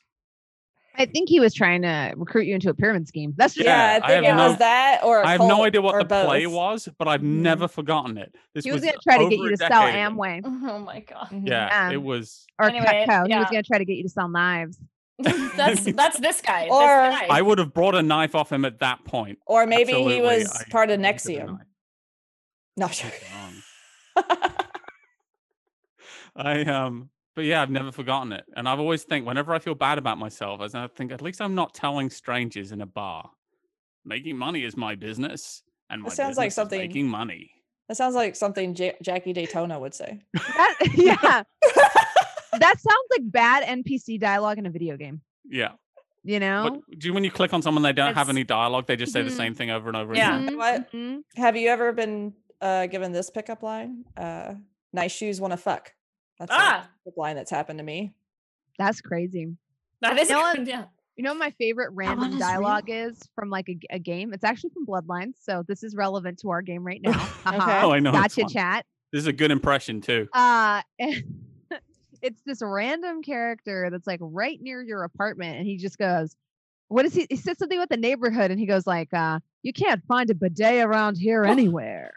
I 0.93 1.05
think 1.05 1.29
he 1.29 1.39
was 1.39 1.53
trying 1.53 1.83
to 1.83 2.13
recruit 2.17 2.47
you 2.47 2.53
into 2.55 2.69
a 2.69 2.73
pyramid 2.73 3.07
scheme. 3.07 3.33
That's 3.37 3.53
just 3.53 3.65
yeah, 3.65 3.99
I 4.03 4.05
I 4.05 4.07
think 4.09 4.25
have 4.25 4.33
it 4.35 4.37
no- 4.37 4.49
was 4.49 4.57
that 4.59 4.99
or 5.05 5.21
a 5.21 5.25
I 5.27 5.31
have 5.31 5.39
no 5.39 5.63
idea 5.63 5.81
what 5.81 5.95
or 5.95 6.03
the 6.03 6.25
play 6.25 6.45
was, 6.47 6.89
but 6.99 7.07
I've 7.07 7.21
Mhm. 7.21 7.39
never 7.41 7.69
forgotten 7.69 8.17
it. 8.17 8.35
This 8.53 8.65
he 8.65 8.71
was, 8.71 8.81
was 8.81 8.89
gonna 8.89 8.97
try 9.01 9.17
to 9.17 9.29
get 9.29 9.39
you 9.39 9.49
to 9.49 9.57
sell 9.57 9.87
ago. 9.87 9.97
Amway 9.97 10.41
Oh 10.43 10.79
my 10.79 10.99
god. 10.99 11.29
Mhm. 11.31 11.47
Yeah, 11.47 11.67
Yeah. 11.89 11.93
it 11.93 12.01
was. 12.03 12.45
or 12.59 12.65
Anyway, 12.67 13.05
Cutco. 13.07 13.25
He 13.27 13.35
was 13.37 13.45
gonna 13.49 13.63
try 13.63 13.77
to 13.77 13.85
get 13.85 13.95
you 13.97 14.03
to 14.03 14.09
sell 14.09 14.27
knives. 14.27 14.77
that's 15.19 15.85
that's 15.93 16.19
this 16.19 16.41
guy. 16.41 16.63
this 16.65 16.73
Or- 16.73 16.85
guy. 16.85 17.25
I 17.29 17.41
would 17.41 17.57
have 17.59 17.73
brought 17.73 17.95
a 17.95 18.01
knife 18.01 18.35
off 18.35 18.51
him 18.51 18.65
at 18.65 18.79
that 18.79 19.05
point. 19.05 19.39
Or 19.47 19.65
maybe 19.65 19.93
Absolutely, 19.93 20.15
he 20.15 20.21
was 20.21 20.51
I 20.51 20.69
part 20.69 20.89
of 20.89 20.99
wanted 20.99 21.15
NXIVM. 21.15 21.45
knife. 21.47 21.67
No, 22.75 22.87
sure. 22.89 23.11
Wrong. 26.35 26.45
I 26.47 26.63
um, 26.65 27.09
but 27.35 27.45
yeah, 27.45 27.61
I've 27.61 27.69
never 27.69 27.91
forgotten 27.91 28.31
it, 28.33 28.43
and 28.55 28.67
I've 28.67 28.79
always 28.79 29.03
think 29.03 29.25
whenever 29.25 29.53
I 29.53 29.59
feel 29.59 29.75
bad 29.75 29.97
about 29.97 30.17
myself, 30.17 30.61
as 30.61 30.75
I 30.75 30.87
think 30.87 31.11
at 31.11 31.21
least 31.21 31.41
I'm 31.41 31.55
not 31.55 31.73
telling 31.73 32.09
strangers 32.09 32.71
in 32.71 32.81
a 32.81 32.85
bar. 32.85 33.29
Making 34.03 34.37
money 34.37 34.63
is 34.63 34.75
my 34.75 34.95
business, 34.95 35.63
and 35.89 36.01
my 36.01 36.09
That 36.09 36.15
sounds 36.15 36.37
like 36.37 36.51
something- 36.51 36.79
making 36.79 37.07
money. 37.07 37.51
that 37.87 37.95
sounds 37.97 38.15
like 38.15 38.35
something 38.35 38.75
Ja- 38.75 38.93
Jackie 39.01 39.31
Daytona 39.33 39.79
would 39.79 39.93
say. 39.93 40.19
That, 40.33 40.75
yeah. 40.95 41.43
that 42.59 42.79
sounds 42.79 43.07
like 43.11 43.31
bad 43.31 43.63
NPC 43.63 44.19
dialogue 44.19 44.57
in 44.57 44.65
a 44.65 44.69
video 44.69 44.97
game. 44.97 45.21
Yeah. 45.45 45.73
You 46.23 46.39
know? 46.39 46.63
What, 46.63 46.99
do 46.99 47.07
you, 47.07 47.13
when 47.13 47.23
you 47.23 47.31
click 47.31 47.53
on 47.53 47.61
someone 47.61 47.83
they 47.83 47.93
don't 47.93 48.13
have 48.15 48.29
any 48.29 48.43
dialogue, 48.43 48.87
they 48.87 48.95
just 48.95 49.11
say 49.13 49.21
the 49.23 49.29
Mhm. 49.29 49.37
same 49.37 49.55
thing 49.55 49.71
over 49.71 49.87
and 49.87 49.97
over 49.97 50.15
Yeah. 50.15 50.37
again. 50.39 50.53
Mhm, 50.53 50.57
What? 50.57 50.91
mhm. 50.91 51.21
Have 51.35 51.55
you 51.57 51.69
ever 51.69 51.91
been 51.93 52.33
uh, 52.61 52.85
given 52.87 53.11
this 53.11 53.29
pickup 53.31 53.63
line? 53.63 54.05
Uh, 54.17 54.53
nice 54.93 55.11
shoes 55.11 55.39
want 55.41 55.51
to 55.51 55.57
fuck. 55.57 55.93
That's 56.41 56.51
Ah. 56.53 56.89
a 56.89 57.03
pickup 57.09 57.17
line 57.17 57.35
that's 57.35 57.51
happened 57.51 57.77
to 57.79 57.83
me. 57.85 58.13
That's 58.79 58.99
crazy. 59.01 59.55
that 60.01 60.17
is 60.17 60.29
You 60.29 60.35
know 60.35 60.41
what? 60.57 60.65
yeah. 60.67 60.85
You 61.17 61.23
know 61.23 61.31
what 61.31 61.39
my 61.39 61.51
favorite 61.51 61.91
random 61.93 62.29
is 62.29 62.29
real. 62.31 62.39
dialogue 62.39 62.85
is 62.87 63.19
from 63.35 63.49
like 63.51 63.69
a 63.91 63.99
game? 63.99 64.33
It's 64.33 64.43
actually 64.43 64.71
from 64.71 64.87
Bloodlines, 64.87 65.33
so 65.39 65.63
this 65.67 65.83
is 65.83 65.95
relevant 65.95 66.39
to 66.39 66.49
our 66.49 66.63
game 66.63 66.83
right 66.83 67.01
now. 67.01 67.11
Haha. 67.43 67.85
Oh, 67.85 67.91
I 67.91 67.99
know. 67.99 68.11
Gotcha, 68.11 68.45
chat. 68.49 68.85
This 69.11 69.19
is 69.19 69.27
a 69.27 69.33
good 69.33 69.51
impression 69.51 70.01
too. 70.01 70.27
Uh, 70.33 70.81
it's 72.21 72.41
this 72.45 72.61
random 72.63 73.21
character 73.21 73.89
that's 73.91 74.07
like 74.07 74.19
right 74.21 74.59
near 74.61 74.81
your 74.81 75.03
apartment, 75.03 75.57
and 75.57 75.67
he 75.67 75.77
just 75.77 75.97
goes, 75.99 76.35
"What 76.87 77.05
is 77.05 77.13
he?" 77.13 77.27
He 77.29 77.35
said 77.35 77.59
something 77.59 77.77
about 77.77 77.89
the 77.89 77.97
neighborhood, 77.97 78.49
and 78.49 78.59
he 78.59 78.65
goes 78.65 78.87
like, 78.87 79.13
uh, 79.13 79.39
"You 79.63 79.73
can't 79.73 80.01
find 80.07 80.29
a 80.31 80.33
bidet 80.33 80.83
around 80.83 81.17
here 81.17 81.43
anywhere." 81.43 82.13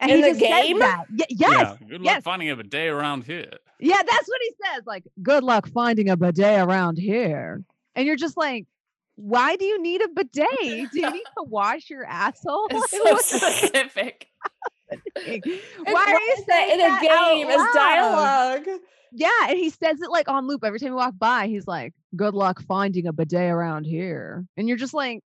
And 0.00 0.10
In 0.10 0.16
he 0.18 0.22
the 0.22 0.28
just 0.30 0.40
says 0.40 0.48
game? 0.66 0.78
that. 0.80 1.04
Y- 1.10 1.24
yes, 1.30 1.50
Yeah. 1.80 1.88
Good 1.88 2.00
luck 2.02 2.14
yes. 2.14 2.22
finding 2.22 2.50
a 2.50 2.56
bidet 2.56 2.88
around 2.92 3.24
here. 3.24 3.50
Yeah, 3.80 3.96
that's 4.02 4.28
what 4.28 4.40
he 4.42 4.50
says. 4.64 4.82
Like, 4.86 5.04
good 5.22 5.42
luck 5.42 5.68
finding 5.68 6.08
a 6.10 6.16
bidet 6.16 6.60
around 6.60 6.98
here. 6.98 7.62
And 7.94 8.06
you're 8.06 8.16
just 8.16 8.36
like, 8.36 8.66
why 9.14 9.56
do 9.56 9.64
you 9.64 9.80
need 9.80 10.02
a 10.02 10.08
bidet? 10.08 10.46
Do 10.60 11.00
you 11.00 11.10
need 11.10 11.24
to 11.38 11.44
wash 11.44 11.88
your 11.88 12.04
asshole? 12.04 12.68
It's 12.70 12.90
so 13.30 13.38
specific. 13.38 14.28
heck? 14.90 15.02
And 15.26 15.42
why 15.86 16.04
are 16.06 16.20
you 16.20 16.44
saying 16.46 16.72
in 16.74 16.80
a 16.80 16.88
that 16.88 17.06
out 17.10 17.34
game 17.34 17.48
as 17.48 17.56
loud? 17.56 17.74
dialogue? 17.74 18.80
Yeah, 19.12 19.30
and 19.48 19.58
he 19.58 19.70
says 19.70 20.00
it 20.02 20.10
like 20.10 20.28
on 20.28 20.46
loop 20.46 20.62
every 20.62 20.78
time 20.78 20.90
you 20.90 20.94
walk 20.96 21.14
by. 21.18 21.46
He's 21.48 21.66
like, 21.66 21.94
"Good 22.14 22.34
luck 22.34 22.60
finding 22.68 23.06
a 23.06 23.12
bidet 23.12 23.50
around 23.50 23.84
here," 23.86 24.44
and 24.58 24.68
you're 24.68 24.76
just 24.76 24.92
like, 24.94 25.22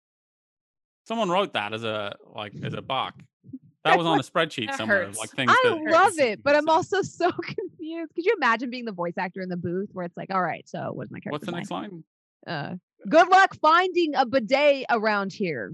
Someone 1.07 1.29
wrote 1.29 1.53
that 1.53 1.73
as 1.73 1.83
a 1.83 2.15
like 2.35 2.53
as 2.63 2.73
a 2.75 2.81
bark. 2.83 3.15
That 3.89 3.97
was 3.97 4.07
on 4.07 4.19
a 4.19 4.23
spreadsheet 4.23 4.73
somewhere. 4.75 5.05
hurts. 5.05 5.17
Like 5.17 5.29
things 5.31 5.51
"I 5.51 5.61
that 5.63 5.91
love 5.91 6.19
it," 6.19 6.43
but 6.43 6.55
I'm 6.55 6.69
also 6.77 7.01
so 7.01 7.31
confused. 7.43 8.13
Could 8.15 8.25
you 8.25 8.33
imagine 8.37 8.69
being 8.69 8.85
the 8.85 8.91
voice 8.91 9.17
actor 9.17 9.41
in 9.41 9.49
the 9.49 9.57
booth 9.57 9.89
where 9.93 10.05
it's 10.05 10.17
like, 10.17 10.33
"All 10.33 10.41
right, 10.41 10.67
so 10.67 10.91
what's 10.93 11.11
my 11.11 11.19
character?" 11.19 11.31
What's 11.31 11.45
the 11.45 11.51
next 11.51 11.71
line? 11.71 12.03
Uh, 12.47 12.75
good 13.09 13.27
luck 13.27 13.55
finding 13.55 14.15
a 14.15 14.25
bidet 14.25 14.85
around 14.89 15.33
here. 15.33 15.73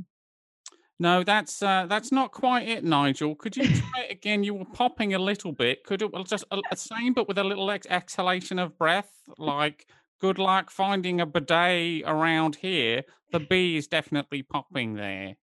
No, 0.98 1.24
that's 1.24 1.62
uh, 1.62 1.88
that's 1.88 2.12
not 2.12 2.32
quite 2.32 2.68
it, 2.70 2.84
Nigel. 2.84 3.36
Could 3.36 3.58
you 3.58 3.68
try 3.68 4.04
it 4.04 4.12
again? 4.12 4.44
You 4.44 4.54
were 4.54 4.66
popping 4.66 5.14
a 5.14 5.20
little 5.20 5.52
bit. 5.52 5.84
Could 5.84 6.02
it 6.02 6.14
well, 6.14 6.24
just 6.24 6.46
a, 6.52 6.62
a 6.72 6.78
same, 6.78 7.14
but 7.14 7.28
with 7.28 7.38
a 7.38 7.44
little 7.44 7.70
ex- 7.70 7.88
exhalation 7.90 8.60
of 8.60 8.78
breath? 8.78 9.12
Like, 9.38 9.88
good 10.22 10.40
luck 10.40 10.72
finding 10.72 11.20
a 11.20 11.26
bidet 11.26 12.04
around 12.06 12.56
here. 12.56 13.04
The 13.32 13.42
bee 13.42 13.76
is 13.76 13.88
definitely 13.88 14.44
popping 14.44 14.94
there. 14.94 15.36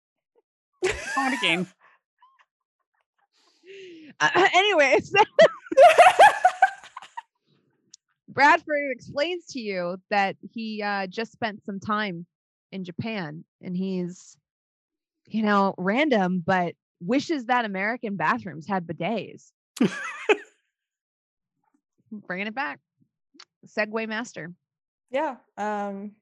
Try 0.84 1.32
it 1.32 1.38
again. 1.38 1.66
Uh, 4.20 4.28
anyways, 4.54 5.12
Bradford 8.28 8.90
explains 8.92 9.46
to 9.46 9.60
you 9.60 9.96
that 10.10 10.36
he 10.52 10.82
uh, 10.82 11.06
just 11.06 11.32
spent 11.32 11.64
some 11.64 11.80
time 11.80 12.26
in 12.72 12.84
Japan 12.84 13.44
and 13.62 13.76
he's, 13.76 14.36
you 15.26 15.42
know, 15.42 15.74
random, 15.76 16.42
but 16.44 16.74
wishes 17.00 17.46
that 17.46 17.64
American 17.64 18.16
bathrooms 18.16 18.68
had 18.68 18.86
bidets. 18.86 19.50
Bringing 22.12 22.46
it 22.46 22.54
back. 22.54 22.78
Segway 23.66 24.08
master. 24.08 24.52
Yeah. 25.10 25.36
Um, 25.56 26.12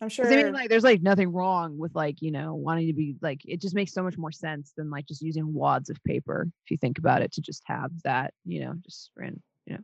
I'm 0.00 0.08
sure. 0.08 0.26
I 0.26 0.36
mean, 0.36 0.52
like, 0.52 0.70
there's 0.70 0.84
like 0.84 1.02
nothing 1.02 1.30
wrong 1.30 1.76
with 1.76 1.94
like, 1.94 2.22
you 2.22 2.30
know, 2.30 2.54
wanting 2.54 2.86
to 2.86 2.94
be 2.94 3.16
like, 3.20 3.42
it 3.44 3.60
just 3.60 3.74
makes 3.74 3.92
so 3.92 4.02
much 4.02 4.16
more 4.16 4.32
sense 4.32 4.72
than 4.76 4.88
like 4.88 5.06
just 5.06 5.20
using 5.20 5.52
wads 5.52 5.90
of 5.90 6.02
paper. 6.04 6.48
If 6.64 6.70
you 6.70 6.78
think 6.78 6.98
about 6.98 7.20
it, 7.20 7.32
to 7.32 7.42
just 7.42 7.62
have 7.66 7.90
that, 8.04 8.32
you 8.46 8.60
know, 8.60 8.74
just 8.82 9.10
ran, 9.16 9.42
you 9.66 9.74
know. 9.74 9.80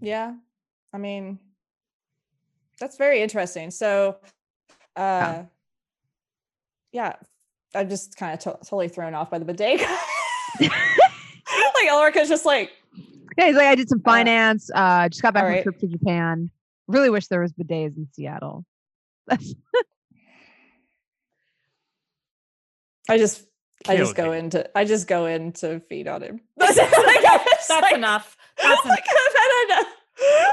yeah. 0.00 0.34
I 0.92 0.98
mean, 0.98 1.38
that's 2.80 2.96
very 2.96 3.20
interesting. 3.20 3.70
So, 3.70 4.16
uh, 4.96 5.42
yeah, 6.92 7.16
I'm 7.74 7.88
just 7.88 8.16
kind 8.16 8.32
of 8.32 8.38
to- 8.40 8.58
totally 8.64 8.88
thrown 8.88 9.14
off 9.14 9.30
by 9.30 9.38
the 9.38 9.44
bidet. 9.44 9.80
like 10.60 11.90
Ulrika's 11.90 12.28
just 12.28 12.46
like, 12.46 12.70
Yeah, 13.36 13.46
he's 13.46 13.56
like, 13.56 13.66
I 13.66 13.74
did 13.74 13.88
some 13.88 14.00
Uh, 14.04 14.10
finance. 14.10 14.70
Uh, 14.74 15.08
just 15.08 15.20
got 15.20 15.34
back 15.34 15.44
from 15.44 15.54
a 15.54 15.62
trip 15.62 15.78
to 15.80 15.86
Japan. 15.88 16.50
Really 16.88 17.10
wish 17.10 17.28
there 17.28 17.40
was 17.40 17.52
bidets 17.52 17.96
in 17.96 18.08
Seattle. 18.12 18.64
I 23.08 23.18
just, 23.18 23.42
I 23.86 23.96
just 23.96 24.14
go 24.14 24.32
him. 24.32 24.44
into, 24.46 24.78
I 24.78 24.84
just 24.84 25.06
go 25.06 25.26
in 25.26 25.52
to 25.54 25.80
feed 25.80 26.08
on 26.08 26.22
him. 26.22 26.40
That's, 26.56 26.76
like, 26.76 27.22
That's 27.22 27.70
like- 27.70 27.94
enough. 27.94 28.36
That's 28.62 28.84
like, 28.84 29.04
I 29.06 29.66
don't 29.68 29.84
know. 29.84 29.90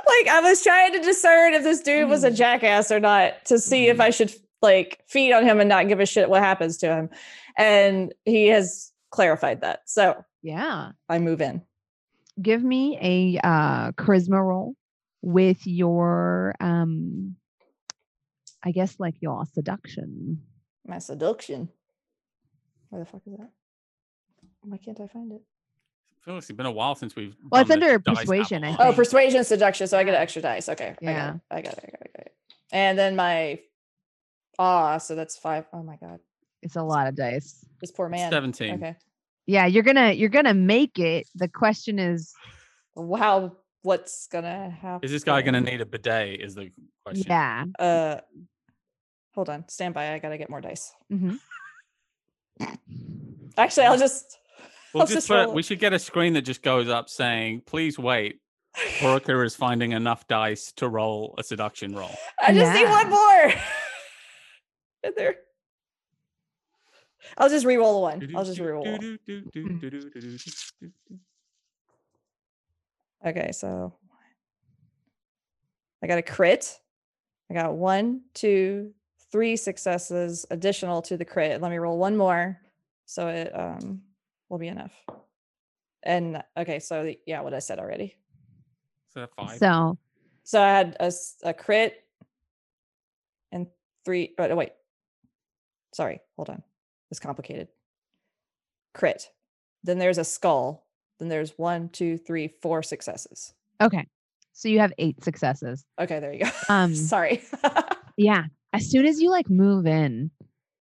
Like 0.08 0.28
I 0.28 0.40
was 0.42 0.64
trying 0.64 0.92
to 0.94 1.00
discern 1.00 1.54
if 1.54 1.64
this 1.64 1.82
dude 1.82 2.10
was 2.10 2.24
a 2.24 2.32
Mm. 2.32 2.36
jackass 2.36 2.92
or 2.92 3.00
not 3.00 3.46
to 3.46 3.60
see 3.60 3.88
if 3.90 3.98
Mhm. 3.98 4.02
I 4.02 4.10
should 4.10 4.34
like 4.62 5.00
feed 5.08 5.32
on 5.34 5.44
him 5.44 5.60
and 5.60 5.70
not 5.70 5.88
give 5.88 6.00
a 6.00 6.06
shit 6.06 6.30
what 6.32 6.42
happens 6.42 6.78
to 6.80 6.88
him. 6.88 7.10
And 7.58 8.12
he 8.26 8.48
has 8.48 8.92
clarified 9.12 9.62
that. 9.62 9.82
So 9.86 10.26
yeah. 10.42 10.92
I 11.08 11.20
move 11.20 11.42
in. 11.42 11.62
Give 12.42 12.64
me 12.64 12.98
a 13.00 13.48
uh, 13.48 13.92
charisma 13.92 14.42
roll 14.44 14.74
with 15.22 15.66
your, 15.66 16.56
um, 16.60 17.36
I 18.64 18.72
guess, 18.72 19.00
like 19.00 19.16
your 19.22 19.46
seduction. 19.54 20.42
My 20.86 21.00
seduction. 21.00 21.70
Where 22.90 23.04
the 23.04 23.06
fuck 23.06 23.22
is 23.26 23.38
that? 23.38 23.50
Why 24.62 24.78
can't 24.78 25.00
I 25.00 25.08
find 25.08 25.32
it? 25.32 25.42
I 26.22 26.26
feel 26.26 26.34
like 26.36 26.44
it's 26.44 26.52
been 26.52 26.66
a 26.66 26.72
while 26.72 26.94
since 26.96 27.16
we've. 27.16 27.36
Well, 27.50 27.62
it's 27.62 27.72
under 27.72 27.98
persuasion, 28.00 28.64
I 28.64 28.72
Avalon. 28.72 28.88
Oh, 28.90 28.96
persuasion, 28.96 29.44
seduction. 29.44 29.88
So 29.88 29.98
I 29.98 30.04
get 30.04 30.14
an 30.14 30.22
extra 30.22 30.42
dice. 30.42 30.70
Okay. 30.70 30.96
Yeah. 31.02 31.36
I 31.50 31.62
got 31.62 31.74
it. 31.74 31.80
I 31.80 31.82
got 31.82 31.84
it. 31.84 31.84
I 31.84 31.88
got 31.88 32.02
it. 32.02 32.12
I 32.16 32.18
got 32.18 32.26
it. 32.28 32.34
And 32.72 33.00
then 33.00 33.16
my 33.16 33.60
ah, 34.60 35.00
so 35.00 35.16
that's 35.16 35.38
five. 35.38 35.66
Oh 35.74 35.82
my 35.82 35.96
god. 35.98 36.20
It's 36.62 36.76
a 36.76 36.84
lot 36.84 37.08
of 37.08 37.16
dice. 37.16 37.66
This 37.80 37.92
poor 37.92 38.08
man. 38.08 38.30
17. 38.32 38.76
Okay. 38.76 38.96
Yeah, 39.48 39.66
you're 39.66 39.84
gonna 39.84 40.12
you're 40.12 40.30
gonna 40.30 40.54
make 40.54 41.00
it. 41.00 41.28
The 41.34 41.48
question 41.48 41.98
is, 41.98 42.34
Wow. 42.96 43.58
What's 43.84 44.28
gonna 44.28 44.70
happen? 44.70 45.04
Is 45.06 45.12
this 45.12 45.24
guy 45.24 45.42
going 45.42 45.56
to 45.56 45.62
need 45.62 45.82
a 45.82 45.86
bidet? 45.86 46.40
Is 46.42 46.54
the 46.56 46.70
question. 47.04 47.26
yeah. 47.28 47.66
Uh, 47.80 48.18
hold 49.34 49.50
on. 49.50 49.68
Stand 49.70 49.94
by. 49.94 50.14
I 50.14 50.20
gotta 50.20 50.38
get 50.38 50.50
more 50.50 50.62
dice. 50.62 50.94
mhm. 51.12 51.40
Actually, 53.58 53.86
I'll 53.88 53.98
just. 53.98 54.38
We'll 54.94 55.04
I'll 55.04 55.08
just 55.08 55.26
just 55.26 55.28
put, 55.30 55.54
we 55.54 55.64
should 55.64 55.80
get 55.80 55.94
a 55.94 56.00
screen 56.00 56.34
that 56.34 56.42
just 56.42 56.62
goes 56.62 56.90
up 56.90 57.08
saying, 57.08 57.62
"Please 57.66 57.98
wait." 57.98 58.42
Orca 59.02 59.42
is 59.42 59.56
finding 59.56 59.94
enough 59.94 60.28
dice 60.28 60.74
to 60.74 60.90
roll 60.90 61.34
a 61.38 61.44
seduction 61.46 61.96
roll. 61.96 62.12
I 62.42 62.54
just 62.54 62.74
need 62.74 62.90
one 62.90 63.10
more. 63.10 63.54
In 65.04 65.14
there. 65.16 65.36
I'll 67.38 67.48
just 67.48 67.66
re-roll 67.66 68.02
one. 68.02 68.34
I'll 68.36 68.44
just 68.44 68.60
re-roll 68.60 68.84
one. 68.84 69.18
Okay, 73.26 73.52
so 73.52 73.94
I 76.04 76.08
got 76.08 76.18
a 76.18 76.24
crit. 76.24 76.80
I 77.50 77.54
got 77.54 77.76
one, 77.76 78.22
two, 78.34 78.94
three 79.32 79.56
successes 79.56 80.46
additional 80.50 81.02
to 81.04 81.18
the 81.18 81.26
crit. 81.26 81.62
Let 81.62 81.72
me 81.72 81.78
roll 81.78 81.98
one 81.98 82.18
more, 82.18 82.60
so 83.06 83.28
it 83.28 83.52
um 83.58 84.02
will 84.50 84.58
be 84.58 84.68
enough. 84.68 84.94
And 86.04 86.42
okay, 86.58 86.80
so 86.80 87.04
the- 87.06 87.20
yeah, 87.26 87.42
what 87.42 87.54
I 87.54 87.60
said 87.60 87.80
already. 87.80 88.18
So 89.14 89.28
five. 89.38 89.58
So 89.60 89.98
So 90.44 90.62
I 90.62 90.70
had 90.70 90.98
a, 91.00 91.12
a 91.44 91.54
crit 91.54 92.04
and 93.52 93.68
three. 94.06 94.34
Oh, 94.38 94.56
wait. 94.56 94.72
Sorry, 95.94 96.22
hold 96.38 96.50
on. 96.50 96.64
It's 97.12 97.20
complicated. 97.20 97.68
Crit. 98.94 99.30
Then 99.84 100.00
there's 100.00 100.18
a 100.18 100.24
skull. 100.24 100.88
Then 101.22 101.30
there's 101.30 101.54
one, 101.56 101.88
two, 101.90 102.18
three, 102.18 102.48
four 102.64 102.82
successes. 102.82 103.54
okay, 103.80 104.08
so 104.54 104.68
you 104.70 104.80
have 104.80 104.92
eight 104.98 105.24
successes. 105.24 105.86
Okay, 106.00 106.20
there 106.20 106.34
you 106.34 106.40
go. 106.46 106.50
Um, 106.70 106.96
Sorry. 106.96 107.44
Yeah. 108.18 108.44
As 108.74 108.90
soon 108.90 109.06
as 109.06 109.22
you 109.22 109.30
like 109.30 109.50
move 109.50 109.86
in, 109.88 110.32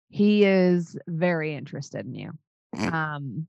he 0.08 0.44
is 0.44 0.96
very 1.08 1.54
interested 1.54 2.06
in 2.06 2.14
you. 2.14 2.30
Um, 2.78 3.46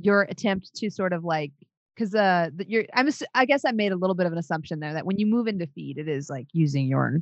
your 0.00 0.22
attempt 0.22 0.74
to 0.76 0.90
sort 0.90 1.12
of 1.12 1.24
like, 1.24 1.52
because 1.94 2.14
uh, 2.14 2.50
you're, 2.66 2.84
I'm, 2.92 3.08
I 3.34 3.46
guess 3.46 3.64
I 3.64 3.72
made 3.72 3.92
a 3.92 3.96
little 3.96 4.14
bit 4.14 4.26
of 4.26 4.32
an 4.32 4.38
assumption 4.38 4.80
there 4.80 4.92
that 4.94 5.06
when 5.06 5.18
you 5.18 5.26
move 5.26 5.46
into 5.46 5.66
feed, 5.68 5.96
it 5.98 6.08
is 6.08 6.28
like 6.28 6.46
using 6.52 6.86
your, 6.88 7.20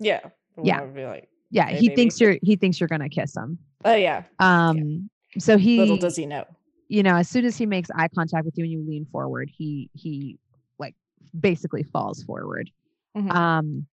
yeah. 0.00 0.20
Yeah. 0.62 0.80
Like, 0.96 1.28
yeah, 1.50 1.66
Hey, 1.66 1.76
he 1.78 1.88
baby. 1.88 1.96
thinks 1.96 2.20
you're, 2.20 2.38
he 2.42 2.56
thinks 2.56 2.80
you're 2.80 2.88
gonna 2.88 3.08
kiss 3.10 3.36
him. 3.36 3.58
oh 3.84 3.94
yeah. 3.94 4.22
Um, 4.38 5.10
so 5.38 5.58
he, 5.58 5.78
Little 5.78 5.98
does 5.98 6.16
he 6.16 6.24
know. 6.26 6.44
You 6.92 7.02
know, 7.02 7.16
as 7.16 7.26
soon 7.26 7.46
as 7.46 7.56
he 7.56 7.64
makes 7.64 7.88
eye 7.94 8.08
contact 8.14 8.44
with 8.44 8.58
you 8.58 8.64
and 8.64 8.70
you 8.72 8.84
lean 8.86 9.06
forward, 9.10 9.50
he 9.50 9.88
he 9.94 10.38
like 10.78 10.94
basically 11.40 11.84
falls 11.84 12.22
forward. 12.22 12.70
Mhm. 13.16 13.30
Um, 13.34 13.86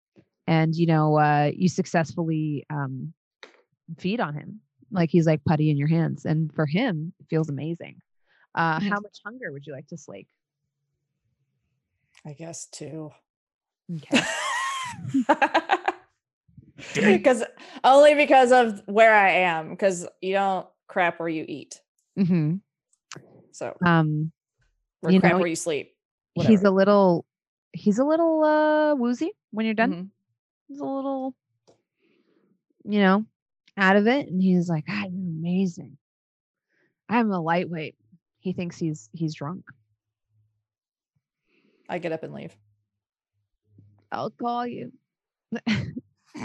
and 0.47 0.76
you 0.76 0.86
know, 0.86 1.18
uh, 1.18 1.50
you 1.56 1.70
successfully 1.70 2.66
um 2.70 3.14
feed 3.97 4.20
on 4.20 4.34
him, 4.34 4.60
like 4.91 5.10
he's 5.10 5.26
like 5.26 5.41
putty 5.45 5.70
in 5.70 5.78
your 5.78 5.88
hands, 5.88 6.26
and 6.26 6.54
for 6.54 6.66
him, 6.66 7.14
it 7.22 7.28
feels 7.30 7.47
amazing. 7.47 8.02
Uh, 8.54 8.82
Mhm. 8.82 8.89
how 8.89 9.00
much 9.00 9.20
hunger 9.26 9.54
would 9.54 9.66
you 9.66 9.72
like 9.72 9.88
to 9.88 9.97
slake? 9.97 10.28
I 12.26 12.34
guess 12.34 12.66
two. 12.66 13.12
Okay. 13.95 14.22
because 16.95 17.45
only 17.86 18.14
because 18.16 18.52
of 18.52 18.82
where 18.88 19.14
I 19.16 19.30
am. 19.30 19.70
Because 19.70 20.06
you 20.22 20.34
don't 20.34 20.68
crap 20.88 21.18
where 21.22 21.30
you 21.30 21.45
eat. 21.47 21.80
hmm 22.18 22.56
So 23.60 23.76
Um, 23.86 24.32
or 25.01 25.12
You 25.12 25.20
crap 25.20 25.34
know, 25.34 25.39
where 25.39 25.47
you 25.49 25.55
sleep. 25.57 25.93
he's 26.34 26.64
a 26.64 26.72
little, 26.72 27.26
he's 27.74 27.99
a 27.99 28.05
little 28.05 28.41
uh 28.41 28.95
woozy 28.95 29.32
when 29.51 29.66
you're 29.66 29.76
done. 29.76 29.91
Mhm. 29.93 30.10
he's 30.70 30.80
a 30.80 30.86
little, 30.86 31.36
you 32.86 32.99
know, 33.01 33.26
out 33.76 33.97
of 33.97 34.07
it. 34.07 34.30
And 34.30 34.41
he's 34.41 34.70
like, 34.70 34.86
ah, 34.88 35.03
you're 35.12 35.30
amazing. 35.30 35.97
I'm 37.10 37.32
a 37.32 37.41
lightweight. 37.41 37.95
He 38.39 38.53
thinks 38.53 38.78
he's 38.78 39.10
he's 39.12 39.36
drunk. 39.36 39.66
I 41.89 41.97
get 41.99 42.14
up 42.14 42.24
and 42.24 42.34
leave. 42.34 42.55
I'll 44.12 44.32
call 44.32 44.66
you. 44.66 44.93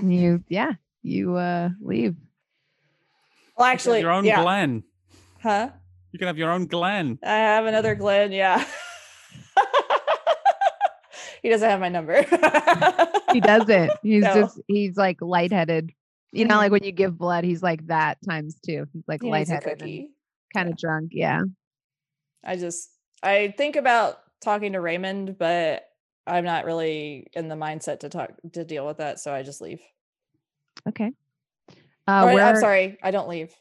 You 0.03 0.43
yeah, 0.49 0.73
you 1.03 1.37
uh 1.37 1.69
leave. 1.81 2.17
Well, 2.17 2.17
You 2.17 3.55
can 3.57 3.65
have 3.67 3.73
actually, 3.75 4.01
your 4.01 4.11
own 4.11 4.25
yeah. 4.25 4.43
Glen. 4.43 4.83
Huh? 5.41 5.71
You 6.15 6.19
can 6.19 6.29
have 6.29 6.39
your 6.39 6.53
own 6.53 6.67
Glenn. 6.67 7.19
I 7.25 7.39
have 7.39 7.67
another 7.67 7.97
Glenn. 7.97 8.31
Yeah. 8.31 8.65
he 11.43 11.49
doesn't 11.49 11.69
have 11.69 11.81
my 11.81 11.89
number. 11.89 12.23
He 13.33 13.41
doesn't. 13.41 13.91
He's 14.05 14.23
No. 14.23 14.33
just 14.33 14.61
he's 14.69 14.97
like 14.97 15.21
lightheaded. 15.21 15.91
You 16.31 16.45
know, 16.45 16.55
like 16.59 16.71
when 16.71 16.85
you 16.85 16.93
give 16.93 17.19
blood, 17.19 17.43
he's 17.43 17.65
like 17.65 17.85
that 17.89 18.19
times 18.25 18.57
two. 18.65 18.87
He's 18.93 19.03
like 19.09 19.23
He 19.23 19.29
lightheaded 19.29 19.83
and 19.83 20.09
kind 20.55 20.69
of 20.69 20.77
drunk. 20.77 21.11
Yeah. 21.11 21.43
I 22.45 22.55
just 22.59 22.91
I 23.21 23.53
think 23.57 23.75
about 23.75 24.19
talking 24.41 24.75
to 24.75 24.81
Raymond, 24.81 25.37
but 25.37 25.83
I'm 26.29 26.45
not 26.45 26.65
really 26.65 27.27
in 27.33 27.49
the 27.49 27.57
mindset 27.57 28.01
to 28.01 28.09
talk 28.09 28.31
to 28.53 28.65
deal 28.65 28.87
with 28.87 28.99
that, 28.99 29.19
so 29.19 29.35
I 29.35 29.43
just 29.43 29.61
leave. 29.61 29.81
Okay. 30.89 31.11
Uh, 32.07 32.31
Or, 32.33 32.41
I'm 32.41 32.57
sorry, 32.61 32.99
I 33.03 33.11
don't 33.11 33.29
leave. 33.29 33.53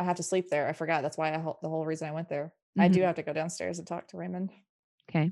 I 0.00 0.04
have 0.04 0.16
to 0.16 0.22
sleep 0.22 0.48
there. 0.48 0.66
I 0.66 0.72
forgot. 0.72 1.02
That's 1.02 1.18
why 1.18 1.28
I 1.34 1.36
the 1.36 1.68
whole 1.68 1.84
reason 1.84 2.08
I 2.08 2.12
went 2.12 2.30
there. 2.30 2.54
I 2.78 2.88
do 2.88 3.00
Mhm. 3.00 3.04
have 3.04 3.16
to 3.16 3.22
go 3.22 3.34
downstairs 3.34 3.78
and 3.78 3.86
talk 3.86 4.08
to 4.08 4.16
Raymond. 4.16 4.50
Okay. 5.10 5.30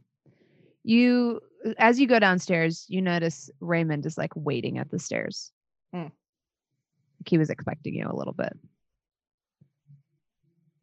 You, 0.82 1.40
as 1.78 1.98
you 1.98 2.06
go 2.06 2.18
downstairs, 2.18 2.84
you 2.88 3.00
notice 3.00 3.48
Raymond 3.60 4.04
is 4.04 4.18
like 4.18 4.32
waiting 4.36 4.76
at 4.78 4.90
the 4.90 4.98
stairs. 4.98 5.52
Hmm. 5.92 6.02
Like 6.02 7.28
he 7.28 7.38
was 7.38 7.48
expecting 7.48 7.94
you 7.94 8.06
a 8.10 8.14
little 8.14 8.34
bit. 8.34 8.52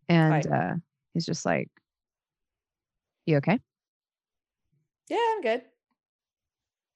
And 0.10 0.48
uh, 0.48 0.74
he's 1.14 1.26
just 1.26 1.46
like, 1.46 1.70
You 3.28 3.38
okay? 3.38 3.60
Yeah, 5.10 5.18
I'm 5.36 5.42
good. 5.42 5.62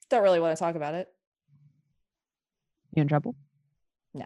Don't 0.09 0.23
really 0.23 0.39
want 0.39 0.57
to 0.57 0.59
talk 0.59 0.75
about 0.75 0.95
it. 0.95 1.07
You 2.95 3.01
in 3.03 3.07
trouble? 3.07 3.35
No. 4.15 4.25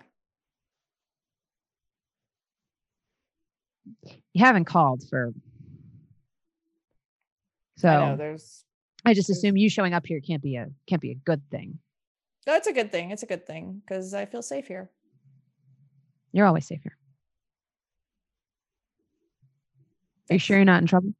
You 4.34 4.44
haven't 4.46 4.66
called 4.66 5.04
for. 5.10 5.34
So 7.78 7.90
I 7.90 8.10
know 8.12 8.16
there's 8.18 8.64
I 9.06 9.14
just 9.14 9.28
there's- 9.28 9.40
assume 9.40 9.58
you 9.58 9.70
showing 9.70 9.94
up 9.94 10.06
here 10.06 10.20
can't 10.22 10.42
be 10.42 10.56
a 10.56 10.68
can't 10.88 11.02
be 11.02 11.12
a 11.12 11.16
good 11.16 11.42
thing. 11.50 11.80
no, 12.48 12.56
it's 12.56 12.68
a 12.68 12.74
good 12.74 12.92
thing. 12.92 13.12
It's 13.12 13.24
a 13.24 13.28
good 13.28 13.46
thing 13.46 13.82
because 13.86 14.14
I 14.14 14.26
feel 14.26 14.42
safe 14.42 14.68
here. 14.68 14.90
You're 16.32 16.46
always 16.48 16.66
safe 16.68 16.82
here. 16.84 16.98
Are 20.30 20.34
you 20.36 20.40
sure 20.40 20.58
you're 20.58 20.66
not 20.66 20.82
in 20.82 20.88
trouble? 20.88 21.14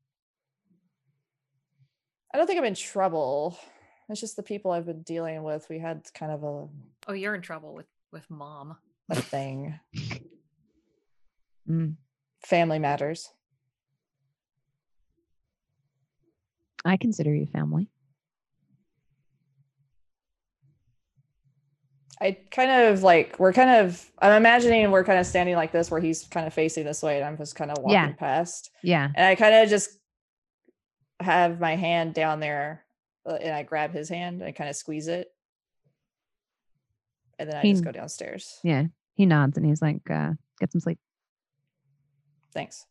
I 2.34 2.38
don't 2.38 2.48
think 2.48 2.58
I'm 2.60 2.66
in 2.66 2.76
trouble. 2.76 3.58
It's 4.10 4.20
just 4.20 4.36
the 4.36 4.44
people 4.44 4.72
I've 4.72 4.86
been 4.86 5.04
dealing 5.04 5.44
with. 5.44 5.68
We 5.70 5.80
had 5.80 6.02
kind 6.14 6.32
of 6.32 6.44
a, 6.44 6.68
Oh, 7.08 7.14
you're 7.14 7.36
in 7.36 7.42
trouble 7.42 7.74
with 7.74 7.86
with 8.12 8.30
mom. 8.30 8.78
a 9.10 9.16
thing. 9.16 9.80
Mm, 11.70 11.96
Family 12.46 12.80
matters. 12.80 13.30
I 16.86 16.98
consider 16.98 17.34
you 17.34 17.46
family. 17.46 17.90
I 22.22 22.38
kind 22.52 22.72
of 22.90 23.04
like 23.04 23.38
we're 23.40 23.54
kind 23.54 23.70
of 23.86 24.10
I'm 24.20 24.34
imagining 24.34 24.92
we're 24.92 25.04
kind 25.04 25.20
of 25.20 25.26
standing 25.26 25.56
like 25.56 25.72
this 25.72 25.90
where 25.92 26.00
he's 26.00 26.24
kind 26.26 26.46
of 26.48 26.54
facing 26.54 26.86
this 26.86 27.02
way 27.02 27.18
and 27.18 27.26
I'm 27.26 27.38
just 27.38 27.56
kind 27.56 27.72
of 27.72 27.78
walking 27.80 27.94
Yeah. 27.94 28.12
past. 28.14 28.70
Yeah. 28.82 29.10
And 29.16 29.26
I 29.26 29.36
kind 29.36 29.56
of 29.56 29.70
just 29.70 29.98
have 31.20 31.60
my 31.60 31.76
hand 31.76 32.14
down 32.14 32.40
there 32.40 32.84
uh, 33.26 33.34
and 33.36 33.54
I 33.54 33.64
grab 33.64 33.92
his 33.94 34.10
hand 34.10 34.40
and 34.42 34.48
I 34.48 34.52
kind 34.52 34.70
of 34.70 34.76
squeeze 34.76 35.08
it. 35.08 35.28
And 37.40 37.50
then 37.50 37.58
I 37.58 37.64
just 37.64 37.84
go 37.84 37.92
downstairs. 37.92 38.60
Yeah. 38.64 38.86
He 39.16 39.26
nods 39.26 39.58
and 39.58 39.66
he's 39.66 39.82
like, 39.82 40.10
uh, 40.10 40.32
get 40.60 40.72
some 40.72 40.82
sleep. 40.82 41.00
Thanks. 42.54 42.86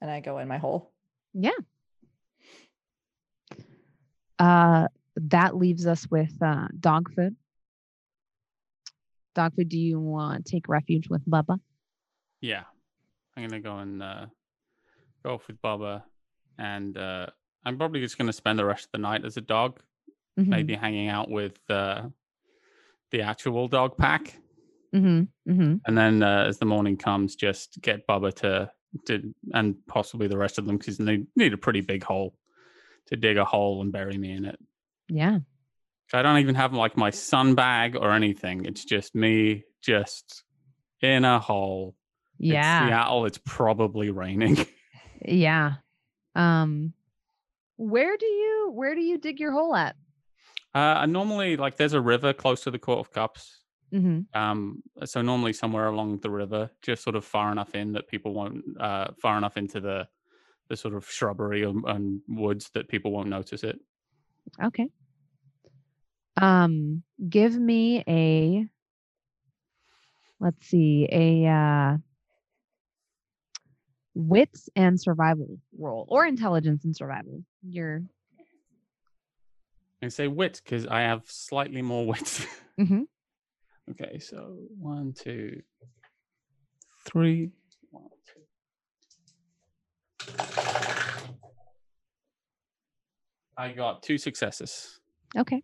And 0.00 0.10
I 0.10 0.20
go 0.20 0.38
in 0.38 0.48
my 0.48 0.58
hole. 0.58 0.92
Yeah. 1.32 1.50
Uh, 4.38 4.88
that 5.16 5.56
leaves 5.56 5.86
us 5.86 6.06
with 6.10 6.32
uh, 6.42 6.68
dog 6.78 7.12
food. 7.14 7.36
Dog 9.34 9.54
food, 9.54 9.68
do 9.68 9.78
you 9.78 10.00
want 10.00 10.44
to 10.44 10.50
take 10.50 10.68
refuge 10.68 11.08
with 11.08 11.24
Bubba? 11.28 11.60
Yeah, 12.40 12.64
I'm 13.36 13.46
gonna 13.46 13.60
go 13.60 13.78
and 13.78 14.02
uh, 14.02 14.26
go 15.24 15.34
off 15.34 15.46
with 15.46 15.62
Bubba, 15.62 16.02
and 16.58 16.98
uh, 16.98 17.26
I'm 17.64 17.78
probably 17.78 18.00
just 18.00 18.18
gonna 18.18 18.32
spend 18.32 18.58
the 18.58 18.64
rest 18.64 18.86
of 18.86 18.92
the 18.92 18.98
night 18.98 19.24
as 19.24 19.36
a 19.36 19.40
dog, 19.40 19.80
Mhm, 20.38 20.48
maybe 20.48 20.74
hanging 20.74 21.08
out 21.08 21.30
with 21.30 21.58
uh, 21.70 22.08
the 23.10 23.22
actual 23.22 23.68
dog 23.68 23.96
pack, 23.96 24.36
mhm, 24.94 25.28
mhm. 25.48 25.80
and 25.86 25.98
then 25.98 26.22
uh, 26.22 26.44
as 26.48 26.58
the 26.58 26.64
morning 26.66 26.96
comes, 26.96 27.36
just 27.36 27.80
get 27.80 28.06
Bubba 28.06 28.34
to 28.36 28.70
to 29.06 29.34
and 29.54 29.76
possibly 29.86 30.28
the 30.28 30.36
rest 30.36 30.58
of 30.58 30.66
them 30.66 30.76
because 30.76 30.98
they 30.98 31.24
need 31.34 31.52
a 31.52 31.58
pretty 31.58 31.80
big 31.80 32.02
hole 32.04 32.34
to 33.06 33.16
dig 33.16 33.36
a 33.38 33.44
hole 33.44 33.80
and 33.80 33.90
bury 33.92 34.16
me 34.18 34.32
in 34.32 34.44
it. 34.44 34.58
Yeah. 35.08 35.38
I 36.14 36.20
don't 36.20 36.38
even 36.38 36.54
have 36.56 36.74
like 36.74 36.96
my 36.96 37.08
sun 37.10 37.54
bag 37.54 37.96
or 37.96 38.12
anything. 38.12 38.66
It's 38.66 38.84
just 38.84 39.14
me, 39.14 39.64
just 39.80 40.44
in 41.00 41.24
a 41.24 41.38
hole. 41.38 41.96
It's 42.38 42.52
Yeah. 42.52 42.86
Seattle. 42.86 43.24
It's 43.26 43.38
probably 43.44 44.10
raining. 44.10 44.58
Yeah. 45.24 45.74
Um, 46.34 46.94
where 47.76 48.16
do 48.16 48.26
you 48.26 48.72
where 48.74 48.96
do 48.96 49.00
you 49.00 49.18
dig 49.18 49.38
your 49.38 49.52
hole 49.52 49.74
at? 49.76 49.94
Uh, 50.74 51.06
normally, 51.06 51.56
like, 51.56 51.76
there's 51.76 51.92
a 51.92 52.00
river 52.00 52.32
close 52.32 52.62
to 52.62 52.72
the 52.72 52.78
Court 52.80 52.98
of 52.98 53.12
Cups. 53.12 53.61
Mm-hmm. 53.92 54.40
Um, 54.40 54.82
so 55.04 55.20
normally 55.20 55.52
somewhere 55.52 55.88
along 55.88 56.18
the 56.18 56.30
river, 56.30 56.70
just 56.80 57.02
sort 57.02 57.16
of 57.16 57.24
far 57.24 57.52
enough 57.52 57.74
in 57.74 57.92
that 57.92 58.08
people 58.08 58.32
won't, 58.32 58.64
uh, 58.80 59.08
far 59.20 59.36
enough 59.36 59.56
into 59.56 59.80
the, 59.80 60.08
the 60.68 60.76
sort 60.76 60.94
of 60.94 61.08
shrubbery 61.08 61.64
and, 61.64 61.84
and 61.86 62.20
woods 62.28 62.70
that 62.74 62.88
people 62.88 63.12
won't 63.12 63.28
notice 63.28 63.62
it. 63.62 63.78
Okay. 64.62 64.88
Um, 66.40 67.02
give 67.28 67.54
me 67.54 68.02
a 68.08 68.66
let's 70.40 70.66
see, 70.66 71.08
a 71.10 71.46
uh 71.46 71.96
wits 74.14 74.68
and 74.76 75.00
survival 75.00 75.58
roll 75.78 76.06
or 76.08 76.26
intelligence 76.26 76.84
and 76.84 76.94
survival. 76.94 77.42
You're 77.62 78.02
I 80.02 80.08
say 80.08 80.26
wit 80.26 80.60
because 80.64 80.86
I 80.86 81.02
have 81.02 81.22
slightly 81.26 81.80
more 81.82 82.06
wit. 82.12 82.46
Mhm. 82.78 83.06
Okay, 83.90 84.18
so 84.18 84.56
one, 84.78 85.12
two, 85.12 85.60
three. 87.04 87.50
One, 87.90 88.08
two. 88.26 88.40
I 93.56 93.72
got 93.72 94.02
two 94.02 94.18
successes. 94.18 94.98
okay. 95.36 95.62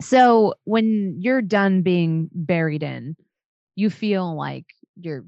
So 0.00 0.54
when 0.64 1.16
you're 1.20 1.42
done 1.42 1.82
being 1.82 2.28
buried 2.32 2.82
in, 2.82 3.14
you 3.76 3.88
feel 3.88 4.34
like 4.36 4.64
you're 5.00 5.24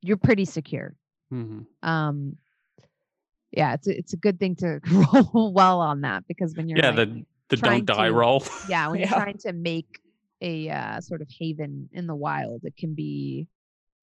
you're 0.00 0.16
pretty 0.16 0.44
secure. 0.46 0.94
hmm 1.30 1.60
Um 1.82 2.36
yeah, 3.52 3.74
it's 3.74 3.86
a, 3.86 3.96
it's 3.96 4.12
a 4.12 4.16
good 4.16 4.38
thing 4.38 4.56
to 4.56 4.80
roll 4.90 5.52
well 5.52 5.80
on 5.80 6.02
that 6.02 6.26
because 6.26 6.54
when 6.54 6.68
you're 6.68 6.78
Yeah, 6.78 6.90
like, 6.90 6.96
the 6.96 7.24
the 7.50 7.56
don't 7.56 7.84
die 7.84 8.08
to- 8.08 8.12
roll. 8.14 8.42
yeah 8.68 8.88
when 8.88 9.00
you're 9.00 9.08
trying 9.08 9.38
to 9.38 9.52
make 9.52 10.00
a 10.40 10.68
uh, 10.68 11.00
sort 11.00 11.22
of 11.22 11.28
haven 11.30 11.88
in 11.92 12.06
the 12.06 12.14
wild 12.14 12.62
it 12.64 12.76
can 12.76 12.94
be 12.94 13.46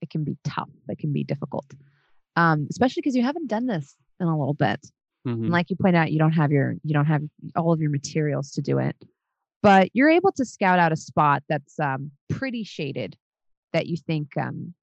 it 0.01 0.09
can 0.09 0.23
be 0.23 0.37
tough 0.43 0.69
it 0.89 0.97
can 0.97 1.13
be 1.13 1.23
difficult 1.23 1.65
um 2.35 2.67
especially 2.69 3.01
because 3.01 3.15
you 3.15 3.23
haven't 3.23 3.47
done 3.47 3.65
this 3.67 3.95
in 4.19 4.27
a 4.27 4.37
little 4.37 4.53
bit 4.55 4.79
Mhm. 5.25 5.33
and 5.43 5.49
like 5.51 5.69
you 5.69 5.77
point 5.77 5.95
out 5.95 6.11
you 6.11 6.19
don't 6.19 6.33
have 6.33 6.51
your 6.51 6.75
you 6.83 6.93
don't 6.93 7.05
have 7.05 7.21
all 7.55 7.71
of 7.71 7.79
your 7.79 7.89
materials 7.91 8.51
to 8.51 8.61
do 8.61 8.77
it 8.79 8.95
but 9.61 9.89
you're 9.93 10.09
able 10.09 10.33
to 10.33 10.43
scout 10.43 10.79
out 10.79 10.91
a 10.91 10.97
spot 10.97 11.43
that's 11.47 11.79
um 11.79 12.11
pretty 12.29 12.63
shaded 12.65 13.15
that 13.71 13.87
you 13.87 13.95
think 13.95 14.35
um 14.37 14.73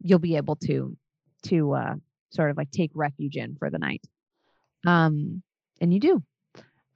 you'll 0.00 0.18
be 0.18 0.36
able 0.36 0.56
to 0.56 0.96
to 1.42 1.72
uh 1.74 1.94
sort 2.30 2.50
of 2.50 2.56
like 2.56 2.70
take 2.70 2.90
refuge 2.94 3.36
in 3.36 3.56
for 3.56 3.68
the 3.68 3.78
night 3.78 4.02
um 4.86 5.42
and 5.80 5.92
you 5.92 6.00
do 6.00 6.22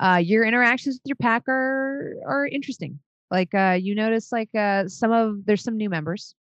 uh 0.01 0.21
your 0.23 0.45
interactions 0.45 0.95
with 0.97 1.03
your 1.07 1.17
pack 1.17 1.43
are 1.49 2.15
are 2.27 2.47
interesting 2.47 2.99
like 3.31 3.55
uh 3.55 3.77
you 3.81 3.95
notice 3.95 4.31
like 4.33 4.55
uh 4.55 4.89
some 4.89 5.13
of 5.13 5.45
there's 5.45 5.63
some 5.63 5.77
new 5.77 5.91
members. 5.91 6.35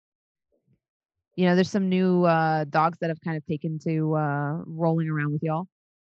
You 1.37 1.47
know 1.47 1.55
there's 1.55 1.71
some 1.71 1.89
new 1.89 2.25
uh 2.25 2.65
dogs 2.65 2.99
that 3.01 3.11
have 3.11 3.21
kind 3.23 3.37
of 3.37 3.45
taken 3.47 3.79
to 3.81 4.15
uh 4.15 4.59
rolling 4.67 5.09
around 5.09 5.33
with 5.33 5.43
y'all. 5.43 5.67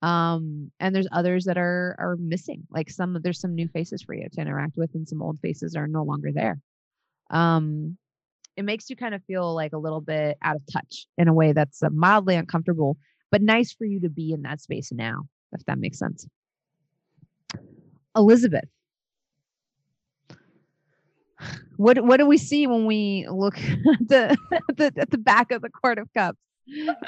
Um 0.02 0.72
and 0.80 0.96
there's 0.96 1.08
others 1.12 1.46
that 1.46 1.58
are 1.58 1.96
are 2.00 2.18
missing. 2.20 2.64
Like 2.70 2.90
some 2.90 3.18
there's 3.24 3.40
some 3.40 3.56
new 3.56 3.68
faces 3.70 4.04
for 4.04 4.14
you 4.14 4.28
to 4.32 4.42
interact 4.42 4.74
with 4.76 4.94
and 4.94 5.08
some 5.08 5.22
old 5.22 5.40
faces 5.42 5.76
are 5.76 5.88
no 5.88 6.04
longer 6.04 6.32
there. 6.34 6.60
Um 7.30 7.98
it 8.56 8.66
makes 8.66 8.90
you 8.90 8.96
kind 8.96 9.14
of 9.14 9.24
feel 9.26 9.54
like 9.54 9.74
a 9.74 9.78
little 9.78 10.02
bit 10.02 10.36
out 10.42 10.56
of 10.56 10.64
touch 10.72 11.06
in 11.20 11.28
a 11.28 11.34
way 11.34 11.54
that's 11.54 11.84
uh, 11.84 11.90
mildly 11.92 12.36
uncomfortable 12.36 12.98
but 13.30 13.42
nice 13.42 13.72
for 13.72 13.86
you 13.86 14.00
to 14.00 14.10
be 14.10 14.34
in 14.34 14.42
that 14.42 14.60
space 14.60 14.92
now 14.92 15.24
if 15.54 15.64
that 15.66 15.80
makes 15.80 15.98
sense. 15.98 16.28
Elizabeth 18.16 18.68
what 21.78 22.04
what 22.04 22.18
do 22.18 22.26
we 22.26 22.38
see 22.38 22.66
when 22.68 22.86
we 22.86 23.28
look 23.30 23.58
at 23.62 24.08
the, 24.08 24.38
the 24.76 24.92
at 24.98 25.10
the 25.12 25.18
back 25.18 25.52
of 25.52 25.62
the 25.62 25.70
court 25.70 25.98
of 26.00 26.12
cups 26.14 26.40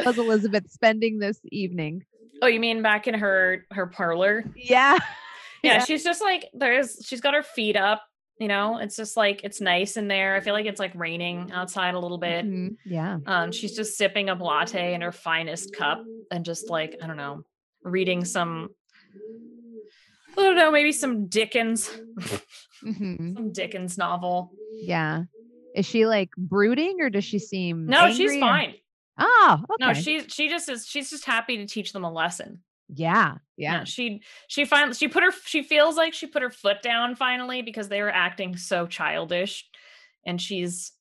Was 0.05 0.17
elizabeth 0.17 0.69
spending 0.71 1.19
this 1.19 1.39
evening 1.51 2.03
Oh, 2.41 2.47
you 2.47 2.59
mean 2.61 2.81
back 2.81 3.07
in 3.07 3.15
her 3.15 3.65
her 3.71 3.87
parlor? 3.87 4.45
yeah 4.55 4.97
Yeah, 5.63 5.73
Yeah. 5.73 5.83
she's 5.85 6.03
just 6.05 6.21
like 6.21 6.45
there's 6.53 7.03
she's 7.05 7.19
got 7.19 7.33
her 7.33 7.43
feet 7.43 7.75
up, 7.75 8.01
you 8.39 8.47
know. 8.47 8.77
It's 8.77 8.95
just 8.95 9.17
like 9.17 9.41
it's 9.43 9.59
nice 9.59 9.97
in 9.97 10.07
there. 10.07 10.35
I 10.35 10.39
feel 10.39 10.53
like 10.53 10.65
it's 10.65 10.79
like 10.79 10.95
raining 10.95 11.51
outside 11.51 11.95
a 11.95 11.99
little 11.99 12.17
bit. 12.17 12.45
Mhm. 12.45 12.77
yeah 12.85 13.17
Um, 13.25 13.51
she's 13.51 13.75
just 13.75 13.97
sipping 13.97 14.29
a 14.29 14.35
latte 14.35 14.93
in 14.93 15.01
her 15.01 15.11
finest 15.11 15.75
cup 15.75 16.01
and 16.31 16.45
just 16.45 16.69
like, 16.69 16.95
I 17.03 17.07
don't 17.07 17.17
know, 17.17 17.43
reading 17.83 18.23
some 18.23 18.69
I 20.37 20.41
don't 20.41 20.55
know, 20.55 20.71
maybe 20.71 20.91
some 20.91 21.27
Dickens, 21.27 21.89
Mhm. 22.83 23.35
some 23.35 23.51
Dickens 23.51 23.97
novel. 23.97 24.53
Yeah. 24.81 25.23
Is 25.75 25.85
she 25.85 26.05
like 26.05 26.29
brooding 26.37 27.01
or 27.01 27.09
does 27.09 27.25
she 27.25 27.39
seem 27.39 27.85
No, 27.85 28.11
she's 28.11 28.39
fine. 28.39 28.75
Oh, 29.17 29.61
okay. 29.71 29.85
No, 29.85 29.93
she 29.93 30.21
she 30.29 30.47
just 30.49 30.69
is 30.69 30.85
she's 30.87 31.09
just 31.09 31.25
happy 31.25 31.57
to 31.57 31.65
teach 31.65 31.91
them 31.93 32.03
a 32.05 32.11
lesson. 32.11 32.63
yeah, 32.87 33.35
Yeah, 33.57 33.73
yeah. 33.79 33.83
she 33.83 34.21
she 34.47 34.65
finally 34.65 34.93
she 34.95 35.07
put 35.09 35.23
her 35.23 35.31
she 35.45 35.61
feels 35.61 35.97
like 35.97 36.13
she 36.13 36.25
put 36.25 36.41
her 36.41 36.49
foot 36.49 36.81
down 36.81 37.15
finally 37.15 37.61
because 37.61 37.89
they 37.89 38.01
were 38.01 38.09
acting 38.09 38.55
so 38.57 38.87
childish 38.87 39.65
and 40.25 40.41
she's 40.41 40.93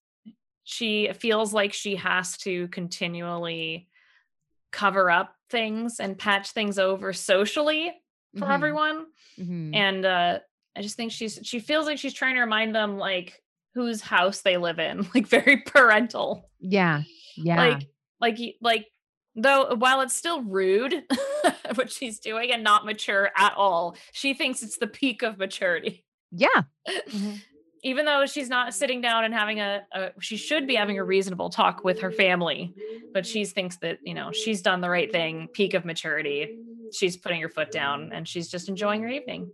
she 0.64 1.10
feels 1.14 1.54
like 1.54 1.72
she 1.72 1.96
has 1.96 2.36
to 2.38 2.68
continually 2.68 3.88
cover 4.72 5.10
up 5.10 5.34
things 5.48 5.98
and 6.00 6.18
patch 6.18 6.50
things 6.50 6.78
over 6.78 7.12
socially 7.14 7.92
for 8.36 8.46
Mhm, 8.46 8.54
everyone 8.54 9.06
mhm. 9.38 9.74
and 9.74 10.04
uh 10.04 10.38
i 10.76 10.82
just 10.82 10.96
think 10.96 11.12
she's 11.12 11.38
she 11.42 11.60
feels 11.60 11.86
like 11.86 11.98
she's 11.98 12.12
trying 12.12 12.34
to 12.34 12.40
remind 12.42 12.74
them 12.74 12.98
like 12.98 13.42
whose 13.74 14.00
house 14.00 14.40
they 14.42 14.56
live 14.56 14.78
in 14.78 15.06
like 15.14 15.26
very 15.26 15.58
parental. 15.58 16.50
Yeah, 16.60 17.02
yeah. 17.36 17.56
like 17.56 17.88
like 18.20 18.38
like 18.60 18.86
though 19.36 19.74
while 19.76 20.00
it's 20.00 20.14
still 20.16 20.42
rude 20.42 21.04
what 21.76 21.92
she's 21.92 22.18
doing 22.18 22.50
and 22.50 22.64
not 22.64 22.84
mature 22.84 23.30
at 23.36 23.54
all 23.56 23.96
she 24.12 24.34
thinks 24.34 24.62
it's 24.62 24.78
the 24.78 24.86
peak 24.88 25.22
of 25.22 25.38
maturity. 25.38 26.04
Yeah, 26.32 26.62
even 27.82 28.04
though 28.04 28.26
she's 28.26 28.48
not 28.48 28.74
sitting 28.74 29.00
down 29.00 29.24
and 29.24 29.34
having 29.34 29.60
a, 29.60 29.82
a 29.92 30.10
she 30.20 30.36
should 30.36 30.66
be 30.66 30.74
having 30.74 30.98
a 30.98 31.04
reasonable 31.04 31.50
talk 31.50 31.84
with 31.84 32.00
her 32.00 32.10
family 32.12 32.74
but 33.14 33.24
she 33.26 33.44
thinks 33.44 33.76
that 33.78 33.98
you 34.04 34.14
know 34.14 34.30
she's 34.32 34.62
done 34.62 34.80
the 34.80 34.88
right 34.90 35.10
thing 35.10 35.48
peak 35.52 35.74
of 35.74 35.84
maturity 35.84 36.50
she's 36.90 37.16
putting 37.16 37.40
her 37.40 37.48
foot 37.48 37.70
down 37.70 38.10
and 38.12 38.26
she's 38.28 38.48
just 38.48 38.68
enjoying 38.68 39.02
her 39.02 39.08
evening 39.08 39.50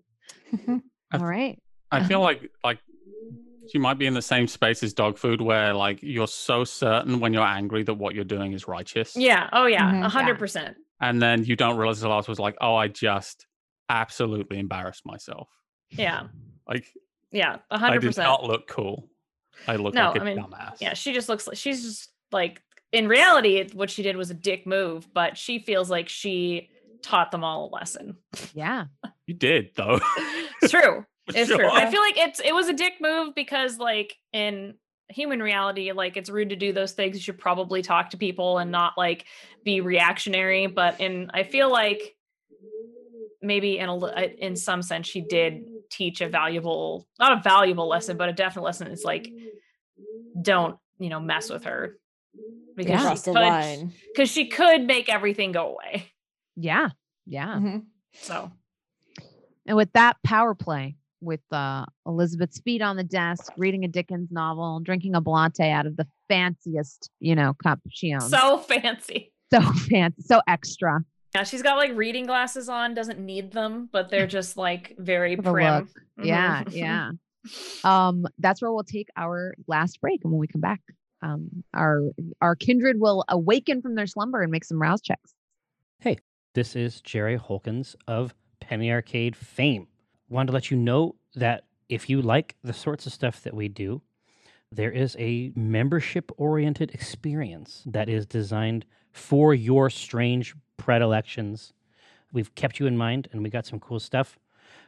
all 0.69 1.21
right. 1.21 1.59
I 1.91 2.03
feel 2.03 2.21
like 2.21 2.51
like 2.65 2.79
she 3.67 3.79
might 3.79 3.99
be 3.99 4.07
in 4.07 4.15
the 4.15 4.23
same 4.23 4.47
space 4.47 4.83
as 4.83 4.93
dog 4.93 5.17
food 5.19 5.41
where 5.41 5.73
like 5.75 6.01
you're 6.03 6.27
so 6.29 6.65
certain 6.65 7.19
when 7.21 7.33
you're 7.33 7.43
angry 7.47 7.83
that 7.85 7.95
what 7.95 8.15
you're 8.15 8.25
doing 8.25 8.53
is 8.53 8.69
righteous. 8.69 9.17
yeah 9.17 9.49
oh 9.53 9.67
yeah 9.67 9.93
Mhm. 9.93 10.05
a 10.05 10.09
hundred 10.09 10.39
percent 10.39 10.77
And 11.01 11.21
then 11.21 11.45
you 11.45 11.57
don't 11.57 11.77
realize 11.77 12.01
the 12.01 12.09
last 12.09 12.29
was 12.29 12.39
like, 12.39 12.57
oh, 12.61 12.75
I 12.77 12.89
just 12.89 13.47
absolutely 13.89 14.59
embarrassed 14.59 15.05
myself. 15.05 15.49
yeah 15.91 16.25
Like 16.69 16.87
yeah 17.35 17.57
a 17.71 17.75
I 17.75 17.79
hundred 17.79 18.01
did 18.01 18.07
percent 18.09 18.27
not 18.29 18.45
look 18.45 18.67
cool. 18.69 19.11
I 19.69 19.77
look 19.77 19.93
No, 19.95 20.07
like 20.09 20.17
a 20.17 20.21
I 20.21 20.25
mean, 20.25 20.39
dumbass. 20.39 20.77
Yeah, 20.81 20.95
she 20.95 21.13
just 21.13 21.29
looks 21.29 21.47
like 21.47 21.57
she's 21.59 21.83
just 21.83 22.11
like 22.33 22.63
in 22.93 23.09
reality, 23.09 23.69
what 23.75 23.91
she 23.91 24.03
did 24.03 24.17
was 24.17 24.31
a 24.31 24.35
dick 24.35 24.67
move, 24.67 25.07
but 25.13 25.37
she 25.37 25.59
feels 25.59 25.91
like 25.91 26.09
she 26.09 26.71
taught 27.03 27.31
them 27.33 27.43
all 27.45 27.69
a 27.69 27.71
lesson. 27.75 28.17
Yeah. 28.55 28.85
You 29.27 29.35
did 29.35 29.71
though. 29.77 30.01
It's 30.63 30.71
true. 30.71 31.05
For 31.31 31.37
It's 31.37 31.51
true. 31.51 31.69
I 31.69 31.91
feel 31.91 32.01
like 32.01 32.17
it's 32.17 32.41
it 32.41 32.55
was 32.55 32.69
a 32.69 32.73
dick 32.73 32.95
move 33.01 33.35
because 33.35 33.79
like 33.79 34.17
in 34.33 34.75
human 35.11 35.43
reality, 35.43 35.93
like 35.93 36.17
it's 36.17 36.31
rude 36.31 36.51
to 36.51 36.57
do 36.57 36.73
those 36.73 36.93
things. 36.93 37.17
You 37.17 37.23
should 37.23 37.39
probably 37.39 37.83
talk 37.83 38.11
to 38.11 38.17
people 38.17 38.59
and 38.59 38.71
not 38.71 38.95
like 38.97 39.27
be 39.65 39.81
reactionary. 39.83 40.67
But 40.69 41.01
in 41.01 41.31
I 41.35 41.43
feel 41.43 41.71
like 41.71 42.17
maybe 43.43 43.79
in 43.79 43.89
a 43.89 43.97
li- 43.97 44.13
uh, 44.15 44.29
in 44.39 44.57
some 44.57 44.81
sense 44.83 45.07
she 45.07 45.21
did 45.21 45.65
teach 45.97 46.21
a 46.21 46.29
valuable 46.29 47.07
not 47.19 47.33
a 47.39 47.41
valuable 47.43 47.89
lesson, 47.89 48.17
but 48.17 48.29
a 48.29 48.33
definite 48.33 48.65
lesson 48.65 48.89
is 48.89 49.05
like 49.05 49.31
don't 50.41 50.77
you 50.99 51.09
know 51.09 51.21
mess 51.21 51.51
with 51.51 51.65
her 51.65 51.99
because 52.77 52.91
Yeah. 53.03 53.15
she 53.15 53.33
Cross 53.33 53.77
could- 53.79 53.93
because 54.13 54.31
she 54.31 54.49
could 54.49 54.85
make 54.87 55.09
everything 55.09 55.53
go 55.53 55.73
away. 55.73 56.11
Yeah. 56.57 56.89
Yeah. 57.27 57.55
Mhm. 57.57 57.85
So 58.15 58.51
And 59.67 59.77
with 59.77 59.93
that 59.93 60.17
power 60.25 60.55
play 60.55 60.97
with 61.21 61.41
uh, 61.51 61.87
Elizabeth's 62.07 62.61
feet 62.61 62.83
on 62.83 62.97
the 62.97 63.05
desk, 63.05 63.51
reading 63.57 63.85
a 63.85 63.89
Dickens 63.89 64.31
novel, 64.31 64.81
drinking 64.81 65.15
a 65.15 65.21
latte 65.21 65.71
out 65.71 65.87
of 65.87 65.97
the 65.97 66.07
fanciest, 66.29 67.11
you 67.19 67.35
know, 67.35 67.55
cup 67.55 67.79
she 67.91 68.13
owns. 68.13 68.29
so 68.29 68.59
fancy. 68.59 69.33
so 69.53 69.61
fancy, 69.91 70.21
so 70.23 70.43
extra. 70.47 71.03
Yeah, 71.35 71.43
she's 71.43 71.63
got 71.63 71.77
like 71.77 71.91
reading 71.97 72.27
glasses 72.27 72.69
on, 72.69 72.95
doesn't 72.95 73.19
need 73.19 73.51
them, 73.53 73.89
but 73.91 74.09
they're 74.09 74.27
just 74.39 74.57
like 74.57 74.95
very 74.99 75.31
Have 75.35 75.47
a 75.47 75.53
prim. 75.53 75.89
Yeah, 76.23 76.63
Mhm. 76.65 76.73
yeah. 76.73 77.11
Um, 77.85 78.27
that's 78.39 78.63
where 78.63 78.73
we'll 78.73 78.85
take 78.85 79.09
our 79.19 79.55
last 79.67 80.01
break, 80.01 80.21
and 80.25 80.33
when 80.33 80.41
we 80.41 80.47
come 80.47 80.63
back, 80.63 80.81
um, 81.21 81.63
our 81.75 82.01
our 82.41 82.57
kindred 82.57 82.99
will 82.99 83.23
awaken 83.29 83.83
from 83.83 83.97
their 83.97 84.07
slumber 84.07 84.41
and 84.41 84.51
make 84.51 84.65
some 84.65 84.81
rouse 84.81 85.03
checks. 85.03 85.35
Hey, 86.01 86.17
this 86.55 86.75
is 86.75 87.03
Jerry 87.03 87.37
Holkins 87.37 87.97
of 88.09 88.35
Penny 88.61 88.91
Arcade 88.91 89.37
fame. 89.37 89.89
Wanted 90.31 90.47
to 90.47 90.53
let 90.55 90.71
you 90.71 90.79
know 90.79 91.17
that 91.35 91.65
if 91.91 92.09
you 92.09 92.23
like 92.23 92.57
the 92.65 92.73
sorts 92.73 93.05
of 93.07 93.13
stuff 93.13 93.43
that 93.43 93.53
we 93.53 93.69
do, 93.69 94.01
there 94.73 94.91
is 94.91 95.15
a 95.19 95.53
membership 95.55 96.33
oriented 96.39 96.93
experience 96.95 97.83
that 97.85 98.09
is 98.09 98.25
designed 98.25 98.87
for 99.13 99.53
your 99.53 99.91
strange 99.91 100.55
predilections. 100.77 101.73
We've 102.33 102.55
kept 102.55 102.81
you 102.81 102.87
in 102.87 102.97
mind 102.97 103.29
and 103.33 103.43
we 103.43 103.51
got 103.51 103.67
some 103.67 103.81
cool 103.81 104.01
stuff. 104.01 104.39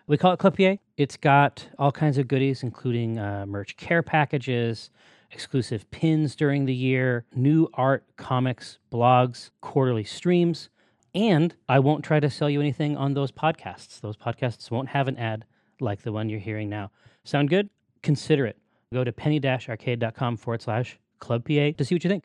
We 0.06 0.16
call 0.16 0.32
it 0.32 0.38
Club 0.38 0.56
PA. 0.56 0.76
It's 0.96 1.16
got 1.16 1.68
all 1.78 1.92
kinds 1.92 2.18
of 2.18 2.28
goodies, 2.28 2.62
including 2.62 3.18
uh, 3.18 3.44
merch 3.46 3.76
care 3.76 4.02
packages, 4.02 4.90
exclusive 5.32 5.90
pins 5.90 6.36
during 6.36 6.64
the 6.66 6.74
year, 6.74 7.24
new 7.34 7.68
art, 7.74 8.04
comics, 8.16 8.78
blogs, 8.92 9.50
quarterly 9.60 10.04
streams. 10.04 10.68
And 11.14 11.54
I 11.68 11.78
won't 11.78 12.04
try 12.04 12.20
to 12.20 12.30
sell 12.30 12.50
you 12.50 12.60
anything 12.60 12.96
on 12.96 13.14
those 13.14 13.32
podcasts. 13.32 14.00
Those 14.00 14.16
podcasts 14.16 14.70
won't 14.70 14.90
have 14.90 15.08
an 15.08 15.16
ad 15.16 15.44
like 15.80 16.02
the 16.02 16.12
one 16.12 16.28
you're 16.28 16.40
hearing 16.40 16.68
now. 16.68 16.90
Sound 17.24 17.48
good? 17.48 17.70
Consider 18.02 18.46
it. 18.46 18.58
Go 18.92 19.02
to 19.02 19.12
penny-arcade.com 19.12 20.36
forward 20.36 20.62
slash 20.62 20.98
club 21.18 21.44
PA 21.44 21.70
to 21.76 21.84
see 21.84 21.94
what 21.94 22.04
you 22.04 22.10
think. 22.10 22.24